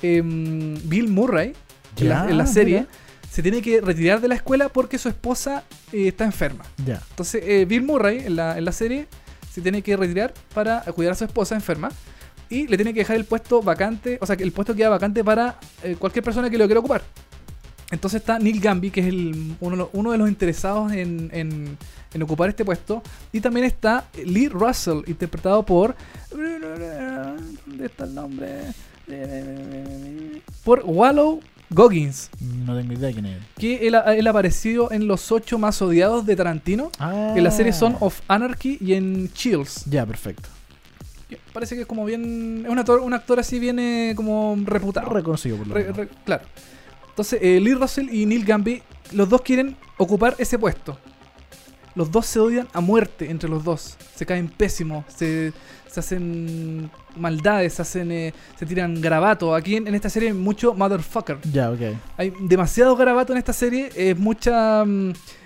em, 0.01 0.75
Bill 0.87 1.07
Murray, 1.09 1.53
en 1.97 2.09
la, 2.09 2.25
Ya, 2.25 2.29
en 2.31 2.37
la 2.37 2.45
serie, 2.45 2.79
mira. 2.81 2.87
se 3.31 3.41
tiene 3.41 3.61
que 3.61 3.81
retirar 3.81 4.21
de 4.21 4.27
la 4.27 4.35
escuela 4.35 4.69
porque 4.69 4.97
su 4.97 5.09
esposa 5.09 5.63
eh, 5.91 6.07
está 6.09 6.25
enferma. 6.25 6.63
Ya. 6.85 7.01
Entonces, 7.09 7.43
eh, 7.45 7.65
Bill 7.65 7.81
Murray 7.83 8.19
en 8.19 8.35
la, 8.35 8.57
en 8.57 8.65
la 8.65 8.71
serie 8.71 9.07
se 9.51 9.61
tiene 9.61 9.81
que 9.81 9.97
retirar 9.97 10.33
para 10.53 10.81
cuidar 10.81 11.13
a 11.13 11.15
su 11.15 11.25
esposa 11.25 11.55
enferma 11.55 11.89
y 12.49 12.67
le 12.67 12.77
tiene 12.77 12.93
que 12.93 12.99
dejar 13.01 13.15
el 13.17 13.25
puesto 13.25 13.61
vacante, 13.61 14.17
o 14.21 14.25
sea, 14.25 14.35
que 14.37 14.43
el 14.43 14.51
puesto 14.51 14.73
queda 14.75 14.89
vacante 14.89 15.23
para 15.23 15.59
eh, 15.83 15.95
cualquier 15.99 16.23
persona 16.23 16.49
que 16.49 16.57
lo 16.57 16.65
quiera 16.65 16.79
ocupar. 16.79 17.03
Entonces 17.91 18.21
está 18.21 18.37
Neil 18.39 18.59
Gamby, 18.59 18.91
que 18.91 19.01
es 19.01 19.07
el, 19.07 19.55
uno, 19.59 19.71
de 19.71 19.77
los- 19.77 19.89
uno 19.93 20.11
de 20.11 20.17
los 20.19 20.29
interesados 20.29 20.91
en, 20.91 21.29
en- 21.33 21.77
en 22.13 22.21
ocupar 22.23 22.49
este 22.49 22.63
puesto. 22.65 23.01
Y 23.31 23.41
también 23.41 23.65
está 23.65 24.05
Lee 24.25 24.47
Russell, 24.49 24.99
interpretado 25.07 25.63
por... 25.63 25.95
¿Dónde 26.31 27.85
está 27.85 28.03
el 28.05 28.13
nombre? 28.15 28.61
Por 30.63 30.83
Wallow 30.85 31.39
Goggins, 31.71 32.29
No 32.65 32.75
tengo 32.75 32.93
idea 32.93 33.11
quién 33.11 33.25
es. 33.27 33.37
que 33.57 33.87
él, 33.87 33.93
ha- 33.95 34.15
él 34.15 34.25
apareció 34.27 34.91
en 34.91 35.07
los 35.07 35.31
ocho 35.31 35.59
más 35.59 35.81
odiados 35.81 36.25
de 36.25 36.35
Tarantino. 36.35 36.91
Ah. 36.99 37.33
En 37.35 37.43
la 37.43 37.51
serie 37.51 37.73
Son 37.73 37.95
of 37.99 38.19
Anarchy 38.27 38.77
y 38.81 38.93
en 38.93 39.31
Chills. 39.33 39.85
Ya, 39.85 40.05
perfecto. 40.05 40.49
Parece 41.53 41.75
que 41.75 41.81
es 41.81 41.87
como 41.87 42.05
bien. 42.05 42.63
Es 42.65 42.71
un 42.71 42.79
actor, 42.79 42.99
un 43.01 43.13
actor 43.13 43.39
así 43.39 43.59
viene 43.59 44.13
como 44.15 44.57
reputado. 44.65 45.09
Reconocido 45.09 45.57
por 45.57 45.67
lo 45.67 45.73
re- 45.75 46.07
claro. 46.25 46.43
Entonces, 47.19 47.41
eh, 47.43 47.59
Lee 47.59 47.73
Russell 47.73 48.07
y 48.13 48.25
Neil 48.25 48.45
Gamby, 48.45 48.81
los 49.11 49.27
dos 49.27 49.41
quieren 49.41 49.75
ocupar 49.97 50.35
ese 50.37 50.57
puesto. 50.57 50.97
los 51.95 52.09
dos 52.09 52.25
se 52.27 52.39
odian 52.39 52.67
a 52.71 52.79
muerte 52.79 53.29
entre 53.29 53.49
los 53.49 53.61
dos. 53.65 53.97
Se 54.15 54.25
caen 54.25 54.47
pésimos, 54.47 55.03
se, 55.13 55.51
se 55.91 55.99
hacen 55.99 56.89
maldades, 57.17 57.73
se 57.73 57.81
hacen 57.81 58.09
eh, 58.11 58.33
se 58.57 58.65
tiran 58.65 59.01
garabatos. 59.01 59.53
Aquí 59.53 59.75
en, 59.75 59.85
en 59.85 59.95
esta 59.95 60.09
serie 60.09 60.29
hay 60.29 60.33
mucho 60.33 60.73
motherfucker. 60.73 61.39
Ya, 61.51 61.71
ok. 61.71 61.81
Hay 62.15 62.31
demasiado 62.39 62.95
garabato 62.95 63.33
en 63.33 63.39
esta 63.39 63.51
serie. 63.51 63.89
Es 63.97 64.17
mucha. 64.17 64.85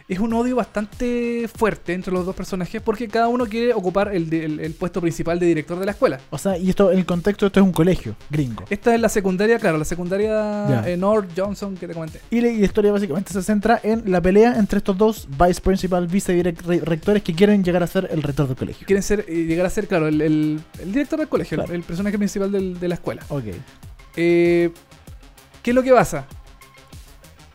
Es 0.08 0.20
un 0.20 0.34
odio 0.34 0.56
bastante 0.58 1.47
fuerte 1.54 1.93
entre 1.93 2.12
los 2.12 2.26
dos 2.26 2.36
personajes 2.36 2.82
porque 2.82 3.08
cada 3.08 3.28
uno 3.30 3.45
quiere 3.45 3.74
ocupar 3.74 4.14
el, 4.14 4.30
de- 4.30 4.45
el- 4.45 4.60
el 4.60 4.74
puesto 4.74 4.99
principal 5.01 5.39
de 5.39 5.45
director 5.45 5.80
de 5.80 5.86
la 5.86 5.91
escuela. 5.91 6.20
O 6.30 6.38
sea, 6.38 6.58
y 6.58 6.70
esto, 6.70 6.91
en 6.91 6.99
el 6.99 7.06
contexto, 7.06 7.45
esto 7.45 7.60
es 7.60 7.66
un 7.66 7.72
colegio 7.72 8.16
gringo. 8.30 8.66
Esta 8.70 8.93
es 8.93 8.99
la 9.01 9.10
secundaria, 9.10 9.58
claro, 9.60 9.78
la 9.78 9.86
secundaria 9.86 10.30
Ya. 10.70 10.84
eh, 10.89 10.97
North 10.97 11.30
Johnson 11.36 11.76
que 11.78 11.88
te 11.88 11.93
comenté. 11.93 12.20
Y 12.32 12.41
la, 12.41 12.49
historia 12.49 12.91
básicamente 12.91 13.32
se 13.34 13.41
centra 13.41 13.80
en 13.84 14.12
la 14.12 14.22
pelea 14.22 14.56
entre 14.58 14.78
estos 14.78 14.97
dos 14.97 15.28
vice 15.30 15.62
principal, 15.62 16.08
vice-rectores 16.08 17.24
que 17.24 17.34
quieren 17.34 17.64
llegar 17.64 17.84
a 17.84 17.88
ser 17.88 18.10
el 18.12 18.22
rector 18.22 18.47
del 18.47 18.58
colegio. 18.58 18.86
Quieren 18.86 19.04
ser, 19.04 19.26
eh, 19.28 19.45
llegar 19.45 19.66
a 19.66 19.70
ser, 19.70 19.88
claro, 19.88 20.08
el, 20.08 20.62
director 20.86 21.20
del 21.20 21.28
colegio, 21.30 21.58
Claro. 21.58 21.74
el, 21.74 21.84
personaje 21.84 22.18
principal 22.18 22.51
del- 22.51 22.80
de 22.80 22.88
la 22.88 22.95
escuela. 22.95 23.24
Ok. 23.30 23.45
Eh, 24.16 24.72
¿Qué 25.62 25.72
es 25.72 25.76
lo 25.76 25.82
que 25.84 25.91
pasa? 25.91 26.26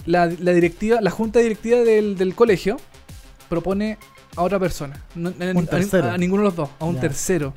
La, 0.09 0.27
la 0.27 0.53
directiva, 0.53 1.01
la 1.01 1.11
junta 1.11 1.39
directiva 1.41 1.79
del, 1.81 2.17
del 2.17 2.35
colegio 2.35 2.79
propone 3.49 3.99
a 4.37 4.43
otra 4.43 4.59
persona. 4.59 5.03
No- 5.15 5.29
a, 5.29 5.51
Un 5.55 5.65
a- 5.65 5.67
tercero. 5.67 6.11
a 6.11 6.17
ninguno 6.17 6.43
de 6.43 6.49
los 6.49 6.57
dos, 6.57 6.71
a 6.79 6.85
un 6.85 6.99
tercero. 6.99 7.53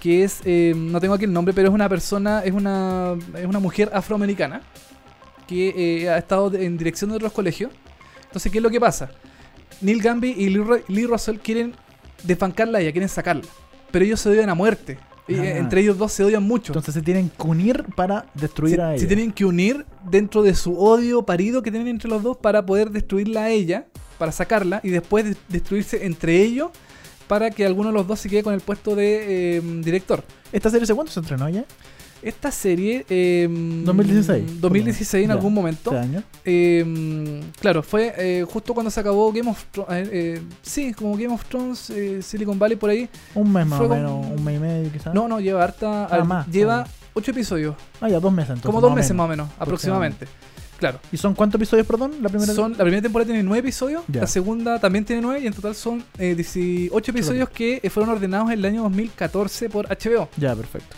Que 0.00 0.24
es, 0.24 0.40
eh, 0.44 0.72
no 0.76 1.00
tengo 1.00 1.14
aquí 1.14 1.24
el 1.24 1.32
nombre, 1.32 1.52
pero 1.54 1.68
es 1.68 1.74
una 1.74 1.88
persona, 1.88 2.40
es 2.44 2.52
una, 2.52 3.14
es 3.38 3.46
una 3.46 3.58
mujer 3.58 3.90
afroamericana 3.92 4.62
que 5.46 6.02
eh, 6.04 6.08
ha 6.10 6.18
estado 6.18 6.54
en 6.54 6.76
dirección 6.78 7.10
de 7.10 7.16
otros 7.16 7.32
colegios. 7.32 7.70
Entonces, 8.26 8.50
¿qué 8.50 8.58
es 8.58 8.62
lo 8.62 8.70
que 8.70 8.80
pasa? 8.80 9.10
Neil 9.80 10.00
Gamby 10.02 10.30
y 10.38 10.48
Lee, 10.50 10.62
Lee 10.88 11.06
Russell 11.06 11.36
quieren 11.38 11.74
desbancarla 12.22 12.78
a 12.78 12.80
ella, 12.80 12.92
quieren 12.92 13.08
sacarla. 13.08 13.42
Pero 13.90 14.04
ellos 14.04 14.20
se 14.20 14.28
odian 14.30 14.48
a 14.50 14.54
muerte. 14.54 14.98
Y, 15.26 15.34
eh, 15.34 15.52
Ah. 15.54 15.58
entre 15.58 15.80
ellos 15.80 15.96
dos 15.96 16.12
se 16.12 16.22
odian 16.22 16.42
mucho 16.42 16.72
Entonces 16.72 16.92
se 16.94 17.00
tienen 17.00 17.30
que 17.30 17.46
unir 17.46 17.84
para 17.96 18.26
destruir 18.34 18.76
se, 18.76 18.82
a 18.82 18.90
ella. 18.92 19.00
se 19.00 19.06
tienen 19.06 19.32
que 19.32 19.44
unir 19.46 19.86
dentro 20.10 20.42
de 20.42 20.54
su 20.54 20.78
odio 20.78 21.22
parido 21.22 21.62
que 21.62 21.70
tienen 21.70 21.88
entre 21.88 22.10
los 22.10 22.22
dos 22.22 22.36
para 22.36 22.66
poder 22.66 22.90
destruirla 22.90 23.44
a 23.44 23.50
ella, 23.50 23.86
para 24.18 24.32
sacarla 24.32 24.80
y 24.82 24.90
después 24.90 25.24
de- 25.24 25.36
destruirse 25.48 26.04
entre 26.04 26.42
ellos 26.42 26.70
para 27.26 27.50
que 27.50 27.64
alguno 27.64 27.88
de 27.88 27.94
los 27.94 28.06
dos 28.06 28.20
se 28.20 28.28
quede 28.28 28.42
con 28.42 28.52
el 28.52 28.60
puesto 28.60 28.94
de 28.94 29.56
eh, 29.56 29.62
director. 29.82 30.22
¿Esta 30.52 30.68
serie 30.68 30.84
hace 30.84 30.94
cuánto 30.94 31.10
se 31.10 31.20
estrenó 31.20 31.48
ya? 31.48 31.64
Esta 32.24 32.50
serie... 32.50 33.04
eh, 33.08 33.46
2016, 33.84 34.60
2016 34.60 35.24
en 35.24 35.28
Ya. 35.28 35.34
algún 35.34 35.52
momento. 35.54 35.90
¿Este 35.92 36.02
año? 36.04 36.22
Eh, 36.44 37.42
claro, 37.60 37.82
fue 37.82 38.14
eh, 38.16 38.44
justo 38.48 38.72
cuando 38.74 38.90
se 38.90 39.00
acabó 39.00 39.32
Game 39.32 39.50
of 39.50 39.64
Thrones. 39.70 40.40
sí, 40.62 40.92
como 40.94 41.14
Game 41.16 41.28
of 41.34 41.44
Thrones, 41.44 41.90
eh, 41.90 42.22
Silicon 42.22 42.58
Valley 42.58 42.76
por 42.76 42.90
ahí. 42.90 43.08
Un 43.34 43.52
mes 43.52 43.66
más 43.66 43.80
o 43.80 43.88
menos, 43.88 44.26
un 44.26 44.42
mes 44.44 44.56
y 44.56 44.60
medio 44.60 44.92
quizás. 44.92 45.14
No, 45.14 45.28
no, 45.28 45.40
lleva 45.40 45.62
harta... 45.64 46.06
Ah, 46.10 46.24
más. 46.24 46.46
lleva 46.48 46.86
ocho 47.12 47.30
episodios. 47.30 47.74
Ah, 48.00 48.08
ya, 48.08 48.18
dos 48.20 48.32
meses 48.32 48.50
entonces. 48.50 48.66
como 48.66 48.80
dos 48.80 48.94
meses 48.94 49.14
más 49.14 49.26
o 49.26 49.28
menos, 49.28 49.48
aproximadamente. 49.58 50.26
Claro. 50.78 50.98
¿Y 51.12 51.16
son 51.16 51.34
cuántos 51.34 51.58
episodios, 51.60 51.86
perdón? 51.86 52.12
La 52.20 52.28
primera 52.28 52.52
Son, 52.52 52.72
la 52.72 52.78
primera 52.78 53.00
temporada 53.00 53.26
tiene 53.26 53.42
nueve 53.44 53.60
episodios, 53.60 54.02
la 54.12 54.26
segunda 54.26 54.78
también 54.80 55.04
tiene 55.04 55.22
nueve 55.22 55.40
y 55.40 55.46
en 55.46 55.52
total 55.52 55.74
son 55.74 56.04
eh, 56.18 56.34
18 56.34 57.10
episodios 57.10 57.48
que 57.48 57.80
eh, 57.82 57.90
fueron 57.90 58.10
ordenados 58.10 58.48
en 58.50 58.58
el 58.58 58.64
año 58.64 58.82
2014 58.82 59.70
por 59.70 59.86
HBO. 59.86 60.28
Ya, 60.36 60.54
perfecto. 60.56 60.96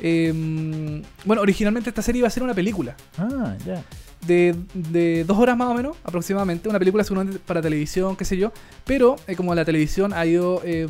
Eh, 0.00 1.02
bueno, 1.24 1.42
originalmente 1.42 1.90
esta 1.90 2.02
serie 2.02 2.20
iba 2.20 2.28
a 2.28 2.30
ser 2.30 2.42
una 2.42 2.54
película 2.54 2.94
Ah, 3.16 3.56
ya. 3.66 3.82
de, 4.26 4.54
de 4.74 5.24
dos 5.24 5.36
horas 5.38 5.56
más 5.56 5.68
o 5.68 5.74
menos, 5.74 5.96
aproximadamente, 6.04 6.68
una 6.68 6.78
película 6.78 7.02
seguramente 7.04 7.38
para 7.40 7.60
televisión, 7.60 8.14
qué 8.16 8.24
sé 8.24 8.36
yo, 8.36 8.52
pero 8.84 9.16
eh, 9.26 9.34
como 9.36 9.54
la 9.54 9.64
televisión 9.64 10.12
ha 10.12 10.24
ido... 10.26 10.62
eh, 10.64 10.86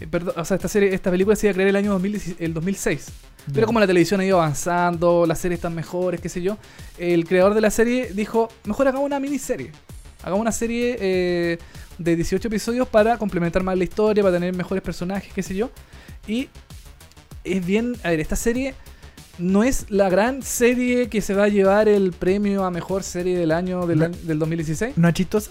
eh, 0.00 0.06
perdón, 0.10 0.34
o 0.36 0.44
sea, 0.44 0.54
esta 0.56 0.68
serie, 0.68 0.94
esta 0.94 1.10
película 1.10 1.36
se 1.36 1.46
iba 1.46 1.50
a 1.50 1.54
crear 1.54 1.68
el 1.68 1.76
año 1.76 1.92
2010 1.92 2.36
el 2.40 2.54
2006. 2.54 3.06
Pero 3.54 3.66
como 3.66 3.80
la 3.80 3.86
televisión 3.86 4.20
ha 4.20 4.24
ido 4.24 4.36
avanzando, 4.40 5.24
las 5.26 5.38
series 5.38 5.58
están 5.58 5.74
mejores, 5.74 6.20
qué 6.20 6.28
sé 6.28 6.40
yo, 6.42 6.56
el 6.98 7.24
creador 7.26 7.54
de 7.54 7.60
la 7.62 7.70
serie 7.70 8.10
dijo, 8.14 8.48
mejor 8.64 8.86
hagamos 8.88 9.06
una 9.06 9.18
miniserie. 9.18 9.72
Hagamos 10.22 10.40
una 10.42 10.52
serie 10.52 10.96
eh, 11.00 11.58
de 11.98 12.16
18 12.16 12.48
episodios 12.48 12.86
para 12.88 13.16
complementar 13.16 13.62
más 13.62 13.76
la 13.78 13.84
historia, 13.84 14.22
para 14.22 14.34
tener 14.36 14.54
mejores 14.54 14.82
personajes, 14.82 15.32
qué 15.34 15.42
sé 15.42 15.54
yo. 15.54 15.70
Y 16.28 16.48
es 17.44 17.64
bien, 17.64 17.96
a 18.02 18.10
ver, 18.10 18.20
esta 18.20 18.36
serie 18.36 18.74
no 19.38 19.64
es 19.64 19.86
la 19.90 20.08
gran 20.10 20.42
serie 20.42 21.08
que 21.08 21.20
se 21.22 21.34
va 21.34 21.44
a 21.44 21.48
llevar 21.48 21.88
el 21.88 22.12
premio 22.12 22.64
a 22.64 22.70
mejor 22.70 23.02
serie 23.02 23.38
del 23.38 23.52
año 23.52 23.86
del, 23.86 23.98
No. 23.98 24.04
año- 24.06 24.18
del 24.22 24.38
2016. 24.38 24.96
¿No 24.98 25.08
es 25.08 25.14
chistosa? 25.14 25.50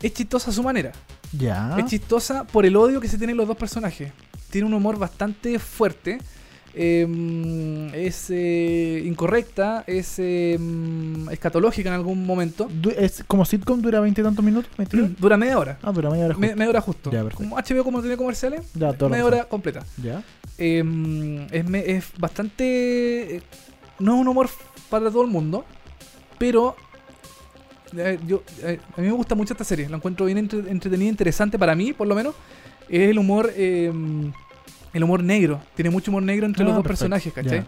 Es 0.00 0.14
chistosa 0.14 0.50
a 0.50 0.54
su 0.54 0.62
manera. 0.62 0.92
Ya. 1.36 1.76
Es 1.78 1.84
chistosa 1.86 2.44
por 2.44 2.64
el 2.66 2.74
odio 2.76 3.00
que 3.00 3.08
se 3.08 3.18
tienen 3.18 3.36
los 3.36 3.46
dos 3.46 3.56
personajes. 3.56 4.12
Tiene 4.50 4.66
un 4.66 4.74
humor 4.74 4.98
bastante 4.98 5.58
fuerte. 5.58 6.18
Eh, 6.74 7.90
es 7.94 8.26
eh, 8.30 9.02
incorrecta, 9.04 9.84
es 9.86 10.14
eh, 10.18 10.58
escatológica 11.30 11.88
en 11.88 11.94
algún 11.96 12.24
momento. 12.24 12.68
¿Es 12.96 13.24
como 13.26 13.44
sitcom 13.44 13.80
dura 13.82 14.00
veinte 14.00 14.20
y 14.20 14.24
tantos 14.24 14.44
minutos? 14.44 14.70
¿22? 14.78 15.16
Dura 15.16 15.36
media 15.36 15.58
hora. 15.58 15.78
Ah, 15.82 15.92
dura 15.92 16.10
media 16.10 16.26
hora. 16.26 16.34
Me- 16.36 16.46
justo. 16.48 16.58
media 16.58 16.70
hora 16.70 16.80
justo. 16.80 17.10
Ya, 17.10 17.22
perfecto. 17.22 17.44
como 17.44 17.56
HBO 17.56 17.84
como 17.84 18.00
tiene 18.00 18.16
comerciales, 18.16 18.62
Ya, 18.74 18.92
media 19.08 19.24
hora 19.26 19.44
completa. 19.44 19.84
Ya. 20.02 20.22
Eh, 20.58 21.46
es, 21.50 21.64
me- 21.68 21.90
es 21.90 22.06
bastante. 22.18 23.36
eh, 23.36 23.42
no 23.98 24.14
es 24.14 24.20
un 24.20 24.28
humor 24.28 24.48
para 24.88 25.10
todo 25.10 25.22
el 25.22 25.28
mundo, 25.30 25.64
pero. 26.38 26.76
eh, 27.96 28.18
yo, 28.26 28.42
a 28.96 29.00
mí 29.00 29.06
me 29.08 29.12
gusta 29.12 29.34
mucho 29.34 29.54
esta 29.54 29.64
serie, 29.64 29.88
la 29.88 29.96
encuentro 29.96 30.26
bien 30.26 30.38
entre- 30.38 30.70
entretenida, 30.70 31.08
interesante 31.08 31.58
para 31.58 31.74
mí, 31.74 31.92
por 31.92 32.06
lo 32.06 32.14
menos. 32.14 32.34
Es 32.88 33.08
el 33.10 33.18
humor. 33.18 33.52
El 34.92 35.04
humor 35.04 35.22
negro. 35.22 35.60
Tiene 35.74 35.90
mucho 35.90 36.10
humor 36.10 36.22
negro 36.22 36.46
entre 36.46 36.62
Ah, 36.64 36.66
los 36.66 36.74
dos 36.76 36.82
perfecto, 36.82 37.10
personajes, 37.10 37.32
¿cachai? 37.32 37.60
ya. 37.60 37.66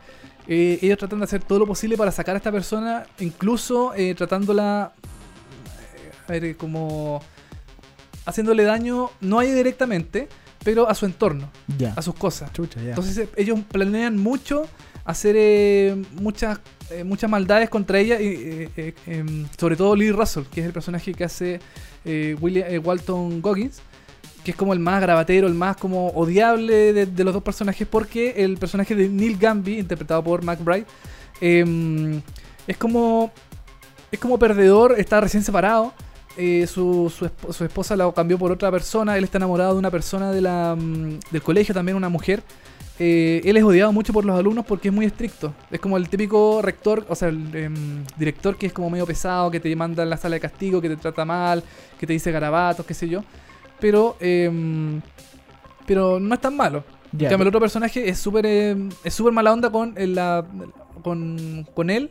Eh, 0.48 0.78
ellos 0.82 0.98
tratan 0.98 1.18
de 1.20 1.24
hacer 1.24 1.42
todo 1.44 1.60
lo 1.60 1.66
posible 1.66 1.96
para 1.96 2.10
sacar 2.10 2.34
a 2.34 2.38
esta 2.38 2.50
persona, 2.50 3.04
incluso 3.20 3.94
eh, 3.94 4.14
tratándola. 4.14 4.92
eh, 5.96 6.10
a 6.28 6.32
ver, 6.32 6.56
como. 6.56 7.20
haciéndole 8.26 8.64
daño, 8.64 9.10
no 9.20 9.38
a 9.40 9.44
ella 9.44 9.54
directamente, 9.54 10.28
pero 10.64 10.88
a 10.88 10.94
su 10.94 11.06
entorno, 11.06 11.50
a 11.96 12.02
sus 12.02 12.14
cosas. 12.14 12.52
Chucha. 12.52 12.80
Entonces 12.80 13.18
eh, 13.18 13.28
ellos 13.36 13.60
planean 13.70 14.16
mucho 14.18 14.68
hacer 15.04 15.34
eh, 15.38 16.00
muchas 16.20 16.60
eh, 16.90 17.04
muchas 17.04 17.28
maldades 17.30 17.68
contra 17.70 17.98
ella, 17.98 18.20
y, 18.20 18.68
eh, 18.76 18.94
em, 19.06 19.46
sobre 19.58 19.76
todo 19.76 19.96
Lee 19.96 20.12
Russell, 20.12 20.44
que 20.44 20.60
es 20.60 20.66
el 20.66 20.72
personaje 20.72 21.14
que 21.14 21.24
hace 21.24 21.60
William, 22.04 22.66
eh, 22.68 22.78
Walton 22.78 23.40
Goggins, 23.40 23.80
que 24.44 24.52
es 24.52 24.56
como 24.56 24.72
el 24.72 24.78
más 24.78 25.00
gravatero, 25.00 25.46
el 25.46 25.54
más 25.54 25.76
como 25.76 26.08
odiable 26.08 26.92
de, 26.92 27.24
los 27.24 27.34
dos 27.34 27.42
personajes, 27.42 27.86
porque 27.86 28.34
el 28.38 28.58
personaje 28.58 28.94
de 28.94 29.08
Neil 29.08 29.38
Gamby, 29.38 29.78
interpretado 29.78 30.22
por 30.22 30.44
McBride, 30.44 30.86
em, 31.40 32.20
es 32.66 32.76
como 32.76 33.32
es 34.12 34.18
como 34.18 34.38
perdedor, 34.38 34.94
está 34.98 35.20
recién 35.20 35.42
separado. 35.42 35.92
eh, 36.36 36.66
su, 36.66 37.12
su, 37.14 37.30
su 37.52 37.64
esposa 37.64 37.94
la 37.94 38.10
cambió 38.12 38.38
por 38.38 38.52
otra 38.52 38.70
persona. 38.70 39.18
Él 39.18 39.24
está 39.24 39.38
enamorado 39.38 39.74
de 39.74 39.78
una 39.78 39.90
persona 39.90 40.32
de 40.32 40.40
la, 40.40 40.74
mm, 40.78 41.20
del 41.30 41.42
colegio, 41.42 41.74
también 41.74 41.96
una 41.96 42.08
mujer. 42.08 42.42
Eh, 42.98 43.40
él 43.44 43.56
es 43.56 43.64
odiado 43.64 43.92
mucho 43.92 44.12
por 44.12 44.24
los 44.24 44.38
alumnos 44.38 44.64
porque 44.66 44.88
es 44.88 44.94
muy 44.94 45.06
estricto. 45.06 45.54
Es 45.70 45.80
como 45.80 45.96
el 45.96 46.08
típico 46.08 46.60
rector, 46.62 47.04
o 47.08 47.14
sea, 47.14 47.28
el 47.28 47.54
em, 47.54 48.04
director 48.16 48.56
que 48.56 48.66
es 48.66 48.72
como 48.72 48.90
medio 48.90 49.06
pesado, 49.06 49.50
que 49.50 49.60
te 49.60 49.74
manda 49.74 50.02
en 50.02 50.10
la 50.10 50.16
sala 50.16 50.34
de 50.36 50.40
castigo, 50.40 50.80
que 50.80 50.88
te 50.88 50.96
trata 50.96 51.24
mal, 51.24 51.62
que 51.98 52.06
te 52.06 52.12
dice 52.12 52.30
garabatos, 52.30 52.84
qué 52.86 52.94
sé 52.94 53.08
yo. 53.08 53.24
Pero, 53.82 54.16
em, 54.20 55.02
pero 55.86 56.18
no 56.18 56.34
es 56.34 56.40
tan 56.40 56.56
malo. 56.56 56.84
Ya. 57.12 57.28
El 57.28 57.46
otro 57.46 57.60
personaje 57.60 58.08
es 58.08 58.18
súper 58.18 58.46
em, 58.46 58.88
es 59.04 59.12
súper 59.12 59.32
mala 59.34 59.52
onda 59.52 59.68
con, 59.70 59.94
la, 59.98 60.42
con, 61.02 61.66
con 61.74 61.90
él. 61.90 62.10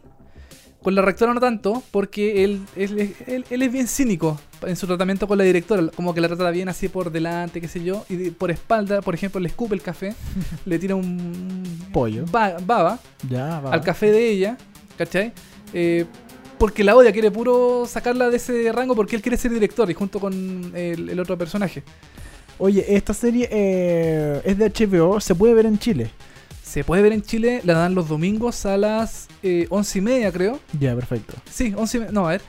Con 0.84 0.96
la 0.96 1.04
rectora 1.04 1.32
no 1.34 1.40
tanto, 1.40 1.84
porque 1.92 2.44
él, 2.44 2.60
él, 2.76 3.14
él- 3.28 3.46
él 3.52 3.62
es 3.62 3.72
bien 3.72 3.88
cínico 3.88 4.40
en 4.66 4.76
su 4.76 4.88
tratamiento 4.88 5.28
con 5.28 5.38
la 5.38 5.44
directora. 5.44 5.88
Como 5.96 6.14
que 6.14 6.22
la 6.22 6.28
trata 6.28 6.50
bien 6.50 6.70
así 6.70 6.90
por 6.90 7.12
delante, 7.12 7.62
qué 7.62 7.68
sé 7.68 7.84
yo. 7.84 8.04
Y 8.10 8.16
de- 8.16 8.32
por 8.32 8.50
espalda, 8.52 9.02
por 9.02 9.14
ejemplo, 9.16 9.40
le 9.40 9.48
escupe 9.48 9.76
el 9.76 9.82
café, 9.84 10.14
le 10.66 10.78
tira 10.80 10.96
un 10.96 11.64
Pollo. 11.94 12.26
ba- 12.32 12.58
baba 12.66 13.00
Ya, 13.30 13.60
va. 13.60 13.72
al 13.74 13.82
café 13.82 14.12
de 14.12 14.30
ella, 14.30 14.58
¿cachai? 14.98 15.34
Eh, 15.74 16.06
porque 16.62 16.84
la 16.84 16.96
odia, 16.96 17.12
quiere 17.12 17.32
puro 17.32 17.88
sacarla 17.88 18.30
de 18.30 18.38
ese 18.38 18.72
rango 18.72 18.94
porque 18.94 19.16
él 19.16 19.24
quiere 19.24 19.36
ser 19.36 19.52
director 19.52 19.90
y 19.90 19.96
junto 19.96 20.20
con 20.20 20.72
el, 20.76 21.10
el 21.10 21.20
otro 21.20 21.36
personaje. 21.36 21.82
Oye, 22.60 22.86
esta 22.96 23.16
serie 23.16 23.50
eh, 23.52 24.42
es 24.46 24.60
de 24.60 24.70
HBO, 24.70 25.20
se 25.20 25.34
puede 25.34 25.56
ver 25.56 25.66
en 25.66 25.80
Chile. 25.80 26.12
Se 26.64 26.84
puede 26.84 27.02
ver 27.02 27.14
en 27.14 27.24
Chile, 27.24 27.62
la 27.64 27.74
dan 27.74 27.96
los 27.96 28.08
domingos 28.08 28.68
a 28.68 28.78
las 28.78 29.28
eh, 29.42 29.66
once 29.72 29.98
y 29.98 30.02
media, 30.04 30.32
creo. 30.32 30.60
Ya, 30.80 30.94
perfecto. 30.94 31.34
Sí, 31.50 31.74
once 31.76 31.98
y 31.98 32.02
media, 32.02 32.12
no, 32.12 32.28
a 32.28 32.34
ver. 32.34 32.42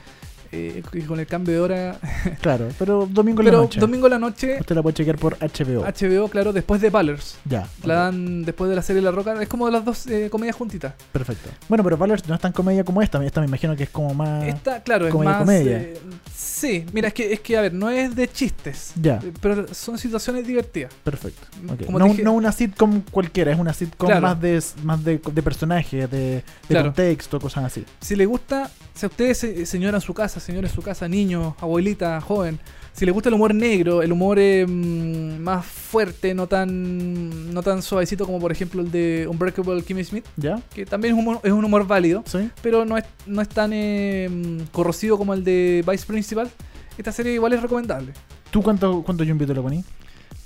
Eh, 0.53 0.83
y 0.93 1.01
con 1.01 1.19
el 1.19 1.27
cambio 1.27 1.53
de 1.55 1.59
hora. 1.59 1.99
Claro, 2.41 2.69
pero 2.79 3.07
domingo 3.09 3.41
en 3.41 3.45
la 3.47 3.51
Pero 3.51 3.61
noche. 3.63 3.79
domingo 3.79 4.07
en 4.07 4.11
la 4.11 4.19
noche, 4.19 4.57
Usted 4.59 4.75
la 4.75 4.81
puede 4.81 4.93
chequear 4.95 5.17
por 5.17 5.37
HBO. 5.39 5.83
HBO, 5.85 6.27
claro, 6.29 6.53
después 6.53 6.79
de 6.81 6.89
Ballers. 6.89 7.37
ya. 7.45 7.67
La 7.83 7.95
dan 7.95 8.43
después 8.43 8.69
de 8.69 8.75
la 8.75 8.81
serie 8.81 9.01
La 9.01 9.11
Roca. 9.11 9.41
Es 9.41 9.47
como 9.49 9.69
las 9.69 9.83
dos 9.83 10.07
eh, 10.07 10.29
comedias 10.29 10.55
juntitas. 10.55 10.93
Perfecto. 11.11 11.49
Bueno, 11.69 11.83
pero 11.83 11.97
Valors 11.97 12.27
no 12.27 12.35
es 12.35 12.41
tan 12.41 12.51
comedia 12.51 12.83
como 12.83 13.01
esta. 13.01 13.23
Esta 13.25 13.39
me 13.41 13.47
imagino 13.47 13.75
que 13.75 13.83
es 13.83 13.89
como 13.89 14.13
más. 14.13 14.43
Esta, 14.45 14.81
claro, 14.83 15.07
es 15.07 15.11
comedia, 15.11 15.31
más. 15.31 15.39
comedia. 15.39 15.77
eh, 15.81 15.97
sí, 16.35 16.85
mira, 16.93 17.07
es 17.09 17.13
que, 17.13 17.33
es 17.33 17.39
que, 17.39 17.57
a 17.57 17.61
ver, 17.61 17.73
no 17.73 17.89
es 17.89 18.15
de 18.15 18.27
chistes. 18.27 18.93
Ya. 19.01 19.15
eh, 19.23 19.31
Pero 19.41 19.73
son 19.73 19.97
situaciones 19.97 20.45
divertidas. 20.45 20.93
Perfecto. 21.03 21.47
Como 21.85 21.99
No, 21.99 22.05
dije- 22.05 22.23
no 22.23 22.33
una 22.33 22.51
sitcom 22.51 23.01
cualquiera, 23.11 23.51
es 23.51 23.59
una 23.59 23.73
sitcom 23.73 24.07
Claro. 24.07 24.21
más 24.21 24.39
de 24.41 24.61
más 24.83 25.03
de, 25.03 25.19
de 25.31 25.41
personajes, 25.43 26.09
de, 26.11 26.17
de 26.17 26.43
Claro. 26.67 26.87
contexto, 26.87 27.39
cosas 27.39 27.65
así. 27.65 27.85
Si 28.01 28.15
le 28.15 28.25
gusta, 28.25 28.69
si 28.93 29.05
a 29.05 29.09
usted, 29.09 29.33
se- 29.33 29.65
señora 29.65 29.97
en 29.97 30.01
su 30.01 30.13
casa, 30.13 30.39
señor 30.43 30.65
en 30.65 30.69
su 30.71 30.81
casa, 30.81 31.07
niño, 31.07 31.55
abuelita, 31.59 32.19
joven, 32.21 32.59
si 32.93 33.05
le 33.05 33.11
gusta 33.11 33.29
el 33.29 33.35
humor 33.35 33.55
negro, 33.55 34.01
el 34.03 34.11
humor 34.11 34.37
eh, 34.39 34.65
mm, 34.67 35.39
más 35.39 35.65
fuerte, 35.65 36.33
no 36.35 36.47
tan 36.47 37.51
no 37.53 37.63
tan 37.63 37.81
suavecito 37.81 38.25
como 38.25 38.39
por 38.39 38.51
ejemplo 38.51 38.81
el 38.81 38.91
de 38.91 39.27
Unbreakable 39.29 39.81
Kimmy 39.83 40.03
Smith, 40.03 40.25
¿Ya? 40.37 40.61
que 40.73 40.85
también 40.85 41.15
es, 41.17 41.23
humor- 41.23 41.39
es 41.43 41.51
un 41.51 41.65
humor 41.65 41.87
válido, 41.87 42.23
¿Sí? 42.27 42.49
pero 42.61 42.85
no 42.85 42.97
es, 42.97 43.05
no 43.25 43.41
es 43.41 43.49
tan 43.49 43.71
eh, 43.73 44.29
mm, 44.31 44.57
corrosivo 44.71 45.17
como 45.17 45.33
el 45.33 45.43
de 45.43 45.83
Vice 45.89 46.05
Principal, 46.05 46.49
esta 46.97 47.11
serie 47.11 47.33
igual 47.33 47.53
es 47.53 47.61
recomendable. 47.61 48.13
¿Tú 48.51 48.61
cuánto, 48.61 49.01
cuánto 49.03 49.25
Jumbito 49.25 49.53
lo 49.53 49.63
poní? 49.63 49.83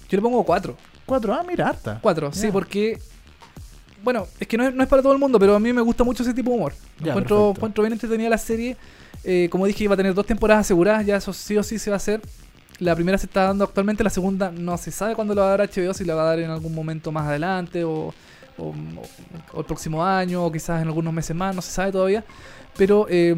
Yo 0.10 0.16
le 0.18 0.22
pongo 0.22 0.42
4. 0.46 0.78
Cuatro. 1.06 1.34
Ah, 1.34 1.44
mira, 1.46 1.68
harta. 1.68 2.00
4, 2.02 2.32
sí, 2.32 2.48
porque... 2.54 2.98
Bueno, 4.02 4.26
es 4.40 4.48
que 4.48 4.58
no 4.58 4.66
es, 4.66 4.74
no 4.74 4.82
es 4.84 4.88
para 4.88 5.02
todo 5.02 5.12
el 5.12 5.20
mundo, 5.20 5.38
pero 5.40 5.56
a 5.56 5.60
mí 5.60 5.74
me 5.74 5.82
gusta 5.82 6.06
mucho 6.06 6.24
ese 6.24 6.34
tipo 6.34 6.52
de 6.52 6.56
humor. 6.56 6.74
Ya, 7.02 7.12
encuentro 7.12 7.54
bien 7.84 7.92
entretenida 7.94 8.30
la 8.30 8.38
serie. 8.38 8.78
Eh, 9.30 9.50
como 9.52 9.66
dije, 9.66 9.84
iba 9.84 9.94
a 9.94 9.98
tener 9.98 10.14
dos 10.14 10.26
temporadas 10.26 10.62
aseguradas, 10.66 11.06
ya 11.06 11.18
eso 11.18 11.34
sí 11.34 11.58
o 11.58 11.62
sí 11.64 11.78
se 11.78 11.90
va 11.90 11.96
a 11.96 11.98
hacer. 11.98 12.22
La 12.80 12.96
primera 12.96 13.18
se 13.18 13.26
está 13.26 13.44
dando 13.44 13.66
actualmente, 13.66 14.04
la 14.04 14.10
segunda 14.10 14.52
no 14.52 14.78
se 14.78 14.90
sabe 14.92 15.16
cuándo 15.16 15.36
la 15.36 15.42
va 15.42 15.48
a 15.54 15.58
dar 15.58 15.70
HBO, 15.70 15.94
si 15.94 16.06
la 16.06 16.16
va 16.16 16.22
a 16.22 16.26
dar 16.28 16.40
en 16.40 16.50
algún 16.50 16.74
momento 16.74 17.12
más 17.12 17.28
adelante 17.28 17.84
o, 17.84 18.14
o- 18.58 18.74
o 19.54 19.60
el 19.60 19.66
próximo 19.66 20.04
año 20.06 20.46
o 20.46 20.52
quizás 20.52 20.82
en 20.82 20.88
algunos 20.88 21.14
meses 21.14 21.36
más, 21.36 21.54
no 21.56 21.62
se 21.62 21.72
sabe 21.72 21.92
todavía. 21.92 22.24
Pero 22.78 23.08
eh, 23.10 23.36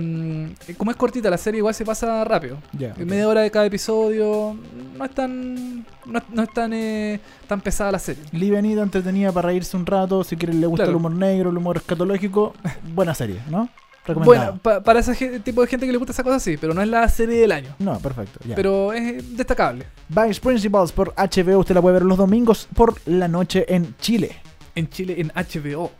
como 0.77 0.91
es 0.91 0.97
cortita, 0.97 1.29
la 1.29 1.37
serie 1.37 1.59
igual 1.59 1.73
se 1.73 1.85
pasa 1.85 2.23
rápido. 2.25 2.57
Ya. 2.77 2.87
En 2.97 3.03
ok. 3.03 3.09
media 3.09 3.27
hora 3.29 3.41
de 3.41 3.49
cada 3.49 3.65
episodio, 3.65 4.55
no 4.97 5.05
es 5.05 5.11
tan, 5.11 5.85
no, 6.05 6.17
es- 6.19 6.29
no 6.33 6.43
es 6.43 6.53
tan, 6.53 6.73
eh, 6.73 7.19
tan 7.47 7.61
pesada 7.61 7.93
la 7.93 7.99
serie. 7.99 8.21
Livianita, 8.33 8.81
entretenida 8.83 9.31
para 9.31 9.47
reírse 9.47 9.77
un 9.77 9.85
rato. 9.85 10.23
Si 10.25 10.35
quieren 10.35 10.59
le 10.59 10.67
gusta 10.67 10.83
Claro. 10.83 10.91
el 10.91 10.97
humor 10.97 11.13
negro, 11.13 11.49
el 11.49 11.57
humor 11.57 11.77
escatológico, 11.77 12.53
buena 12.93 13.15
serie, 13.15 13.39
¿no? 13.49 13.69
Recomendada. 14.05 14.45
Bueno, 14.51 14.59
pa- 14.61 14.81
para 14.81 14.99
ese 15.01 15.39
tipo 15.41 15.61
de 15.61 15.67
gente 15.67 15.85
que 15.85 15.91
le 15.91 15.97
gusta 15.97 16.11
esa 16.13 16.23
cosa, 16.23 16.39
sí, 16.39 16.57
pero 16.57 16.73
no 16.73 16.81
es 16.81 16.87
la 16.87 17.07
serie 17.09 17.39
del 17.41 17.51
año. 17.51 17.75
No, 17.79 17.99
perfecto. 17.99 18.39
Ya. 18.45 18.55
Pero 18.55 18.91
es 18.93 19.37
destacable. 19.37 19.85
Vice 20.07 20.41
Principals 20.41 20.91
por 20.91 21.13
HBO. 21.15 21.59
Usted 21.59 21.75
la 21.75 21.81
puede 21.81 21.93
ver 21.93 22.03
los 22.05 22.17
domingos 22.17 22.67
por 22.75 22.95
la 23.05 23.27
noche 23.27 23.65
en 23.73 23.95
Chile. 23.99 24.35
En 24.75 24.89
Chile, 24.89 25.15
en 25.19 25.31
HBO. 25.35 25.91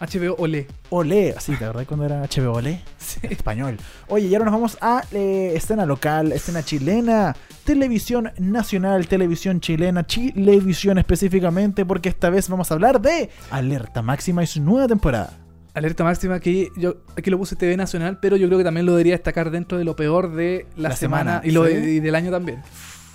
HBO 0.00 0.34
Olé. 0.38 0.66
Olé, 0.90 1.34
así, 1.36 1.54
¿te 1.56 1.64
acordás 1.64 1.86
cuando 1.86 2.04
era 2.04 2.22
HBO 2.22 2.54
Olé? 2.54 2.80
Español. 3.22 3.78
Oye, 4.08 4.26
y 4.26 4.34
ahora 4.34 4.46
nos 4.46 4.54
vamos 4.54 4.78
a 4.80 5.02
eh, 5.12 5.52
escena 5.54 5.86
local, 5.86 6.32
escena 6.32 6.64
chilena, 6.64 7.36
televisión 7.62 8.32
nacional, 8.38 9.06
televisión 9.06 9.60
chilena, 9.60 10.04
Chilevisión 10.04 10.98
específicamente, 10.98 11.86
porque 11.86 12.08
esta 12.08 12.28
vez 12.28 12.48
vamos 12.48 12.70
a 12.70 12.74
hablar 12.74 13.00
de 13.00 13.30
Alerta 13.52 14.02
Máxima 14.02 14.42
y 14.42 14.46
su 14.48 14.60
nueva 14.60 14.88
temporada. 14.88 15.38
Alerta 15.74 16.04
máxima 16.04 16.38
que 16.38 16.70
yo 16.76 16.96
aquí 17.16 17.30
lo 17.30 17.38
puse 17.38 17.56
TV 17.56 17.76
Nacional, 17.76 18.18
pero 18.20 18.36
yo 18.36 18.46
creo 18.46 18.58
que 18.58 18.64
también 18.64 18.86
lo 18.86 18.92
debería 18.92 19.14
destacar 19.14 19.50
dentro 19.50 19.76
de 19.76 19.84
lo 19.84 19.96
peor 19.96 20.32
de 20.34 20.66
la, 20.76 20.90
La 20.90 20.96
semana, 20.96 21.40
semana, 21.42 21.46
y, 21.46 21.50
lo, 21.50 21.66
¿sí? 21.66 21.72
y 21.72 22.00
del 22.00 22.14
año 22.14 22.30
también. 22.30 22.62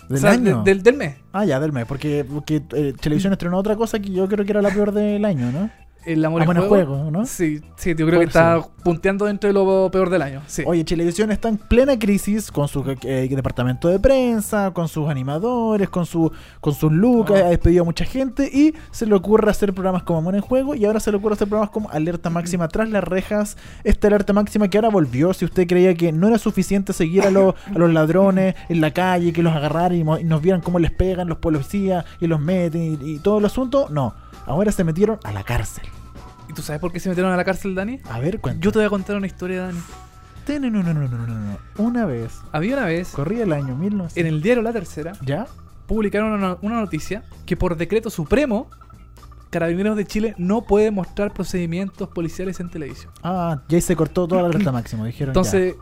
¿Del 0.10 0.18
O 0.18 0.22
sea, 0.22 0.32
año? 0.32 0.64
de- 0.64 0.74
del, 0.74 0.84
del 0.84 0.96
mes. 0.98 1.16
Ah, 1.32 1.46
ya, 1.46 1.60
del 1.60 1.72
mes, 1.72 1.86
porque, 1.86 2.26
porque 2.26 2.62
eh, 2.74 2.94
Televisión 3.00 3.32
estrenó 3.32 3.58
otra 3.58 3.76
cosa 3.76 4.00
que 4.00 4.12
yo 4.12 4.28
creo 4.28 4.44
que 4.44 4.52
era 4.52 4.62
la 4.62 4.72
peor 4.72 4.92
del 4.92 5.24
año, 5.24 5.52
¿no? 5.52 5.70
El 6.06 6.24
amor 6.24 6.42
en 6.44 6.50
en 6.50 6.56
juego. 6.68 6.96
Juego, 6.96 7.12
¿no? 7.12 7.26
Sí, 7.26 7.62
sí, 7.76 7.94
yo 7.96 8.08
creo 8.08 8.20
que 8.20 8.26
está 8.26 8.62
punteando 8.84 9.26
dentro 9.26 9.48
de 9.50 9.54
lo 9.54 9.90
peor 9.92 10.10
del 10.10 10.22
año. 10.22 10.42
Sí. 10.48 10.64
Oye, 10.66 10.84
Chilevisión 10.86 11.32
está 11.32 11.50
en 11.50 11.58
plena 11.58 12.00
crisis 12.00 12.52
con 12.52 12.68
su 12.68 12.84
eh, 13.04 13.28
departamento 13.30 13.88
de 13.90 14.00
prensa, 14.00 14.72
con 14.72 14.88
sus 14.88 15.10
animadores, 15.10 15.90
con 15.90 16.06
su 16.06 16.32
con 16.62 16.74
sus 16.74 16.92
looks, 16.92 17.32
Ah. 17.32 17.46
ha 17.46 17.50
despedido 17.50 17.82
a 17.84 17.86
mucha 17.86 18.06
gente 18.06 18.50
y 18.52 18.74
se 18.92 19.06
le 19.06 19.14
ocurre 19.14 19.52
hacer 19.52 19.74
programas 19.74 20.04
como 20.04 20.20
Amor 20.20 20.36
en 20.36 20.42
Juego 20.42 20.74
y 20.74 20.86
ahora 20.86 21.00
se 21.00 21.12
le 21.12 21.18
ocurre 21.18 21.34
hacer 21.34 21.48
programas 21.48 21.70
como 21.72 21.90
Alerta 21.92 22.30
Máxima 22.30 22.68
tras 22.70 22.90
las 22.90 23.04
rejas. 23.04 23.58
Esta 23.84 24.08
alerta 24.08 24.32
máxima 24.34 24.68
que 24.70 24.78
ahora 24.78 24.90
volvió, 24.90 25.34
si 25.34 25.46
usted 25.46 25.68
creía 25.68 25.94
que 25.96 26.12
no 26.12 26.28
era 26.28 26.38
suficiente 26.38 26.94
seguir 26.94 27.24
a, 27.24 27.32
los- 27.32 27.56
a 27.74 27.78
los 27.78 27.92
ladrones 27.92 28.56
en 28.70 28.82
la 28.82 28.92
calle, 28.92 29.34
que 29.34 29.44
los 29.44 29.54
agarraran 29.54 29.96
y, 29.96 30.04
nos 30.24 30.42
vieran 30.42 30.62
cómo 30.62 30.80
les 30.80 30.92
pegan 30.92 31.28
los 31.28 31.38
policías 31.40 32.06
y 32.22 32.28
los 32.28 32.40
meten 32.40 32.98
y, 33.02 33.12
y 33.16 33.20
todo 33.20 33.40
el 33.40 33.46
asunto, 33.46 33.88
no. 33.92 34.14
Ahora 34.50 34.72
se 34.72 34.84
metieron 34.84 35.20
a 35.24 35.32
la 35.32 35.44
cárcel. 35.44 35.86
¿Y 36.50 36.54
tú 36.54 36.64
sabes 36.64 36.82
por 36.82 36.92
qué 36.92 37.00
se 37.00 37.08
metieron 37.08 37.32
a 37.32 37.38
la 37.38 37.46
cárcel, 37.46 37.76
Dani? 37.76 38.00
A 38.10 38.20
ver, 38.20 38.40
cuéntame. 38.42 38.64
Yo 38.66 38.72
te 38.72 38.80
voy 38.80 38.86
a 38.88 38.90
contar 38.90 39.16
una 39.16 39.28
historia, 39.28 39.62
Dani. 39.62 39.80
No, 40.48 40.60
no, 40.72 40.82
no, 40.82 40.94
no, 40.94 41.08
no, 41.08 41.28
no. 41.28 41.58
Una 41.78 42.08
vez, 42.08 42.40
Había 42.52 42.76
una 42.78 42.88
vez, 42.88 43.10
corría 43.10 43.44
el 43.44 43.54
año 43.54 43.76
1900. 43.76 44.18
en 44.18 44.26
el 44.26 44.42
diario 44.42 44.64
La 44.64 44.74
Tercera, 44.74 45.12
¿Ya? 45.24 45.46
publicaron 45.86 46.32
una, 46.32 46.58
una 46.64 46.80
noticia 46.80 47.24
que 47.46 47.56
por 47.56 47.78
decreto 47.78 48.10
supremo, 48.10 48.68
Carabineros 49.52 49.96
de 49.96 50.06
Chile 50.06 50.34
no 50.40 50.64
puede 50.64 50.90
mostrar 50.90 51.34
procedimientos 51.34 52.10
policiales 52.10 52.60
en 52.60 52.70
televisión. 52.70 53.12
Ah, 53.22 53.62
ya 53.68 53.76
ahí 53.78 53.82
se 53.82 53.96
cortó 53.96 54.28
toda 54.28 54.42
la 54.42 54.48
alerta 54.48 54.72
máxima, 54.72 55.06
dijeron. 55.06 55.30
Entonces, 55.30 55.76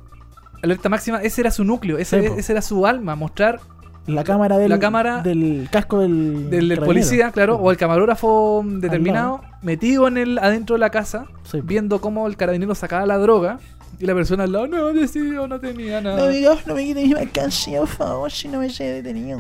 alerta 0.62 0.90
máxima, 0.90 1.22
ese 1.22 1.42
era 1.42 1.52
su 1.52 1.64
núcleo, 1.64 1.98
ese, 1.98 2.34
era 2.50 2.62
su 2.62 2.86
alma, 2.86 3.16
mostrar 3.16 3.60
ya. 3.60 3.77
La 4.08 4.24
cámara 4.24 4.58
del, 4.58 4.70
la 4.70 4.80
cámara 4.80 5.22
del 5.22 5.68
casco 5.72 6.00
del, 6.00 6.50
del, 6.50 6.50
del 6.50 6.78
carabinero. 6.78 6.86
policía, 6.86 7.32
claro, 7.32 7.56
Sí, 7.58 7.62
o 7.64 7.72
el 7.72 7.78
camarógrafo 7.78 8.64
determinado, 8.66 9.42
metido 9.62 10.08
en 10.08 10.18
el 10.18 10.38
adentro 10.40 10.76
de 10.76 10.80
la 10.80 10.90
casa, 10.90 11.26
Sí, 11.44 11.60
viendo 11.64 12.02
cómo 12.02 12.26
el 12.28 12.36
carabinero 12.38 12.74
sacaba 12.76 13.06
la 13.06 13.18
droga 13.18 13.60
y 14.00 14.06
la 14.06 14.14
persona 14.14 14.44
al 14.44 14.52
lado 14.52 14.68
no 14.68 14.88
decía, 14.94 15.22
no 15.48 15.60
tenía 15.60 16.02
No 16.02 16.12
nada. 16.16 16.28
me 16.28 16.34
digas, 16.34 16.66
no 16.68 16.74
me 16.76 16.84
quites 16.86 17.08
mi 17.08 17.14
mercancía, 17.14 17.80
por 17.80 17.88
favor, 17.90 18.32
si 18.32 18.48
no 18.48 18.60
me 18.60 18.70
lleve 18.70 19.02
detenido. 19.02 19.40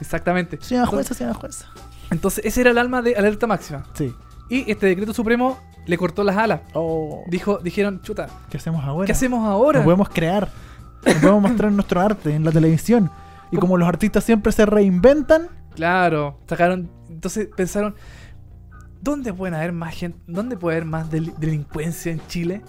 Exactamente. 0.00 0.58
Señora 0.60 0.86
jueza, 0.86 1.14
señora 1.14 1.34
jueza. 1.34 1.66
Entonces, 2.10 2.44
ese 2.44 2.60
era 2.62 2.70
el 2.70 2.78
alma 2.78 3.02
de 3.02 3.14
alerta 3.16 3.46
máxima. 3.46 3.84
Sí. 3.94 4.12
Y 4.48 4.70
este 4.70 4.86
decreto 4.86 5.12
supremo 5.12 5.58
le 5.86 5.98
cortó 5.98 6.24
las 6.24 6.36
alas. 6.36 6.60
Oh, 6.72 7.22
Dijo, 7.28 7.58
dijeron, 7.58 8.00
chuta, 8.02 8.28
¿qué 8.50 8.56
hacemos 8.56 8.84
ahora? 8.84 9.06
¿qué 9.06 9.12
hacemos 9.12 9.46
ahora? 9.46 9.80
No 9.80 9.84
podemos 9.84 10.08
crear. 10.08 10.48
No 11.06 11.12
podemos 11.20 11.42
mostrar 11.42 11.72
nuestro 11.72 12.00
arte 12.00 12.34
en 12.34 12.44
la 12.44 12.50
televisión. 12.52 13.10
Y 13.50 13.56
como 13.56 13.76
los 13.76 13.88
artistas 13.88 14.24
siempre 14.24 14.52
se 14.52 14.66
reinventan, 14.66 15.48
Claro, 15.74 16.38
sacaron. 16.48 16.90
Entonces 17.08 17.48
pensaron, 17.56 17.94
¿dónde 19.00 19.32
pueden 19.32 19.54
haber 19.54 19.72
más 19.72 19.94
gente? 19.94 20.18
¿Dónde 20.26 20.56
puede 20.56 20.76
haber 20.78 20.88
más 20.88 21.10
del- 21.10 21.32
delincuencia 21.38 22.10
en 22.12 22.20
Chile? 22.26 22.62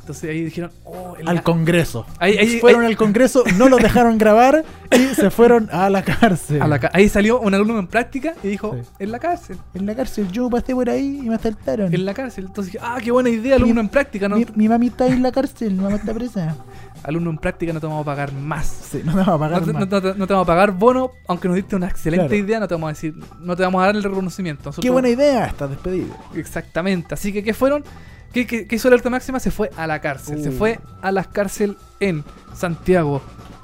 Entonces 0.00 0.30
ahí 0.30 0.44
dijeron, 0.44 0.70
oh, 0.84 1.14
al 1.26 1.42
Congreso. 1.42 2.06
Ahí- 2.20 2.36
ahí- 2.38 2.60
fueron 2.60 2.82
ahí- 2.82 2.88
al 2.88 2.96
Congreso, 2.96 3.42
no 3.56 3.68
los 3.68 3.80
dejaron 3.82 4.18
grabar 4.18 4.64
y 4.92 5.14
se 5.16 5.30
fueron 5.30 5.68
a 5.72 5.90
la 5.90 6.02
cárcel. 6.04 6.62
a 6.62 6.68
la 6.68 6.78
ca- 6.78 6.90
ahí 6.92 7.08
salió 7.08 7.40
un 7.40 7.52
alumno 7.54 7.76
en 7.80 7.88
práctica 7.88 8.34
y 8.44 8.48
dijo, 8.48 8.72
Sí. 8.80 8.88
en 9.00 9.10
la 9.10 9.18
cárcel, 9.18 9.58
En 9.74 9.84
la 9.84 9.96
cárcel, 9.96 10.30
yo 10.30 10.48
pasé 10.48 10.74
por 10.74 10.88
ahí 10.90 11.20
y 11.24 11.28
me 11.28 11.34
asaltaron. 11.34 11.92
en 11.92 12.04
la 12.04 12.14
cárcel. 12.14 12.46
Entonces 12.46 12.72
dije, 12.74 12.84
ah, 12.88 12.98
qué 13.02 13.10
buena 13.10 13.30
idea, 13.30 13.56
alumno 13.56 13.80
en 13.80 13.88
práctica, 13.88 14.28
¿no? 14.28 14.36
Mi, 14.36 14.46
mi 14.54 14.68
mami 14.68 14.86
está 14.88 15.04
ahí 15.04 15.12
en 15.12 15.22
la 15.24 15.32
cárcel, 15.32 15.72
mi 15.74 15.82
mamá 15.82 15.96
está 15.96 16.14
presa. 16.14 16.54
Alumno 17.02 17.30
en 17.30 17.38
práctica 17.38 17.72
no 17.72 17.80
te 17.80 17.86
vamos 17.86 18.02
a 18.02 18.04
pagar 18.04 18.32
más. 18.32 18.66
Sí, 18.66 19.02
no 19.04 19.12
me 19.14 19.22
va 19.24 19.34
a 19.34 19.38
pagar 19.38 19.64
te, 19.64 19.72
más. 19.72 19.88
no 19.88 20.00
te- 20.02 20.14
no 20.14 20.26
te 20.26 20.32
vamos 20.32 20.44
a 20.44 20.46
pagar 20.46 20.72
bono, 20.72 21.12
aunque 21.28 21.48
nos 21.48 21.56
diste 21.56 21.76
una 21.76 21.88
excelente 21.88 22.26
Claro. 22.28 22.44
idea, 22.44 22.60
no 22.60 22.68
te 22.68 22.74
vamos 22.74 22.88
a 22.88 22.92
decir, 22.92 23.14
no 23.40 23.54
te 23.56 23.62
vamos 23.62 23.82
a 23.82 23.86
dar 23.86 23.96
el 23.96 24.02
reconocimiento. 24.02 24.62
Qué 24.62 24.66
Nosotros- 24.68 24.92
buena 24.92 25.08
idea, 25.08 25.46
estás 25.46 25.70
despedido. 25.70 26.14
Exactamente. 26.34 27.14
Así 27.14 27.32
que, 27.32 27.42
¿qué 27.44 27.54
fueron? 27.54 27.84
¿Qué, 28.32 28.46
qué, 28.46 28.66
qué 28.66 28.76
hizo 28.76 28.88
Alerta 28.88 29.08
Máxima? 29.10 29.40
Se 29.40 29.50
fue 29.50 29.70
a 29.76 29.86
la 29.86 30.00
cárcel. 30.00 30.42
Se 30.42 30.50
Uh. 30.50 30.52
fue 30.52 30.78
a 31.00 31.10
las 31.12 31.26
cárceles 31.28 31.76
en 32.00 32.22
Santiago, 32.54 33.22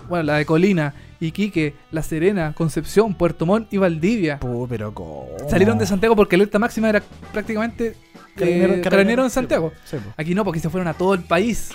bueno, 0.09 0.24
la 0.24 0.37
de 0.37 0.47
Colina, 0.47 0.95
Iquique, 1.26 1.74
La 1.90 2.02
Serena, 2.02 2.52
Concepción, 2.56 3.14
Puerto 3.14 3.46
Montt 3.46 3.72
y 3.72 3.78
Valdivia. 3.78 4.38
Puh, 4.40 4.66
pero 4.68 4.92
¿cómo? 4.94 5.26
Salieron 5.48 5.78
de 5.78 5.86
Santiago 5.86 6.16
porque 6.16 6.36
Alerta 6.36 6.58
Máxima 6.58 6.88
era 6.88 7.02
prácticamente 7.32 7.94
Carabinero- 8.36 8.74
eh, 8.74 8.80
carabinero- 8.80 9.24
en 9.24 9.30
Santiago. 9.30 9.72
Sí, 9.84 9.96
po. 9.98 10.12
Aquí 10.16 10.34
no, 10.34 10.44
porque 10.44 10.58
se 10.60 10.70
fueron 10.70 10.88
a 10.88 10.94
todo 10.94 11.12
el 11.14 11.22
país. 11.22 11.70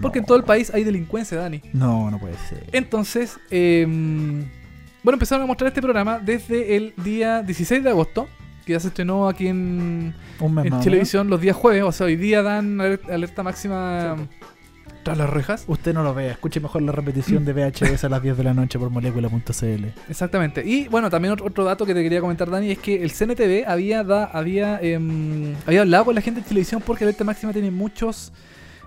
Porque 0.00 0.18
no. 0.18 0.22
en 0.22 0.26
todo 0.26 0.36
el 0.36 0.44
país 0.44 0.72
hay 0.74 0.82
delincuencia, 0.84 1.38
Dani. 1.38 1.60
No, 1.72 2.10
no 2.10 2.18
puede 2.18 2.34
ser. 2.48 2.64
Entonces, 2.72 3.38
eh, 3.50 3.84
bueno, 5.02 5.14
empezaron 5.16 5.44
a 5.44 5.46
mostrar 5.46 5.68
este 5.68 5.80
programa 5.82 6.18
desde 6.18 6.76
el 6.76 6.94
día 7.04 7.42
16 7.42 7.82
de 7.84 7.90
agosto, 7.90 8.28
que 8.66 8.72
ya 8.72 8.80
se 8.80 8.88
estrenó 8.88 9.28
aquí 9.28 9.48
en, 9.48 10.14
en 10.40 10.80
televisión 10.80 11.28
los 11.28 11.40
días 11.40 11.56
jueves, 11.56 11.82
o 11.82 11.90
sea, 11.92 12.06
hoy 12.06 12.16
día 12.16 12.42
dan 12.42 12.78
aler- 12.80 13.00
alerta 13.10 13.42
máxima 13.42 14.16
tras 15.02 15.18
las 15.18 15.28
rejas. 15.30 15.64
Usted 15.66 15.92
no 15.94 16.02
lo 16.02 16.14
vea, 16.14 16.32
escuche 16.32 16.60
mejor 16.60 16.82
la 16.82 16.92
repetición 16.92 17.44
de 17.44 17.52
VHS 17.52 18.04
a 18.04 18.08
las 18.08 18.22
10 18.22 18.36
de 18.36 18.44
la 18.44 18.54
noche 18.54 18.78
por 18.78 18.90
molécula.cl. 18.90 19.84
Exactamente. 20.08 20.62
Y 20.66 20.88
bueno, 20.88 21.10
también 21.10 21.32
otro, 21.40 21.64
dato 21.64 21.84
que 21.86 21.94
te 21.94 22.02
quería 22.02 22.20
comentar, 22.20 22.50
Dani, 22.50 22.70
es 22.70 22.78
que 22.78 23.02
el 23.02 23.10
CNTV 23.12 23.64
había, 23.66 24.04
da- 24.04 24.24
había, 24.24 24.78
em, 24.80 25.54
había 25.66 25.82
hablado 25.82 26.06
con 26.06 26.14
la 26.14 26.20
gente 26.20 26.40
de 26.40 26.46
televisión 26.46 26.82
porque 26.84 27.04
alerta 27.04 27.24
máxima 27.24 27.52
tiene 27.52 27.70
muchos 27.70 28.32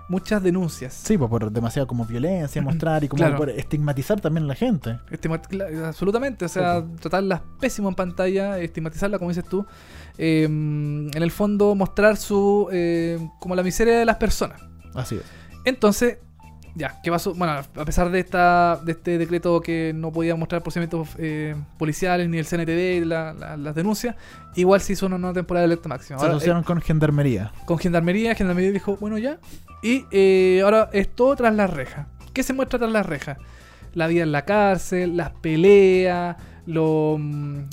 muchas 0.08 0.40
denuncias. 0.40 0.94
Sí, 0.94 1.18
pues 1.18 1.28
por 1.28 1.50
demasiado 1.50 1.88
como 1.88 2.04
violencia 2.04 2.62
mostrar 2.62 3.02
y 3.02 3.08
como 3.08 3.18
Claro. 3.24 3.36
por 3.38 3.50
estigmatizar 3.50 4.20
también 4.20 4.44
a 4.44 4.46
la 4.46 4.54
gente. 4.54 5.00
Cla- 5.10 5.86
absolutamente, 5.88 6.44
o 6.44 6.48
sea, 6.48 6.84
tratarlas 7.00 7.40
pésimo 7.58 7.88
en 7.88 7.96
pantalla, 7.96 8.56
estigmatizarla, 8.60 9.18
como 9.18 9.30
dices 9.32 9.42
tú. 9.48 9.66
Eh, 10.16 10.44
en 10.44 11.10
el 11.12 11.30
fondo, 11.32 11.74
mostrar 11.74 12.16
su. 12.16 12.68
eh, 12.70 13.18
como 13.40 13.56
la 13.56 13.64
miseria 13.64 13.98
de 13.98 14.04
las 14.04 14.14
personas. 14.16 14.60
Así 14.94 15.16
es. 15.16 15.22
Entonces, 15.66 16.18
ya, 16.74 17.00
¿qué 17.02 17.10
pasó? 17.10 17.34
Bueno, 17.34 17.52
a 17.54 17.84
pesar 17.84 18.10
de 18.10 18.20
esta 18.20 18.78
de 18.84 18.92
este 18.92 19.16
decreto 19.18 19.60
que 19.60 19.92
no 19.94 20.12
podía 20.12 20.34
mostrar 20.36 20.62
procedimientos 20.62 21.08
eh, 21.18 21.54
policiales 21.78 22.28
ni 22.28 22.38
el 22.38 22.44
CNTD, 22.46 23.04
la- 23.06 23.32
la- 23.34 23.56
las 23.56 23.74
denuncias, 23.74 24.14
igual 24.56 24.80
se 24.80 24.92
hizo 24.94 25.06
una 25.06 25.16
nueva 25.18 25.34
temporada 25.34 25.62
de 25.66 25.72
alerta 25.72 25.88
máxima. 25.88 26.18
Se 26.18 26.24
Ahora, 26.24 26.36
asociaron 26.36 26.62
con 26.62 26.80
gendarmería. 26.80 27.52
con 27.66 27.78
Gendarmería, 27.78 28.34
Gendarmería 28.34 28.72
dijo, 28.72 28.96
bueno, 28.98 29.18
ya. 29.18 29.38
Y 29.82 30.04
eh, 30.10 30.60
ahora 30.64 30.88
es 30.92 31.08
todo 31.14 31.34
tras 31.36 31.54
las 31.54 31.70
rejas. 31.70 32.06
¿Qué 32.32 32.42
se 32.42 32.52
muestra 32.52 32.78
tras 32.78 32.90
las 32.92 33.06
rejas? 33.06 33.38
La 33.94 34.06
vida 34.06 34.22
en 34.24 34.32
la 34.32 34.44
cárcel, 34.44 35.16
las 35.16 35.30
peleas, 35.30 36.36
lo- 36.66 37.18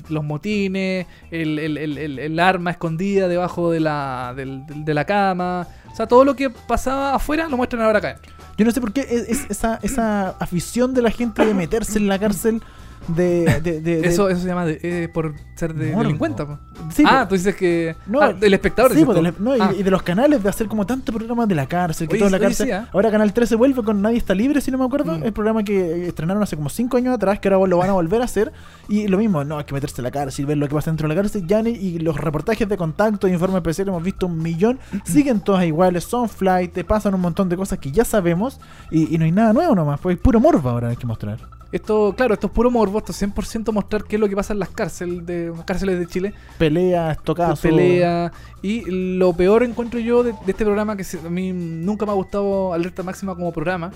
los 0.10 0.24
motines, 0.24 1.08
el, 1.32 1.60
el- 1.60 1.78
el- 1.78 2.20
el- 2.20 2.40
arma 2.40 2.72
escondida 2.72 3.28
debajo 3.28 3.72
de 3.72 3.80
la, 3.80 4.34
de 4.36 4.94
la 4.94 5.06
cama. 5.06 5.68
O 5.92 5.96
sea, 5.96 6.08
todo 6.08 6.24
lo 6.26 6.36
que 6.36 6.50
pasaba 6.50 7.16
afuera 7.16 7.48
lo 7.50 7.58
muestran 7.58 7.82
ahora 7.84 8.00
acá. 8.00 8.16
Yo 8.58 8.66
no 8.66 8.72
sé 8.72 8.80
por 8.82 8.94
qué 8.94 9.02
es 9.02 9.46
esa, 9.50 9.80
esa 9.82 10.30
afición 10.40 10.94
de 10.94 11.02
la 11.02 11.10
gente 11.12 11.46
de 11.46 11.54
meterse 11.54 11.98
en 11.98 12.08
la 12.08 12.20
cárcel 12.20 12.62
de... 13.08 13.60
de- 13.64 13.82
de- 13.82 13.82
de- 14.02 14.08
Eso, 14.08 14.30
eso 14.30 14.42
se 14.42 14.48
llama 14.48 14.66
de- 14.66 14.80
eh, 14.82 15.08
por 15.10 15.34
ser 15.56 15.74
de 15.74 15.88
Morbo. 15.92 16.04
delincuente. 16.04 16.46
po. 16.46 16.60
Sí, 16.94 17.04
ah, 17.06 17.26
tú 17.28 17.36
dices 17.36 17.56
que... 17.56 17.96
No, 18.08 18.22
ah, 18.22 18.34
el 18.40 18.54
espectador. 18.54 18.94
Sí, 18.94 19.04
pues, 19.06 19.40
no, 19.40 19.56
y- 19.56 19.60
Ah, 19.62 19.72
y, 19.78 19.84
de 19.84 19.92
los 19.92 20.04
canales 20.04 20.42
de 20.44 20.50
hacer 20.50 20.68
como 20.68 20.86
tantos 20.86 21.14
programas 21.16 21.48
de 21.48 21.56
la 21.56 21.66
cárcel, 21.68 22.08
que 22.08 22.14
Oye, 22.16 22.20
toda 22.20 22.32
la 22.32 22.40
cárcel. 22.40 22.66
sí, 22.68 22.72
¿ah? 22.72 22.88
Ahora 22.94 23.12
Canal 23.12 23.34
13 23.34 23.56
vuelve 23.56 23.84
con 23.84 24.02
Nadie 24.02 24.18
está 24.18 24.34
libre, 24.36 24.62
si 24.62 24.72
no 24.72 24.78
me 24.78 24.86
acuerdo. 24.86 25.18
Mm. 25.18 25.24
El 25.24 25.34
programa 25.34 25.64
que 25.64 26.08
estrenaron 26.08 26.42
hace 26.44 26.56
como 26.56 26.70
5 26.70 26.98
años 26.98 27.14
atrás, 27.16 27.40
que 27.40 27.50
ahora 27.50 27.68
lo 27.68 27.78
van 27.78 27.90
a 27.90 27.94
volver 27.94 28.22
a 28.22 28.26
hacer. 28.26 28.52
Y 28.90 29.08
lo 29.08 29.18
mismo, 29.18 29.44
no, 29.44 29.58
hay 29.58 29.66
que 29.66 29.74
meterse 29.74 30.02
en 30.02 30.04
la 30.04 30.12
cárcel, 30.12 30.46
ver 30.46 30.58
lo 30.58 30.68
que 30.68 30.76
pasa 30.76 30.92
dentro 30.92 31.08
de 31.08 31.16
la 31.16 31.22
cárcel. 31.22 31.46
Ya 31.48 31.62
ni- 31.62 31.72
y 31.72 32.00
los 32.00 32.18
reportajes 32.18 32.68
de 32.68 32.78
contacto 32.78 33.28
y 33.28 33.32
informes 33.34 33.58
especiales 33.58 33.90
hemos 33.92 34.04
visto 34.04 34.28
un 34.28 34.38
millón. 34.42 34.80
siguen 35.06 35.42
todas 35.42 35.64
iguales, 35.66 36.04
son 36.04 36.28
flight, 36.30 36.74
te 36.74 36.84
pasan 36.84 37.14
un 37.16 37.22
montón 37.22 37.50
de 37.50 37.56
cosas 37.58 37.80
que 37.80 37.92
ya 37.92 38.04
sabemos. 38.06 38.60
Y, 38.92 39.14
y 39.14 39.18
no 39.18 39.26
hay 39.26 39.32
nada 39.32 39.54
nuevo 39.54 39.76
nomás, 39.76 40.00
pues 40.00 40.18
puro 40.18 40.40
morbo 40.40 40.70
ahora 40.70 40.90
hay 40.90 40.96
que 40.98 41.08
mostrar. 41.08 41.40
Esto, 41.74 42.14
claro, 42.16 42.36
esto 42.36 42.48
es 42.48 42.54
puro 42.54 42.70
morbo, 42.72 43.00
esto 43.00 43.12
es 43.12 43.22
100% 43.22 43.72
mostrar 43.74 44.04
qué 44.04 44.16
es 44.16 44.20
lo 44.20 44.30
que 44.30 44.36
pasa 44.36 44.54
en 44.54 44.60
las 44.60 44.70
cárceles 44.70 45.26
de, 45.26 45.52
cárceles 45.66 45.98
de 46.00 46.06
Chile. 46.08 46.34
Peleas, 46.58 47.18
tocazos. 47.24 47.60
pelea. 47.60 48.32
Y 48.62 48.84
lo 49.18 49.34
peor 49.34 49.64
encuentro 49.64 50.00
yo 50.00 50.24
de, 50.24 50.32
de 50.34 50.38
este 50.52 50.64
programa, 50.64 50.96
que 50.96 51.04
se- 51.04 51.18
a 51.20 51.30
mí 51.30 51.52
nunca 51.52 52.06
me 52.06 52.12
ha 52.12 52.16
gustado 52.16 52.74
Alerta 52.74 53.02
Máxima 53.04 53.34
como 53.36 53.52
programa, 53.52 53.92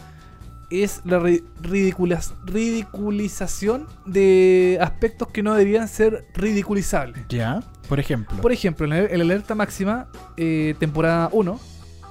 es 0.69 1.01
la 1.05 1.19
ri- 1.19 1.43
ridiculas- 1.61 2.33
ridiculización 2.43 3.85
de 4.05 4.77
aspectos 4.81 5.27
que 5.29 5.43
no 5.43 5.53
deberían 5.53 5.87
ser 5.87 6.25
ridiculizables. 6.33 7.21
Ya, 7.29 7.61
por 7.87 7.99
ejemplo. 7.99 8.37
Por 8.41 8.51
ejemplo, 8.51 8.85
en 8.87 8.93
el, 8.93 9.11
en 9.11 9.21
Alerta 9.21 9.55
Máxima, 9.55 10.07
eh, 10.35 10.75
temporada 10.79 11.29
1, 11.31 11.59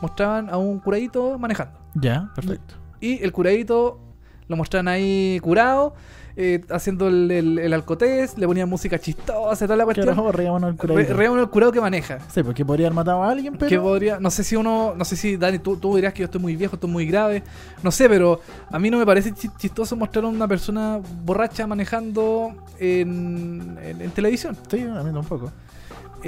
mostraban 0.01 0.49
a 0.49 0.57
un 0.59 0.79
curadito 0.79 1.39
manejando. 1.39 1.79
ya, 1.95 2.31
perfecto. 2.35 2.75
Y 3.01 3.23
el 3.23 3.33
curadito 3.33 4.01
lo 4.49 4.57
mostraban 4.57 4.89
ahí 4.89 5.39
curado, 5.43 5.95
eh, 6.39 6.61
haciendo 6.71 7.09
el, 7.09 7.31
el, 7.31 7.59
el 7.59 7.73
alcotés, 7.73 8.37
le 8.37 8.47
ponían 8.47 8.69
música 8.69 8.99
chistosa 8.99 9.65
y 9.65 9.67
toda 9.67 9.77
la 9.77 9.85
cuestión. 9.85 10.09
ahora 10.11 10.33
reíamos 10.33 10.63
el 10.65 10.71
Re, 10.73 10.77
curadito. 10.77 11.15
re 11.15 11.27
el 11.27 11.49
curado 11.49 11.73
que 11.73 11.81
maneja. 11.81 12.19
Sí, 12.33 12.43
porque 12.43 12.65
podría 12.65 12.89
haber 12.89 12.95
matado 12.95 13.23
a 13.23 13.31
alguien, 13.31 13.55
pero. 13.57 13.69
Que 13.71 13.81
podría, 13.81 14.21
no 14.21 14.31
sé 14.31 14.45
si 14.45 14.55
uno, 14.55 14.93
no 14.97 15.05
sé 15.07 15.17
si 15.17 15.37
Dani, 15.39 15.59
tú, 15.61 15.77
tú 15.79 15.97
dirás 15.97 16.13
que 16.13 16.21
yo 16.21 16.25
estoy 16.27 16.41
muy 16.41 16.55
viejo, 16.55 16.77
estoy 16.77 16.91
muy 16.91 17.07
grave, 17.07 17.43
no 17.83 17.91
sé, 17.91 18.09
pero 18.09 18.41
a 18.71 18.79
mí 18.79 18.91
no 18.91 18.99
me 18.99 19.07
parece 19.07 19.33
chi- 19.33 19.51
chistoso 19.57 19.97
mostrar 19.97 20.25
a 20.25 20.29
una 20.29 20.47
persona 20.47 21.01
borracha 21.25 21.67
manejando 21.67 22.55
en, 22.79 23.79
en- 23.83 24.03
en 24.03 24.11
televisión. 24.11 24.57
Sí, 24.71 24.83
a 24.83 25.03
mí 25.03 25.13
tampoco. 25.13 25.51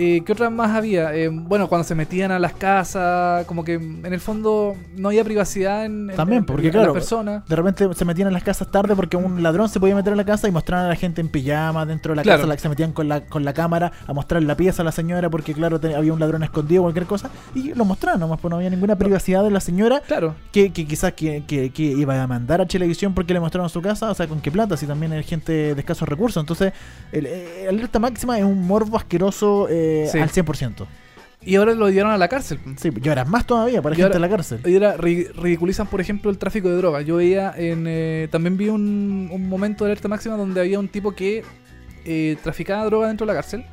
Eh, 0.01 0.23
¿Qué 0.25 0.33
otras 0.33 0.53
más 0.53 0.71
había? 0.77 1.13
Eh, 1.15 1.29
bueno, 1.29 1.69
cuando 1.69 1.83
se 1.85 1.95
metían 1.95 2.31
a 2.31 2.39
las 2.39 2.53
casas, 2.53 3.45
como 3.47 3.65
que 3.65 3.75
en 3.75 4.07
el 4.07 4.21
fondo 4.21 4.77
no 4.97 5.09
había 5.09 5.25
privacidad 5.25 5.85
en, 5.85 6.11
en- 6.11 6.17
También, 6.17 6.45
porque 6.47 6.67
en 6.67 6.73
claro. 6.73 6.95
De 7.49 7.57
repente 7.57 7.89
se 7.95 8.05
metían 8.05 8.29
en 8.29 8.35
las 8.35 8.45
casas 8.45 8.71
tarde 8.71 8.95
porque 8.95 9.17
un 9.17 9.43
ladrón 9.43 9.69
se 9.69 9.81
podía 9.81 9.95
meter 9.97 10.13
en 10.13 10.17
la 10.19 10.25
casa 10.25 10.47
y 10.49 10.53
mostraban 10.53 10.87
a 10.87 10.89
la 10.89 10.95
gente 10.95 11.21
en 11.21 11.29
pijama 11.29 11.85
dentro 11.85 12.13
de 12.13 12.17
la 12.17 12.23
Claro. 12.23 12.39
casa, 12.39 12.49
la 12.49 12.55
que 12.57 12.63
se 12.63 12.69
metían 12.69 12.93
con 12.93 13.09
la, 13.09 13.23
con 13.27 13.45
la 13.45 13.53
cámara 13.53 13.91
a 14.07 14.13
mostrar 14.13 14.43
la 14.43 14.57
pieza 14.57 14.83
a 14.83 14.85
la 14.85 14.93
señora 14.93 15.29
porque 15.31 15.53
claro, 15.53 15.81
te- 15.81 15.95
había 15.95 16.13
un 16.13 16.21
ladrón 16.21 16.43
escondido 16.45 16.83
o 16.83 16.85
cualquier 16.85 17.07
cosa 17.07 17.31
y 17.55 17.75
lo 17.75 17.85
mostraban 17.85 18.21
nomás, 18.21 18.39
pues 18.41 18.51
no 18.51 18.57
había 18.59 18.71
ninguna 18.71 18.97
privacidad 18.97 19.43
de 19.43 19.51
la 19.51 19.61
señora 19.61 20.01
Claro, 20.07 20.35
que, 20.53 20.73
que 20.73 20.87
quizás 20.87 21.13
que, 21.15 21.43
que- 21.47 21.71
que 21.71 21.83
iba 21.83 22.23
a 22.23 22.27
mandar 22.27 22.61
a 22.61 22.67
televisión 22.67 23.15
porque 23.15 23.35
le 23.35 23.41
mostraron 23.41 23.69
su 23.69 23.83
casa, 23.83 24.11
o 24.11 24.15
sea, 24.15 24.27
con 24.29 24.41
qué 24.41 24.51
plata, 24.53 24.77
si 24.77 24.87
también 24.87 25.13
hay 25.13 25.25
gente 25.25 25.75
de 25.75 25.81
escasos 25.81 26.09
recursos. 26.09 26.41
Entonces, 26.41 26.73
el, 27.11 27.27
eh, 27.27 27.67
alerta 27.69 27.99
máxima 27.99 28.39
es 28.39 28.45
un 28.45 28.67
morbo 28.67 28.97
asqueroso 28.97 29.67
eh, 29.69 29.88
Sí. 30.11 30.19
al 30.19 30.31
100%. 30.31 30.87
y 31.41 31.55
ahora 31.55 31.73
lo 31.75 31.89
llevaron 31.89 32.13
a 32.13 32.19
la 32.19 32.29
cárcel. 32.29 32.59
Sí, 32.77 32.91
y 33.03 33.09
ahora 33.09 33.25
más 33.25 33.47
todavía 33.47 33.81
para 33.81 33.95
Y 33.95 33.97
gente 33.97 34.07
ahora- 34.07 34.17
en 34.17 34.23
la 34.23 34.29
cárcel. 34.29 34.61
Y 34.67 34.75
ahora 34.75 34.97
ri- 34.99 35.31
ridiculizan, 35.33 35.87
por 35.87 36.01
ejemplo, 36.01 36.31
el 36.31 36.37
tráfico 36.39 36.69
de 36.69 36.77
drogas. 36.77 37.05
Yo 37.07 37.17
veía 37.17 37.55
en. 37.57 37.85
eh, 37.87 38.29
también 38.31 38.57
vi 38.57 38.69
un, 38.69 39.29
un 39.33 39.49
momento 39.49 39.85
de 39.85 39.93
alerta 39.93 40.09
máxima 40.09 40.37
donde 40.37 40.61
había 40.61 40.79
un 40.81 40.89
tipo 40.89 41.13
que 41.13 41.45
eh, 42.05 42.37
traficaba 42.43 42.85
droga 42.87 43.07
dentro 43.09 43.25
de 43.27 43.33
la 43.33 43.39
cárcel. 43.41 43.65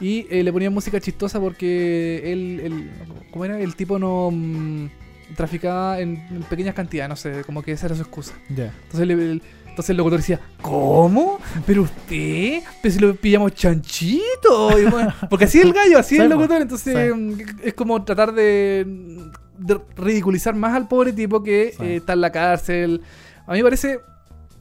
Y 0.00 0.26
eh, 0.30 0.42
le 0.42 0.52
ponían 0.52 0.72
música 0.72 0.98
chistosa 1.00 1.40
porque 1.40 2.32
él. 2.32 2.60
él- 2.64 2.90
¿Cómo 3.32 3.44
era? 3.44 3.58
El 3.60 3.74
tipo 3.74 3.98
no. 3.98 4.30
mm, 4.32 4.88
traficaba 5.36 6.00
en, 6.00 6.24
en 6.30 6.42
pequeñas 6.44 6.74
cantidades, 6.74 7.08
no 7.08 7.16
sé, 7.16 7.44
como 7.44 7.62
que 7.62 7.72
esa 7.72 7.86
era 7.86 7.94
su 7.94 8.02
excusa. 8.02 8.32
Ya. 8.48 8.72
Entonces, 8.84 9.06
le- 9.06 9.40
entonces 9.70 9.90
el 9.90 9.96
locutor 9.96 10.18
decía, 10.20 10.40
¿cómo? 10.60 11.38
¿Pero 11.66 11.82
usted? 11.82 12.62
¿Pero 12.82 12.94
si 12.94 13.00
lo 13.00 13.14
pillamos 13.14 13.54
chanchito? 13.54 14.78
Y 14.78 14.84
bueno, 14.84 15.12
porque 15.28 15.46
así 15.46 15.58
es 15.58 15.64
el 15.64 15.72
gallo, 15.72 15.98
así 15.98 16.16
es 16.16 16.20
el 16.22 16.28
locutor. 16.30 16.60
Entonces 16.62 17.14
mm, 17.14 17.32
es 17.64 17.74
como 17.74 18.02
tratar 18.04 18.32
de, 18.34 18.86
de 19.58 19.80
ridiculizar 19.96 20.54
más 20.54 20.74
al 20.74 20.88
pobre 20.88 21.12
tipo 21.12 21.42
que 21.42 21.74
eh, 21.80 21.96
está 21.96 22.12
en 22.12 22.20
la 22.20 22.30
cárcel. 22.30 23.00
A 23.46 23.52
mí 23.52 23.58
me 23.58 23.64
parece 23.64 24.00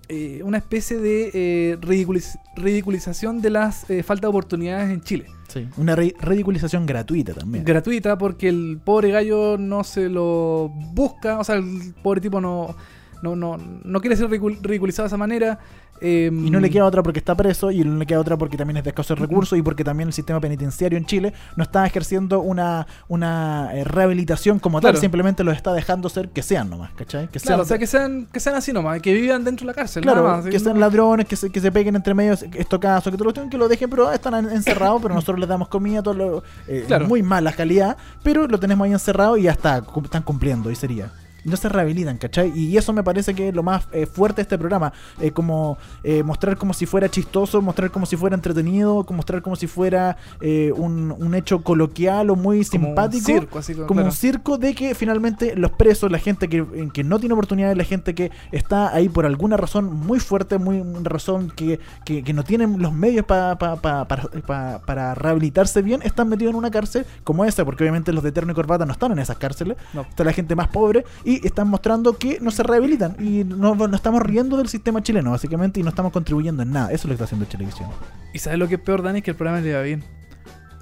eh, 0.08 0.42
una 0.44 0.58
especie 0.58 0.98
de 0.98 1.30
eh, 1.34 1.78
ridiculiz- 1.82 2.40
ridiculización 2.56 3.42
de 3.42 3.50
las 3.52 3.90
eh, 3.90 4.02
falta 4.04 4.22
de 4.28 4.30
oportunidades 4.30 4.90
en 4.90 5.02
Chile. 5.02 5.26
Sí. 5.50 5.68
Una 5.78 5.96
ri- 5.96 6.16
ridiculización 6.20 6.86
gratuita 6.86 7.34
también. 7.34 7.64
Gratuita 7.66 8.18
porque 8.18 8.50
el 8.50 8.80
pobre 8.84 9.10
gallo 9.12 9.58
no 9.58 9.84
se 9.84 10.08
lo 10.10 10.70
busca, 10.94 11.40
o 11.40 11.44
sea, 11.44 11.56
el 11.56 11.94
pobre 12.04 12.22
tipo 12.22 12.40
no, 12.40 12.76
no, 13.22 13.36
no, 13.36 13.58
no 13.84 14.02
quiere 14.02 14.16
ser 14.16 14.28
ridicul- 14.30 14.60
ridiculizado 14.62 15.04
de 15.06 15.08
esa 15.08 15.18
manera. 15.18 15.60
eh, 16.02 16.30
Y 16.32 16.50
no 16.50 16.62
le 16.62 16.70
queda 16.70 16.86
otra 16.86 17.04
porque 17.04 17.20
está 17.20 17.36
preso, 17.36 17.72
y 17.72 17.84
no 17.84 17.98
le 17.98 18.06
queda 18.06 18.22
otra 18.22 18.38
porque 18.38 18.56
también 18.56 18.78
es 18.78 18.84
de 18.86 18.92
escasos 18.92 19.20
recursos, 19.20 19.60
y 19.60 19.62
porque 19.62 19.84
también 19.84 20.08
el 20.08 20.14
sistema 20.14 20.40
penitenciario 20.40 20.98
en 20.98 21.06
Chile 21.06 21.34
no 21.58 21.64
está 21.64 21.86
ejerciendo 21.86 22.40
una, 22.40 22.88
una 23.10 23.72
eh, 23.74 23.84
rehabilitación 23.84 24.60
como 24.60 24.80
tal, 24.80 24.96
simplemente 24.96 25.44
los 25.44 25.56
está 25.58 25.74
dejando 25.74 26.08
ser 26.08 26.30
que 26.30 26.42
sean 26.42 26.70
nomás, 26.70 26.92
¿cachai? 26.94 27.28
Que 27.28 27.40
Claro, 27.42 27.58
sean, 27.58 27.60
o 27.60 27.66
sea, 27.66 27.78
que 27.78 27.88
sean, 27.88 28.28
que 28.32 28.40
sean 28.40 28.56
así 28.56 28.72
nomás, 28.72 29.02
que 29.02 29.14
vivan 29.14 29.44
dentro 29.44 29.66
de 29.66 29.68
la 29.68 29.74
cárcel. 29.74 30.02
claro, 30.04 30.24
nada 30.24 30.38
más, 30.38 30.46
que 30.46 30.58
sean 30.60 30.80
ladrones, 30.80 31.26
que 31.28 31.36
se, 31.36 31.50
que 31.52 31.60
se 31.60 31.70
peguen 31.72 31.98
entre 31.98 32.14
medios, 32.14 32.44
estos 32.54 32.80
casos, 32.80 33.12
que 33.12 33.18
todo 33.18 33.26
lo 33.26 33.34
tengan, 33.34 33.50
que 33.50 33.58
lo 33.58 33.68
dejen, 33.68 33.90
pero 33.90 34.10
están 34.12 34.36
en- 34.36 34.52
encerrados, 34.52 35.02
pero 35.02 35.14
nosotros 35.20 35.38
les 35.40 35.50
damos 35.50 35.68
comida, 35.68 36.02
todo 36.02 36.14
lo, 36.14 36.44
eh, 36.70 36.86
Claro. 36.88 37.08
muy 37.08 37.22
mala 37.24 37.52
calidad, 37.52 37.98
pero 38.24 38.48
lo 38.48 38.58
tenemos 38.58 38.86
ahí 38.86 38.94
encerrado 38.94 39.36
y 39.36 39.44
ya 39.44 39.52
está, 39.52 39.84
están 40.04 40.24
cumpliendo, 40.24 40.72
y 40.72 40.76
sería. 40.76 41.12
No 41.50 41.58
se 41.58 41.70
rehabilitan, 41.70 42.18
¿cachai? 42.18 42.52
Y 42.58 42.78
eso 42.78 42.94
me 42.94 43.04
parece 43.04 43.34
que 43.34 43.50
es 43.50 43.56
lo 43.56 43.64
más 43.64 43.88
eh, 43.92 44.06
fuerte 44.06 44.38
de 44.38 44.42
este 44.44 44.58
programa. 44.58 44.94
eh, 45.20 45.32
como 45.32 45.78
eh, 46.04 46.24
mostrar 46.24 46.58
como 46.58 46.74
si 46.74 46.86
fuera 46.86 47.10
chistoso, 47.10 47.62
mostrar 47.62 47.92
como 47.92 48.06
si 48.06 48.16
fuera 48.16 48.36
entretenido, 48.36 49.06
mostrar 49.10 49.42
como 49.42 49.56
si 49.56 49.68
fuera 49.68 50.18
eh, 50.42 50.72
un, 50.76 51.12
un 51.18 51.36
hecho 51.36 51.62
coloquial 51.64 52.30
o 52.30 52.36
muy 52.36 52.64
Como 52.66 52.90
un 52.90 52.96
simpático. 52.96 53.26
circo, 53.26 53.60
así 53.60 53.74
como- 53.74 53.88
como 53.88 53.98
claro. 54.00 54.10
un 54.10 54.16
circo 54.16 54.58
de 54.58 54.76
que 54.76 54.96
finalmente 54.96 55.56
los 55.56 55.72
presos, 55.72 56.12
la 56.12 56.20
gente 56.20 56.48
que, 56.48 56.90
que 56.94 57.04
no 57.04 57.20
tiene 57.20 57.34
oportunidades, 57.34 57.78
la 57.78 57.84
gente 57.84 58.14
que 58.16 58.32
está 58.52 58.94
ahí 58.94 59.10
por 59.10 59.26
alguna 59.26 59.58
razón 59.58 59.92
muy 59.94 60.20
fuerte, 60.20 60.58
muy 60.58 60.80
una 60.80 61.10
razón 61.10 61.52
que, 61.56 61.80
que, 62.06 62.24
que 62.24 62.34
no 62.34 62.44
tienen 62.44 62.82
los 62.82 62.94
medios 62.94 63.26
pa- 63.26 63.58
pa- 63.58 63.76
pa- 63.78 64.08
para, 64.08 64.24
pa- 64.46 64.80
para 64.86 65.16
rehabilitarse 65.16 65.82
bien, 65.82 66.02
están 66.04 66.30
metidos 66.30 66.52
en 66.52 66.58
una 66.58 66.72
cárcel 66.72 67.06
como 67.24 67.46
esa, 67.46 67.66
porque 67.66 67.84
obviamente 67.84 68.14
los 68.14 68.24
de 68.24 68.32
terno 68.32 68.52
y 68.52 68.56
corbata 68.56 68.86
no 68.86 68.92
están 68.94 69.12
en 69.12 69.20
esas 69.20 69.38
cárceles, 69.38 69.78
No. 69.94 70.02
está 70.02 70.24
la 70.24 70.34
gente 70.34 70.56
más 70.56 70.68
pobre 70.68 71.06
y 71.24 71.39
están 71.48 71.68
mostrando 71.70 72.18
que 72.18 72.40
no 72.42 72.52
se 72.52 72.64
rehabilitan 72.64 73.16
y 73.20 73.44
no, 73.44 73.76
no 73.76 73.96
estamos 73.96 74.22
riendo 74.22 74.58
del 74.58 74.68
sistema 74.68 75.02
chileno, 75.04 75.32
básicamente, 75.32 75.80
y 75.80 75.84
no 75.84 75.90
estamos 75.90 76.12
contribuyendo 76.12 76.64
en 76.64 76.72
nada. 76.72 76.88
Eso 76.88 76.96
es 76.96 77.06
lo 77.06 77.10
que 77.10 77.14
está 77.16 77.26
haciendo 77.26 77.46
televisión. 77.46 77.90
Y 78.34 78.40
sabes 78.40 78.60
lo 78.60 78.68
que 78.68 78.76
es 78.76 78.82
peor, 78.82 79.02
Dani, 79.04 79.20
es 79.20 79.24
que 79.24 79.32
el 79.32 79.38
programa 79.38 79.62
le 79.62 79.74
va 79.74 79.82
bien. 79.82 80.04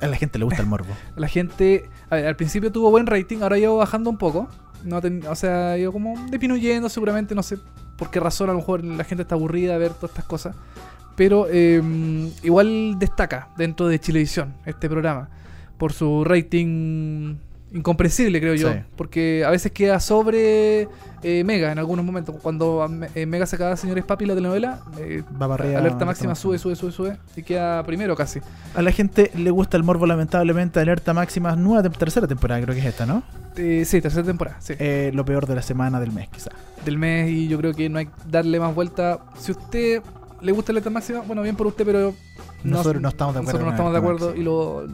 A 0.02 0.08
la 0.08 0.16
gente 0.16 0.38
le 0.38 0.46
gusta 0.46 0.62
el 0.62 0.68
morbo. 0.68 0.94
La 1.16 1.28
gente, 1.28 1.90
a 2.10 2.16
ver, 2.18 2.28
al 2.28 2.36
principio 2.36 2.72
tuvo 2.72 2.92
buen 2.92 3.08
rating, 3.08 3.40
ahora 3.42 3.58
llevo 3.58 3.78
bajando 3.78 4.10
un 4.10 4.18
poco. 4.18 4.48
No 4.84 5.02
ten- 5.02 5.26
o 5.28 5.36
sea, 5.36 5.76
yo 5.78 5.92
como 5.92 6.14
disminuyendo 6.30 6.88
seguramente, 6.90 7.34
no 7.34 7.42
sé 7.42 7.58
por 7.98 8.12
qué 8.12 8.20
razón, 8.20 8.50
a 8.50 8.54
lo 8.54 8.60
mejor 8.60 8.84
la 8.84 9.04
gente 9.04 9.24
está 9.24 9.34
aburrida 9.34 9.74
de 9.74 9.80
ver 9.80 9.94
todas 9.94 10.12
estas 10.12 10.26
cosas. 10.26 10.56
Pero 11.16 11.48
eh, 11.50 11.82
igual 12.44 13.00
destaca 13.00 13.50
dentro 13.58 13.88
de 13.88 14.00
Chilevisión 14.00 14.54
este 14.68 14.88
programa 14.88 15.30
por 15.80 15.94
su 15.94 16.24
rating 16.24 17.38
incomprensible, 17.74 18.40
creo 18.40 18.56
yo. 18.56 18.72
Sí. 18.72 18.80
Porque 18.96 19.44
a 19.46 19.50
veces 19.50 19.72
queda 19.72 20.00
sobre 20.00 20.88
eh, 21.24 21.44
Mega 21.44 21.72
en 21.72 21.80
algunos 21.80 22.06
momentos. 22.06 22.36
Cuando 22.42 22.88
eh, 23.16 23.26
Mega 23.26 23.46
sacaba 23.46 23.76
Señores 23.78 24.04
Papi 24.06 24.26
la 24.26 24.36
telenovela, 24.36 24.82
eh, 25.00 25.24
Va 25.42 25.54
arriba, 25.54 25.80
alerta 25.80 26.06
máxima 26.06 26.36
sube, 26.36 26.58
sube, 26.58 26.76
sube, 26.76 26.92
sube. 26.92 27.18
Y 27.36 27.44
queda 27.44 27.84
primero 27.84 28.16
casi. 28.16 28.40
A 28.76 28.82
la 28.82 28.92
gente 28.92 29.32
le 29.36 29.52
gusta 29.52 29.78
el 29.78 29.84
morbo, 29.84 30.06
lamentablemente. 30.06 30.80
Alerta 30.80 31.14
máxima, 31.14 31.56
nueva 31.56 31.84
tem- 31.84 31.98
tercera 31.98 32.28
temporada, 32.28 32.62
creo 32.62 32.74
que 32.74 32.82
es 32.82 32.88
esta, 32.88 33.06
¿no? 33.06 33.24
Eh, 33.58 33.84
sí, 33.86 34.02
tercera 34.02 34.24
temporada, 34.24 34.58
sí. 34.60 34.74
Eh, 34.78 35.12
lo 35.14 35.26
peor 35.26 35.48
de 35.48 35.56
la 35.56 35.62
semana 35.64 36.00
del 36.00 36.12
mes, 36.12 36.30
quizá. 36.30 36.52
Del 36.86 36.98
mes 36.98 37.30
y 37.32 37.48
yo 37.48 37.58
creo 37.58 37.74
que 37.74 37.90
no 37.90 37.98
hay 38.00 38.06
que 38.06 38.12
darle 38.30 38.60
más 38.60 38.74
vuelta. 38.76 39.20
Si 39.40 39.52
usted 39.52 40.02
le 40.42 40.52
gusta 40.52 40.72
alerta 40.72 40.90
máxima, 40.90 41.22
bueno, 41.22 41.42
bien 41.42 41.56
por 41.56 41.68
usted, 41.68 41.86
pero... 41.86 42.14
Nosotros 42.64 43.02
no 43.02 43.10
estamos 43.10 43.36
de 43.36 43.42
acuerdo 43.42 43.60
Nosotros 43.60 43.66
no 43.66 43.72
estamos 43.72 43.92
de 43.94 44.00
acuerdo 44.00 44.36
y 44.36 44.44
lo 44.44 44.88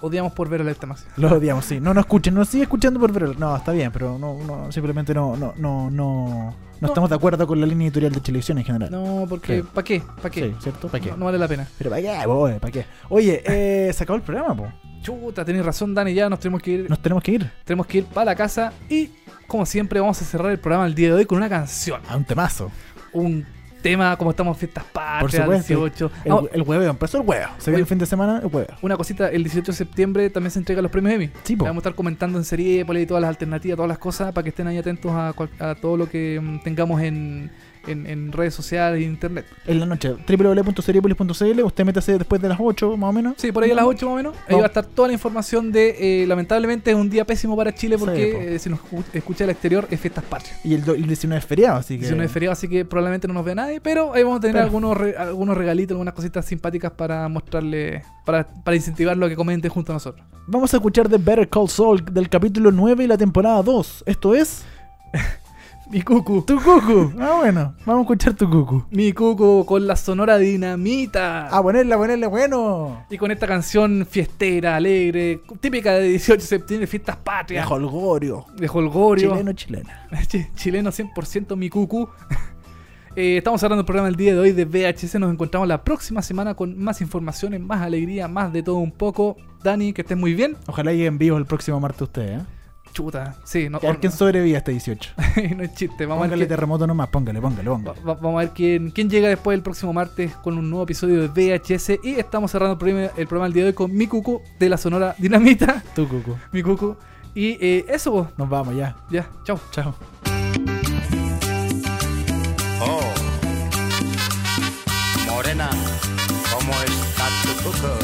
odiamos 0.00 0.32
por 0.32 0.48
ver 0.48 0.62
alerta 0.62 0.86
máxima. 0.86 1.12
Lo 1.16 1.36
odiamos, 1.36 1.64
sí. 1.64 1.80
No 1.80 1.94
nos 1.94 2.02
escuchen, 2.02 2.34
no 2.34 2.44
sigue 2.44 2.64
escuchando 2.64 2.98
por 2.98 3.12
ver. 3.12 3.38
No, 3.38 3.56
está 3.56 3.72
bien, 3.72 3.92
pero 3.92 4.18
no, 4.18 4.38
no 4.42 4.72
simplemente 4.72 5.14
no, 5.14 5.36
no, 5.36 5.54
no, 5.56 5.90
no, 5.90 6.54
no 6.80 6.88
estamos 6.88 7.10
de 7.10 7.16
acuerdo 7.16 7.46
con 7.46 7.60
la 7.60 7.66
línea 7.66 7.88
editorial 7.88 8.12
de 8.12 8.20
televisión 8.20 8.58
en 8.58 8.64
general. 8.64 8.90
No, 8.90 9.26
porque. 9.28 9.62
¿para 9.62 9.84
qué? 9.84 10.02
¿Para 10.16 10.30
qué? 10.30 10.48
Sí, 10.48 10.56
¿cierto? 10.60 10.88
¿Para 10.88 11.02
qué? 11.02 11.10
No, 11.10 11.18
no 11.18 11.24
vale 11.26 11.38
la 11.38 11.46
pena. 11.46 11.68
Pero 11.76 11.90
¿para 11.90 12.02
qué? 12.02 12.26
boy? 12.26 12.58
¿Para 12.58 12.72
qué? 12.72 12.86
Oye, 13.10 13.42
eh, 13.44 13.92
se 13.94 14.02
acabó 14.02 14.16
el 14.16 14.22
programa, 14.22 14.56
po. 14.56 14.72
Chuta, 15.02 15.44
tenés 15.44 15.64
razón, 15.64 15.94
Dani, 15.94 16.12
ya 16.12 16.28
nos 16.28 16.40
tenemos 16.40 16.62
que 16.62 16.70
ir. 16.70 16.90
Nos 16.90 16.98
tenemos 17.00 17.22
que 17.22 17.32
ir 17.32 17.50
Tenemos 17.64 17.86
que 17.86 17.98
ir 17.98 18.04
para 18.04 18.26
la 18.26 18.34
casa 18.34 18.72
y, 18.88 19.10
como 19.46 19.64
siempre, 19.64 20.00
vamos 20.00 20.20
a 20.20 20.24
cerrar 20.24 20.50
el 20.50 20.58
programa 20.58 20.86
el 20.86 20.94
día 20.94 21.08
de 21.08 21.14
hoy 21.14 21.26
con 21.26 21.38
una 21.38 21.48
canción. 21.48 22.00
a 22.08 22.16
un 22.16 22.24
temazo. 22.24 22.70
Un 23.12 23.46
tema, 23.80 24.16
como 24.16 24.30
estamos 24.30 24.56
en 24.56 24.60
fiestas 24.60 24.84
Por 24.84 25.02
patrias, 25.02 25.44
supuesto. 25.44 25.74
18. 25.74 26.10
El, 26.24 26.32
Ah, 26.32 26.40
el 26.52 26.62
hueveo, 26.62 26.90
empezó 26.90 27.18
el 27.20 27.26
hueveo. 27.26 27.48
Se 27.58 27.70
viene 27.70 27.80
el 27.82 27.86
fin 27.86 27.98
de 27.98 28.06
semana, 28.06 28.38
el 28.42 28.46
hueveo. 28.46 28.76
una 28.82 28.96
cosita, 28.96 29.28
el 29.28 29.42
18 29.42 29.72
de 29.72 29.76
septiembre 29.76 30.30
también 30.30 30.50
se 30.50 30.58
entregan 30.58 30.82
los 30.82 30.92
premios 30.92 31.14
Emmy. 31.14 31.30
Sí. 31.44 31.56
Vamos 31.56 31.76
a 31.76 31.78
estar 31.78 31.94
comentando 31.94 32.38
en 32.38 32.44
serie 32.44 32.84
y 32.88 33.06
todas 33.06 33.20
las 33.20 33.28
alternativas, 33.28 33.76
todas 33.76 33.88
las 33.88 33.98
cosas, 33.98 34.32
para 34.32 34.42
que 34.42 34.50
estén 34.50 34.66
ahí 34.66 34.78
atentos 34.78 35.12
a, 35.12 35.34
a 35.58 35.74
todo 35.74 35.96
lo 35.96 36.08
que 36.08 36.40
mm, 36.40 36.60
tengamos 36.60 37.00
en, 37.02 37.50
en- 37.90 38.06
en 38.06 38.32
redes 38.32 38.54
sociales 38.54 39.00
e 39.00 39.04
internet. 39.04 39.46
En 39.66 39.80
la 39.80 39.86
noche, 39.86 40.14
www.seriepolis.cl. 40.28 41.60
Usted 41.62 41.84
métase 41.84 42.18
después 42.18 42.40
de 42.40 42.48
las 42.48 42.58
8, 42.60 42.96
más 42.96 43.10
o 43.10 43.12
menos. 43.12 43.34
Sí, 43.36 43.52
por 43.52 43.64
ahí 43.64 43.70
a 43.70 43.74
las 43.74 43.84
8 43.84 44.06
más 44.06 44.12
o 44.12 44.16
menos. 44.16 44.34
Ahí 44.48 44.56
va 44.56 44.62
a 44.62 44.66
estar 44.66 44.84
toda 44.86 45.08
la 45.08 45.14
información 45.14 45.72
de. 45.72 46.22
eh, 46.22 46.26
lamentablemente 46.26 46.90
es 46.90 46.96
un 46.96 47.10
día 47.10 47.24
pésimo 47.24 47.56
para 47.56 47.74
Chile 47.74 47.96
Sí, 47.96 48.04
porque 48.04 48.32
po. 48.34 48.40
eh, 48.40 48.58
si 48.58 48.70
nos 48.70 48.80
escu- 48.80 49.04
escucha 49.12 49.44
el 49.44 49.50
exterior 49.50 49.86
es 49.90 50.00
fiestas 50.00 50.24
patrias. 50.24 50.58
Y 50.64 50.74
el, 50.74 50.88
el 50.88 51.06
19 51.06 51.38
es 51.38 51.44
feriado, 51.44 51.76
así 51.78 51.94
que. 51.94 52.00
19 52.00 52.22
de 52.22 52.28
feriado, 52.28 52.52
así 52.52 52.68
que 52.68 52.84
probablemente 52.84 53.26
no 53.28 53.34
nos 53.34 53.44
vea 53.44 53.54
nadie, 53.54 53.80
pero 53.80 54.12
ahí 54.14 54.22
vamos 54.22 54.38
a 54.38 54.40
tener 54.40 54.54
Pero- 54.54 54.64
algunos, 54.64 54.96
re- 54.96 55.16
algunos 55.16 55.56
regalitos, 55.56 55.94
algunas 55.94 56.14
cositas 56.14 56.44
simpáticas 56.44 56.92
para 56.92 57.28
mostrarle, 57.28 58.02
para, 58.24 58.46
para 58.46 58.76
incentivarlo 58.76 59.26
a 59.26 59.28
que 59.28 59.36
comenten 59.36 59.70
junto 59.70 59.92
a 59.92 59.94
nosotros. 59.96 60.24
Vamos 60.46 60.72
a 60.74 60.78
escuchar 60.78 61.08
The 61.08 61.18
Better 61.18 61.48
Call 61.48 61.68
Saul 61.68 62.04
del 62.12 62.28
capítulo 62.28 62.70
9 62.72 63.04
y 63.04 63.06
la 63.06 63.16
temporada 63.18 63.62
2. 63.62 64.04
Esto 64.06 64.34
es. 64.34 64.64
Mi 65.90 66.02
cucu. 66.02 66.42
Tu 66.42 66.56
cucu. 66.60 67.12
Ah, 67.20 67.36
bueno. 67.40 67.74
Vamos 67.84 68.00
a 68.00 68.02
escuchar 68.02 68.34
tu 68.34 68.48
cucu. 68.48 68.84
Mi 68.90 69.12
cucu 69.12 69.64
con 69.66 69.86
la 69.86 69.96
sonora 69.96 70.38
dinamita. 70.38 71.48
Ah, 71.48 71.62
ponerla, 71.62 71.96
ponerla, 71.96 72.28
bueno. 72.28 73.04
Y 73.10 73.18
con 73.18 73.30
esta 73.30 73.46
canción 73.46 74.06
fiestera, 74.08 74.76
alegre, 74.76 75.40
típica 75.60 75.94
de 75.94 76.08
18 76.08 76.40
de 76.40 76.46
septiembre, 76.46 76.86
fiestas 76.86 77.16
patrias. 77.16 77.68
De 77.68 77.74
Holgorio. 77.74 78.46
De 78.56 78.68
Holgorio. 78.72 79.30
Chileno, 79.32 79.52
chilena. 79.52 80.06
Chi- 80.28 80.46
Chileno 80.54 80.90
100% 80.90 81.56
mi 81.56 81.68
cucu. 81.68 82.08
Eh, 83.16 83.38
estamos 83.38 83.60
cerrando 83.60 83.80
el 83.80 83.86
programa 83.86 84.08
el 84.08 84.14
día 84.14 84.32
de 84.32 84.38
hoy 84.38 84.52
de 84.52 84.64
VHS. 84.64 85.16
Nos 85.18 85.32
encontramos 85.32 85.66
la 85.66 85.82
próxima 85.82 86.22
semana 86.22 86.54
con 86.54 86.78
más 86.78 87.00
informaciones, 87.00 87.60
más 87.60 87.82
alegría, 87.82 88.28
más 88.28 88.52
de 88.52 88.62
todo 88.62 88.76
un 88.76 88.92
poco. 88.92 89.36
Dani, 89.64 89.92
que 89.92 90.02
estés 90.02 90.16
muy 90.16 90.32
bien. 90.32 90.56
Ojalá 90.68 90.92
llegue 90.92 91.06
en 91.06 91.18
vivo 91.18 91.36
el 91.36 91.44
próximo 91.44 91.80
martes 91.80 92.02
usted, 92.02 92.38
¿eh? 92.38 92.40
Chuta, 92.92 93.36
sí, 93.44 93.68
no, 93.68 93.78
a 93.78 93.80
ver 93.80 93.98
quién 94.00 94.12
sobrevive 94.12 94.54
a 94.56 94.58
este 94.58 94.72
18. 94.72 95.10
no 95.56 95.62
es 95.62 95.74
chiste. 95.74 96.06
Vamos 96.06 96.22
a, 96.22 96.24
Póngale 96.24 96.28
ver 96.30 96.38
quién, 96.38 96.48
terremoto 96.48 96.86
nomás, 96.86 97.08
póngale, 97.08 97.40
póngale, 97.40 97.68
póngale. 97.70 98.00
va- 98.00 98.14
vamos 98.14 98.34
a 98.40 98.44
ver 98.44 98.50
quién, 98.50 98.90
quién 98.90 99.08
llega 99.08 99.28
después 99.28 99.54
el 99.56 99.62
próximo 99.62 99.92
martes 99.92 100.32
con 100.36 100.58
un 100.58 100.68
nuevo 100.68 100.82
episodio 100.84 101.20
de 101.20 101.28
VHS. 101.28 102.00
Y 102.02 102.14
estamos 102.18 102.50
cerrando 102.50 102.72
el 102.72 102.78
programa, 102.78 103.10
el 103.16 103.26
programa 103.26 103.46
el 103.46 103.52
día 103.52 103.62
de 103.62 103.68
hoy 103.70 103.74
con 103.74 103.94
mi 103.94 104.06
cucu 104.06 104.42
de 104.58 104.68
la 104.68 104.76
Sonora 104.76 105.14
Dinamita. 105.18 105.82
Tu 105.94 106.06
cucu. 106.08 106.36
mi 106.52 106.62
cucu. 106.62 106.96
Y 107.34 107.50
eh, 107.64 107.84
eso, 107.88 108.10
po. 108.12 108.28
Nos 108.36 108.48
vamos 108.48 108.74
ya. 108.74 108.96
ya, 109.10 109.28
chao. 109.44 109.60
Chao. 109.70 109.94
Oh, 112.82 113.00
Morena, 115.30 115.70
¿cómo 116.52 116.72
está 116.72 117.28
tu 117.42 117.62
cuco? 117.62 117.94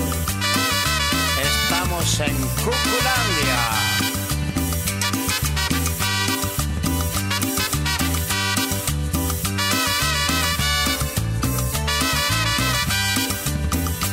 Estamos 1.43 2.21
en 2.21 2.37
Cuculandia. 2.65 3.96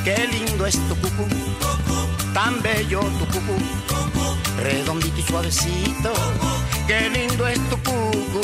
Qué 0.03 0.27
lindo 0.27 0.65
es 0.65 0.75
tu 0.89 0.95
cucu, 0.97 1.25
tan 2.33 2.61
bello 2.61 2.99
tu 2.99 3.25
cucu, 3.27 3.55
redondito 4.61 5.17
y 5.17 5.23
suavecito. 5.23 6.13
Qué 6.87 7.09
lindo 7.09 7.47
es 7.47 7.59
tu 7.69 7.77
cucu, 7.77 8.41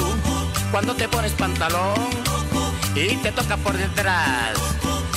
cuando 0.71 0.95
te 0.95 1.09
pones 1.09 1.33
pantalón 1.33 2.09
y 2.95 3.17
te 3.17 3.33
toca 3.33 3.57
por 3.57 3.75
detrás. 3.75 4.57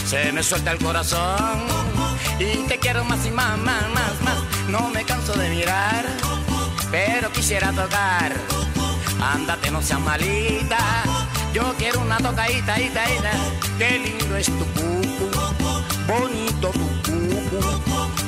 Se 0.04 0.32
me 0.32 0.42
suelta 0.42 0.72
el 0.72 0.78
corazón 0.78 1.62
y 2.40 2.56
te 2.66 2.78
quiero 2.78 3.04
más 3.04 3.24
y 3.24 3.30
más, 3.30 3.56
más, 3.58 3.88
más, 3.90 4.20
más. 4.22 4.38
No 4.68 4.88
me 4.88 5.04
canso 5.04 5.34
de 5.34 5.48
mirar, 5.48 6.04
pero 6.90 7.30
quisiera 7.30 7.70
tocar. 7.70 8.32
Ándate, 9.20 9.70
no 9.70 9.80
seas 9.80 10.00
malita. 10.00 11.04
Yo 11.54 11.72
quiero 11.78 12.00
una 12.00 12.18
tocadita, 12.18 12.80
ita, 12.80 13.10
ita. 13.12 13.30
Qué 13.78 13.98
lindo 13.98 14.36
es 14.36 14.46
tu 14.46 14.66
cucu, 14.74 15.51
bonito 16.18 16.70
tu 16.70 16.86
cucu, 17.02 17.60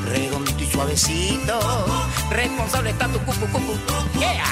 redondito 0.06 0.62
y 0.62 0.66
suavecito. 0.70 1.58
Responsable 2.30 2.90
está 2.90 3.08
tu 3.08 3.18
cucu, 3.20 3.46
cucu. 3.52 3.74
Yeah. 4.18 4.44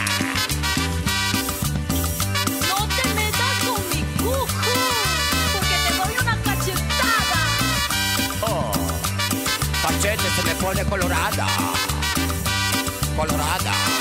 No 2.68 2.86
te 2.96 3.08
metas 3.14 3.54
con 3.64 3.80
mi 3.90 4.02
cucu, 4.18 4.76
porque 5.52 5.76
te 5.84 5.90
doy 5.98 6.14
una 6.20 6.36
cachetada. 6.42 7.40
Oh, 8.42 8.72
Pachete 9.82 10.28
se 10.36 10.42
me 10.42 10.54
pone 10.56 10.84
colorada. 10.84 11.46
Colorada. 13.16 13.91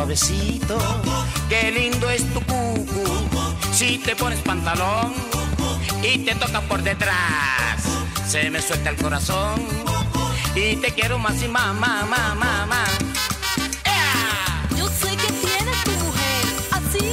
Suavecito. 0.00 0.78
Qué 1.50 1.70
lindo 1.70 2.08
es 2.08 2.22
tu 2.32 2.40
cucu, 2.40 3.04
y 3.80 3.98
te 3.98 4.16
pones 4.16 4.40
pantalón 4.40 5.12
y 6.02 6.18
te 6.24 6.34
toca 6.36 6.62
por 6.62 6.82
detrás. 6.82 7.82
Se 8.26 8.48
me 8.50 8.62
suelta 8.62 8.90
el 8.90 8.96
corazón 8.96 9.60
y 10.54 10.76
te 10.76 10.92
quiero 10.92 11.18
más 11.18 11.42
y 11.42 11.48
más, 11.48 11.74
más, 11.74 12.08
más, 12.08 12.34
más, 12.34 12.66
más. 12.66 12.90
Yo 14.74 14.88
sé 14.88 15.14
que 15.16 15.32
tienes 15.32 15.84
tu 15.84 15.90
mujer, 15.90 16.44
así 16.78 17.06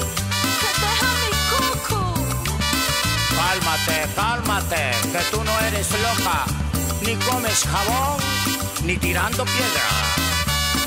que 0.62 0.70
deja 0.84 1.10
mi 1.24 1.32
coco. 1.52 2.14
Cálmate, 3.36 4.08
cálmate, 4.16 4.92
que 5.12 5.22
tú 5.32 5.44
no 5.44 5.60
eres 5.68 5.90
loca, 5.92 6.46
ni 7.02 7.16
comes 7.26 7.66
jabón, 7.66 8.18
ni 8.86 8.96
tirando 8.96 9.44
piedra. 9.44 9.88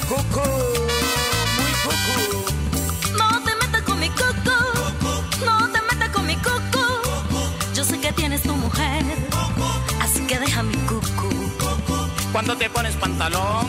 Cucú, 0.08 0.89
Cuando 12.40 12.56
te 12.56 12.70
pones 12.70 12.96
pantalón 12.96 13.66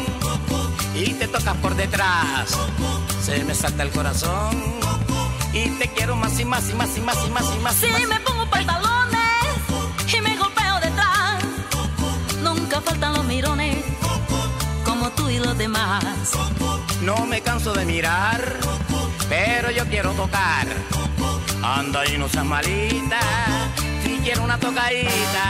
y 0.96 1.14
te 1.16 1.28
tocas 1.28 1.58
por 1.58 1.76
detrás, 1.76 2.58
se 3.22 3.44
me 3.44 3.54
salta 3.54 3.84
el 3.84 3.90
corazón 3.90 4.56
y 5.52 5.68
te 5.72 5.90
quiero 5.90 6.16
más 6.16 6.40
y 6.40 6.46
más 6.46 6.70
y 6.70 6.74
más 6.76 6.98
y 6.98 7.02
más 7.02 7.18
y 7.28 7.32
más 7.32 7.54
y 7.54 7.60
más. 7.60 7.76
Si 7.76 7.88
más. 7.88 8.08
me 8.08 8.20
pongo 8.22 8.50
pantalones 8.50 10.16
y 10.18 10.22
me 10.22 10.38
golpeo 10.38 10.76
detrás, 10.80 11.44
nunca 12.42 12.80
faltan 12.80 13.12
los 13.12 13.26
mirones 13.26 13.76
como 14.86 15.10
tú 15.10 15.28
y 15.28 15.40
los 15.40 15.58
demás. 15.58 16.32
No 17.02 17.26
me 17.26 17.42
canso 17.42 17.74
de 17.74 17.84
mirar, 17.84 18.56
pero 19.28 19.70
yo 19.72 19.86
quiero 19.88 20.14
tocar. 20.14 20.66
Anda 21.62 22.08
y 22.08 22.18
no 22.18 22.30
seas 22.30 22.46
malita, 22.46 23.20
si 24.02 24.16
quiero 24.24 24.44
una 24.44 24.58
tocadita. 24.58 25.50